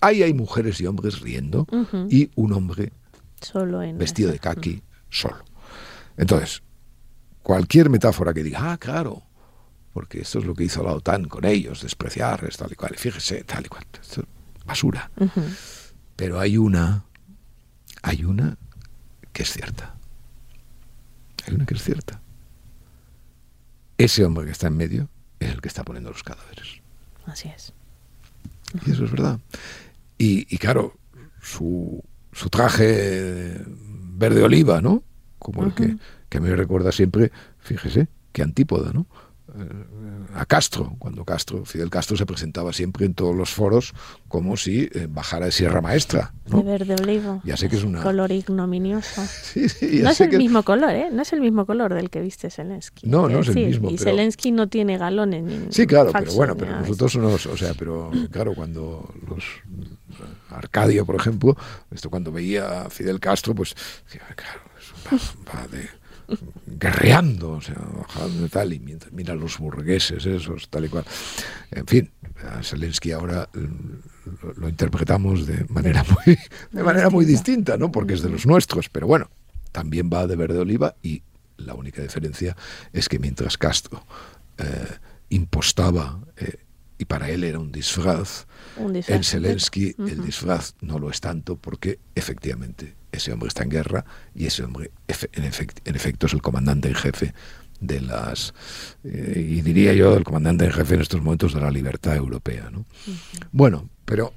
ahí 0.00 0.22
hay 0.22 0.34
mujeres 0.34 0.80
y 0.80 0.86
hombres 0.86 1.20
riendo 1.20 1.66
y 2.10 2.30
un 2.34 2.52
hombre 2.54 2.92
Solo 3.40 3.82
en 3.82 3.98
vestido 3.98 4.32
de 4.32 4.38
kaki 4.38 4.82
solo. 5.10 5.44
Entonces, 6.16 6.62
cualquier 7.42 7.90
metáfora 7.90 8.32
que 8.32 8.42
diga, 8.42 8.72
ah, 8.72 8.78
claro, 8.78 9.22
porque 9.94 10.20
esto 10.20 10.40
es 10.40 10.44
lo 10.44 10.54
que 10.54 10.64
hizo 10.64 10.82
la 10.82 10.92
OTAN 10.92 11.26
con 11.28 11.44
ellos, 11.44 11.80
despreciarles, 11.82 12.56
tal 12.56 12.72
y 12.72 12.74
cual, 12.74 12.92
y 12.94 12.98
fíjese, 12.98 13.44
tal 13.44 13.64
y 13.64 13.68
cual, 13.68 13.84
esto 14.02 14.22
es 14.22 14.66
basura. 14.66 15.08
Pero 16.16 16.40
hay 16.40 16.58
una, 16.58 17.04
hay 18.02 18.24
una 18.24 18.58
que 19.32 19.44
es 19.44 19.52
cierta. 19.52 19.94
Hay 21.46 21.54
una 21.54 21.64
que 21.64 21.74
es 21.74 21.82
cierta. 21.82 22.20
Ese 23.96 24.24
hombre 24.24 24.46
que 24.46 24.50
está 24.50 24.66
en 24.66 24.76
medio 24.76 25.08
es 25.38 25.50
el 25.50 25.60
que 25.60 25.68
está 25.68 25.84
poniendo 25.84 26.10
los 26.10 26.24
cadáveres. 26.24 26.80
Así 27.26 27.48
es. 27.48 27.72
Y 28.84 28.90
eso 28.90 29.04
es 29.04 29.12
verdad. 29.12 29.38
Y, 30.18 30.52
y 30.52 30.58
claro, 30.58 30.96
su, 31.40 32.02
su 32.32 32.50
traje 32.50 33.60
verde 33.64 34.42
oliva, 34.42 34.80
¿no? 34.80 35.04
Como 35.38 35.64
el 35.64 35.74
que, 35.74 35.96
que 36.28 36.38
a 36.38 36.40
mí 36.40 36.48
me 36.48 36.56
recuerda 36.56 36.90
siempre, 36.90 37.30
fíjese, 37.60 38.08
qué 38.32 38.42
antípoda, 38.42 38.92
¿no? 38.92 39.06
Eh, 39.56 40.34
A 40.34 40.44
Castro, 40.46 40.96
cuando 40.98 41.24
Castro, 41.24 41.64
Fidel 41.64 41.88
Castro 41.90 42.16
se 42.16 42.26
presentaba 42.26 42.72
siempre 42.72 43.06
en 43.06 43.14
todos 43.14 43.36
los 43.36 43.50
foros 43.50 43.92
como 44.28 44.56
si 44.56 44.88
eh, 44.92 45.06
bajara 45.08 45.46
de 45.46 45.52
Sierra 45.52 45.80
Maestra, 45.80 46.34
¿no? 46.48 46.56
De 46.58 46.64
verde 46.64 46.96
olivo. 47.00 47.40
Ya 47.44 47.56
sé 47.56 47.68
que 47.68 47.76
es 47.76 47.84
una- 47.84 48.02
Color 48.02 48.32
ignominioso. 48.32 49.22
Sí, 49.54 50.00
No 50.02 50.10
es 50.10 50.20
el 50.20 50.30
que- 50.30 50.38
mismo 50.38 50.62
color, 50.64 50.90
¿eh? 50.90 51.08
No 51.12 51.22
es 51.22 51.32
el 51.32 51.40
mismo 51.40 51.66
color 51.66 51.94
del 51.94 52.10
que 52.10 52.20
viste 52.20 52.50
Zelensky. 52.50 53.06
No, 53.08 53.28
no 53.28 53.40
es 53.40 53.48
el 53.48 53.54
mismo, 53.54 53.90
Y 53.90 53.96
pero- 53.96 54.10
Zelensky 54.10 54.50
no 54.50 54.68
tiene 54.68 54.98
galones 54.98 55.44
ni 55.44 55.72
Sí, 55.72 55.86
claro, 55.86 56.10
pero 56.12 56.32
bueno, 56.32 56.56
pero 56.56 56.80
nosotros 56.80 57.16
nos, 57.16 57.46
o 57.46 57.56
sea, 57.56 57.74
pero 57.74 58.10
claro, 58.32 58.54
cuando 58.54 59.08
los 59.28 59.44
Arcadio, 60.50 61.04
por 61.06 61.16
ejemplo, 61.16 61.56
esto 61.90 62.10
cuando 62.10 62.30
veía 62.32 62.82
a 62.82 62.90
Fidel 62.90 63.20
Castro, 63.20 63.54
pues 63.54 63.74
decía, 64.04 64.22
claro, 64.36 64.60
va, 65.06 65.60
va 65.60 65.66
de 65.68 65.88
guerreando, 66.66 67.52
o 67.52 67.60
sea, 67.60 67.76
tal, 68.50 68.72
y 68.72 68.80
mientras 68.80 69.12
mira 69.12 69.34
los 69.34 69.58
burgueses, 69.58 70.26
esos, 70.26 70.68
tal 70.68 70.86
y 70.86 70.88
cual. 70.88 71.04
En 71.70 71.86
fin, 71.86 72.10
a 72.42 72.62
Zelensky 72.62 73.12
ahora 73.12 73.48
mm, 73.52 74.42
lo, 74.42 74.54
lo 74.54 74.68
interpretamos 74.68 75.46
de 75.46 75.64
manera 75.68 76.04
muy, 76.04 76.38
de 76.72 76.82
manera 76.82 77.10
muy 77.10 77.24
distinta, 77.24 77.76
¿no? 77.76 77.90
Porque 77.92 78.14
es 78.14 78.22
de 78.22 78.30
los 78.30 78.46
nuestros, 78.46 78.88
pero 78.88 79.06
bueno, 79.06 79.30
también 79.72 80.10
va 80.12 80.26
de 80.26 80.36
verde 80.36 80.58
oliva 80.58 80.96
y 81.02 81.22
la 81.56 81.74
única 81.74 82.02
diferencia 82.02 82.56
es 82.92 83.08
que 83.08 83.18
mientras 83.18 83.58
Castro 83.58 84.04
eh, 84.58 84.64
impostaba 85.30 86.20
eh, 86.36 86.58
y 86.98 87.06
para 87.06 87.28
él 87.28 87.42
era 87.44 87.58
un 87.58 87.72
disfraz, 87.72 88.46
Un 88.76 88.92
disfraz. 88.92 89.16
en 89.16 89.24
Zelensky 89.24 89.94
el 89.98 90.24
disfraz 90.24 90.74
no 90.80 90.98
lo 90.98 91.10
es 91.10 91.20
tanto 91.20 91.56
porque 91.56 91.98
efectivamente 92.14 92.94
ese 93.14 93.32
hombre 93.32 93.48
está 93.48 93.62
en 93.62 93.70
guerra 93.70 94.04
y 94.34 94.46
ese 94.46 94.62
hombre 94.64 94.90
en, 95.08 95.44
efect- 95.44 95.80
en 95.84 95.96
efecto 95.96 96.26
es 96.26 96.32
el 96.32 96.42
comandante 96.42 96.88
en 96.88 96.94
jefe 96.94 97.34
de 97.80 98.00
las 98.00 98.54
eh, 99.04 99.46
y 99.56 99.60
diría 99.62 99.92
yo 99.94 100.16
el 100.16 100.24
comandante 100.24 100.64
en 100.64 100.72
jefe 100.72 100.94
en 100.94 101.00
estos 101.02 101.20
momentos 101.22 101.52
de 101.54 101.60
la 101.60 101.70
libertad 101.70 102.14
europea 102.16 102.70
¿no? 102.70 102.84
bueno 103.52 103.88
pero 104.04 104.32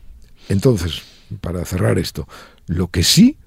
entonces 0.49 1.01
para 1.41 1.63
cerrar 1.65 1.97
esto 1.99 2.27
lo 2.67 2.87
que 2.87 3.03
sí 3.03 3.37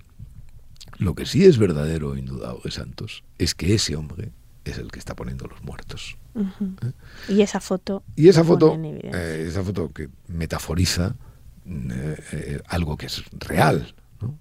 Lo 0.98 1.14
que 1.14 1.24
sí 1.24 1.46
es 1.46 1.56
verdadero, 1.56 2.14
indudable, 2.14 2.70
Santos, 2.70 3.22
es 3.38 3.54
que 3.54 3.72
ese 3.74 3.96
hombre 3.96 4.32
es 4.66 4.76
el 4.76 4.90
que 4.90 4.98
está 4.98 5.14
poniendo 5.14 5.46
los 5.46 5.62
muertos. 5.62 6.18
¿Eh? 6.34 6.92
Y 7.28 7.40
esa 7.40 7.58
foto. 7.58 8.02
Y 8.16 8.28
esa 8.28 8.44
foto, 8.44 8.66
eh, 9.14 9.46
esa 9.48 9.62
foto 9.64 9.90
que 9.94 10.10
metaforiza 10.28 11.14
eh, 11.64 12.60
algo 12.68 12.98
que 12.98 13.06
es 13.06 13.22
real. 13.32 13.94
¿no? 14.20 14.38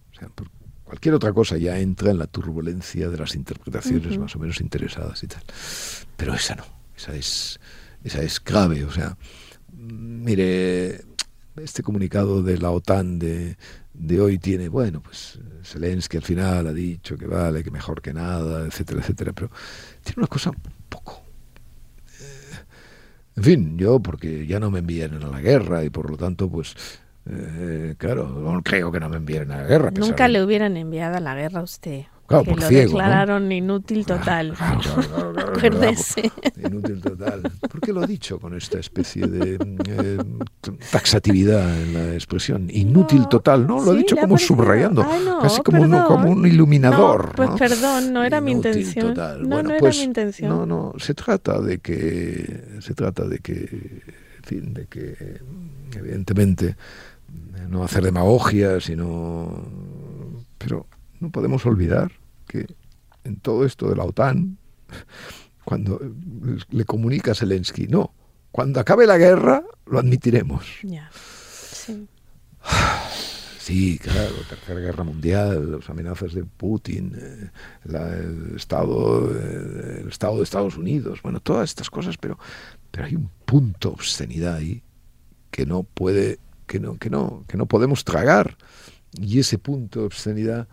Cualquier 0.90 1.14
otra 1.14 1.32
cosa 1.34 1.56
ya 1.56 1.78
entra 1.78 2.10
en 2.10 2.18
la 2.18 2.26
turbulencia 2.26 3.10
de 3.10 3.18
las 3.18 3.36
interpretaciones 3.36 4.18
más 4.18 4.36
o 4.36 4.40
menos 4.40 4.60
interesadas 4.60 5.22
y 5.24 5.28
tal. 5.28 5.44
Pero 6.18 6.34
esa 6.34 6.56
no, 6.56 6.64
esa 6.98 7.14
es, 7.14 7.60
esa 8.04 8.24
es 8.24 8.44
grave. 8.44 8.84
O 8.86 8.92
sea, 8.92 9.16
mire, 9.72 11.02
este 11.58 11.84
comunicado 11.84 12.42
de 12.42 12.58
la 12.58 12.72
OTAN 12.72 13.20
de, 13.20 13.56
de 13.94 14.20
hoy 14.20 14.40
tiene, 14.40 14.68
bueno, 14.68 15.00
pues 15.00 15.38
Zelensky 15.64 16.18
al 16.18 16.24
final 16.24 16.66
ha 16.66 16.74
dicho 16.74 17.16
que 17.20 17.28
vale, 17.28 17.64
que 17.64 17.70
mejor 17.70 18.02
que 18.02 18.12
nada, 18.12 18.66
etcétera, 18.66 19.02
etcétera, 19.02 19.32
pero 19.32 19.52
tiene 20.04 20.18
una 20.18 20.28
cosa 20.28 20.50
un 20.50 20.58
poco... 20.90 21.22
Eh, 22.20 22.58
en 23.36 23.44
fin, 23.44 23.78
yo 23.78 24.00
porque 24.00 24.48
ya 24.48 24.60
no 24.60 24.72
me 24.72 24.80
envían 24.80 25.14
a 25.14 25.28
la 25.28 25.40
guerra 25.40 25.84
y 25.84 25.92
por 25.92 26.10
lo 26.10 26.18
tanto, 26.18 26.50
pues 26.50 26.76
eh, 27.32 27.96
claro, 27.98 28.28
no 28.28 28.62
creo 28.64 28.92
que 28.92 29.00
no 29.00 29.10
me 29.10 29.18
envíen 29.18 29.52
a 29.52 29.58
la 29.58 29.64
guerra. 29.64 29.92
Nunca 29.92 30.28
le 30.28 30.44
hubieran 30.44 30.78
enviado 30.78 31.18
a 31.18 31.20
la 31.20 31.36
guerra 31.36 31.60
a 31.60 31.64
usted. 31.64 32.06
Claro, 32.30 32.44
que 32.44 32.52
por 32.52 32.62
lo 32.62 32.68
ciego, 32.68 32.92
declararon 32.92 33.52
inútil 33.52 34.06
total. 34.06 34.54
Acuérdese. 35.38 36.32
Inútil 36.64 37.02
total. 37.02 37.42
¿Por 37.60 37.82
qué 37.82 37.92
lo 37.92 38.02
ha 38.02 38.08
dicho 38.08 38.40
con 38.40 38.56
esta 38.56 38.78
especie 38.78 39.26
de 39.26 39.56
eh, 39.56 40.18
taxatividad 40.92 41.82
en 41.82 41.94
la 41.94 42.14
expresión? 42.14 42.68
Inútil 42.72 43.28
total, 43.28 43.66
¿no? 43.66 43.84
Lo 43.84 43.92
ha 43.92 43.96
dicho 43.96 44.16
como 44.16 44.38
subrayando, 44.38 45.04
casi 45.42 45.62
como 45.62 45.82
un, 45.82 45.92
como 46.04 46.30
un, 46.30 46.46
iluminador. 46.46 47.34
pues 47.36 47.50
perdón, 47.58 48.14
no 48.14 48.24
era 48.24 48.42
mi 48.42 48.52
intención. 48.52 49.16
No, 49.16 49.64
no 49.64 49.72
era 49.72 49.80
pues, 49.80 49.98
mi 49.98 50.04
intención. 50.04 50.50
No, 50.50 50.66
no, 50.68 50.94
se 51.00 51.16
trata 51.16 51.60
de 51.60 51.80
que, 51.80 52.78
se 52.80 52.94
trata 52.94 53.26
de 53.28 53.40
que, 53.40 53.54
en 53.54 54.44
fin, 54.44 54.74
de 54.76 54.86
que, 54.86 55.40
evidentemente, 55.96 56.76
no 57.68 57.84
hacer 57.84 58.04
demagogia, 58.04 58.80
sino, 58.80 59.64
pero 60.58 60.88
no 61.20 61.32
podemos 61.32 61.66
olvidar 61.66 62.12
que 62.48 62.68
en 63.24 63.38
todo 63.38 63.66
esto 63.66 63.90
de 63.90 63.96
la 63.96 64.04
OTAN, 64.04 64.58
cuando 65.66 66.00
le 66.70 66.86
comunica 66.86 67.32
a 67.32 67.36
Zelensky, 67.36 67.88
no, 67.88 68.14
cuando 68.52 68.80
acabe 68.80 69.06
la 69.06 69.18
guerra 69.18 69.64
lo 69.86 70.00
admitiremos. 70.00 70.66
Sí. 73.60 74.00
claro, 74.02 74.34
Tercera 74.50 74.80
Guerra 74.80 75.04
Mundial, 75.04 75.74
las 75.74 75.90
amenazas 75.90 76.34
de 76.34 76.44
Putin, 76.44 77.16
eh, 77.16 77.52
el, 77.86 78.56
estado, 78.56 79.32
eh, 79.32 80.00
el 80.02 80.10
Estado 80.10 80.38
de 80.38 80.44
Estados 80.44 80.76
Unidos, 80.76 81.22
bueno, 81.22 81.40
todas 81.40 81.70
estas 81.70 81.92
cosas, 81.92 82.18
pero, 82.18 82.40
pero 82.90 83.06
hay 83.06 83.16
un 83.16 83.30
punto 83.46 83.92
obscenidad 83.92 84.56
ahí 84.56 84.82
que 85.52 85.68
no 85.68 85.84
puede, 85.84 86.40
que 86.70 86.80
no, 86.80 86.98
que 86.98 87.10
no, 87.10 87.44
que 87.48 87.58
no 87.58 87.66
podemos 87.66 88.06
tragar. 88.06 88.56
Y 89.20 89.40
ese 89.40 89.58
punto 89.58 90.02
de 90.02 90.06
obscenidad 90.06 90.68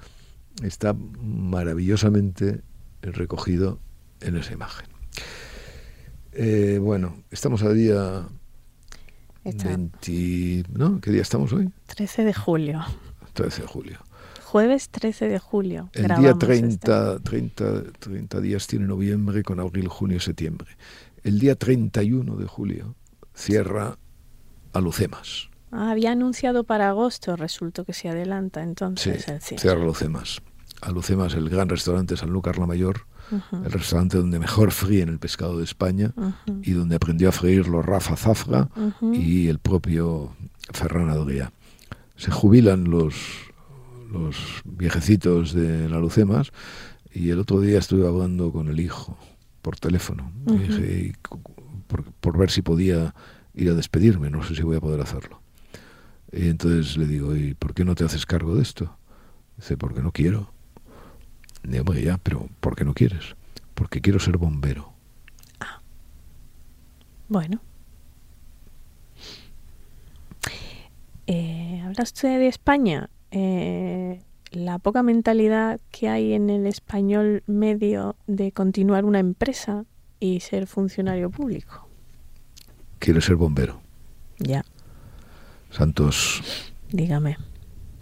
está 0.62 0.94
maravillosamente 0.94 2.60
recogido 3.00 3.80
en 4.20 4.36
esa 4.36 4.52
imagen. 4.52 4.86
Eh, 6.32 6.78
bueno, 6.80 7.16
estamos 7.30 7.62
a 7.62 7.72
día 7.72 8.28
20, 9.44 10.64
¿no? 10.74 11.00
¿Qué 11.00 11.10
día 11.10 11.22
estamos 11.22 11.52
hoy? 11.54 11.70
13 11.86 12.24
de 12.24 12.34
julio. 12.34 12.84
13 13.32 13.62
de 13.62 13.68
julio. 13.68 13.98
Jueves 14.44 14.90
13 14.90 15.28
de 15.28 15.38
julio. 15.38 15.88
El 15.94 16.08
día 16.16 16.34
30, 16.34 17.20
30, 17.20 17.82
30 17.98 18.40
días 18.40 18.66
tiene 18.66 18.86
noviembre 18.86 19.42
con 19.42 19.60
abril, 19.60 19.88
junio, 19.88 20.20
septiembre. 20.20 20.68
El 21.24 21.38
día 21.38 21.56
31 21.56 22.36
de 22.36 22.46
julio 22.46 22.94
cierra 23.34 23.98
Alucemas. 24.74 25.48
Ah, 25.70 25.90
había 25.90 26.12
anunciado 26.12 26.64
para 26.64 26.88
agosto, 26.88 27.36
resultó 27.36 27.84
que 27.84 27.92
se 27.92 28.08
adelanta 28.08 28.62
entonces. 28.62 29.26
Sí, 29.40 29.56
cierra 29.58 29.82
Alucemas. 29.82 30.40
Alucemas, 30.80 31.34
el 31.34 31.48
gran 31.48 31.68
restaurante 31.68 32.16
Sanlúcar 32.16 32.58
la 32.58 32.66
Mayor, 32.66 33.06
el 33.52 33.72
restaurante 33.72 34.18
donde 34.18 34.38
mejor 34.38 34.70
fríen 34.70 35.08
el 35.08 35.18
pescado 35.18 35.58
de 35.58 35.64
España 35.64 36.12
y 36.62 36.72
donde 36.72 36.96
aprendió 36.96 37.30
a 37.30 37.32
freírlo 37.32 37.82
Rafa 37.82 38.16
Zafra 38.16 38.68
y 39.12 39.48
el 39.48 39.58
propio 39.58 40.36
Ferran 40.72 41.08
Adrià. 41.08 41.50
Se 42.16 42.30
jubilan 42.30 42.84
los, 42.84 43.14
los 44.12 44.36
viejecitos 44.64 45.52
de 45.52 45.86
Alucemas 45.86 46.52
y 47.12 47.30
el 47.30 47.40
otro 47.40 47.60
día 47.60 47.78
estuve 47.78 48.06
hablando 48.06 48.52
con 48.52 48.68
el 48.68 48.78
hijo 48.78 49.18
por 49.62 49.76
teléfono 49.78 50.30
por, 51.86 52.04
por 52.12 52.38
ver 52.38 52.50
si 52.50 52.62
podía 52.62 53.14
ir 53.54 53.70
a 53.70 53.74
despedirme, 53.74 54.30
no 54.30 54.42
sé 54.42 54.54
si 54.54 54.62
voy 54.62 54.76
a 54.76 54.80
poder 54.80 55.00
hacerlo. 55.00 55.40
Y 56.32 56.48
entonces 56.48 56.96
le 56.96 57.06
digo, 57.06 57.36
¿y 57.36 57.54
por 57.54 57.74
qué 57.74 57.84
no 57.84 57.94
te 57.94 58.04
haces 58.04 58.26
cargo 58.26 58.54
de 58.54 58.62
esto? 58.62 58.96
Dice, 59.56 59.76
porque 59.76 60.02
no 60.02 60.12
quiero. 60.12 60.52
Digo, 61.62 61.94
ya, 61.94 62.18
pero 62.18 62.48
¿por 62.60 62.76
qué 62.76 62.84
no 62.84 62.94
quieres? 62.94 63.36
Porque 63.74 64.00
quiero 64.00 64.18
ser 64.18 64.36
bombero. 64.36 64.92
Ah. 65.60 65.80
Bueno. 67.28 67.60
Eh, 71.26 71.82
usted 72.02 72.38
de 72.38 72.46
España. 72.48 73.10
Eh, 73.30 74.22
la 74.52 74.78
poca 74.78 75.02
mentalidad 75.02 75.80
que 75.90 76.08
hay 76.08 76.32
en 76.32 76.50
el 76.50 76.66
español 76.66 77.42
medio 77.46 78.16
de 78.26 78.52
continuar 78.52 79.04
una 79.04 79.18
empresa 79.18 79.84
y 80.20 80.40
ser 80.40 80.66
funcionario 80.66 81.30
público. 81.30 81.88
Quiere 82.98 83.20
ser 83.20 83.36
bombero. 83.36 83.80
Ya. 84.38 84.64
Santos. 85.70 86.72
Dígame. 86.90 87.36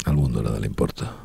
Al 0.04 0.14
mundo 0.14 0.42
nada 0.42 0.60
le 0.60 0.66
importa. 0.66 1.24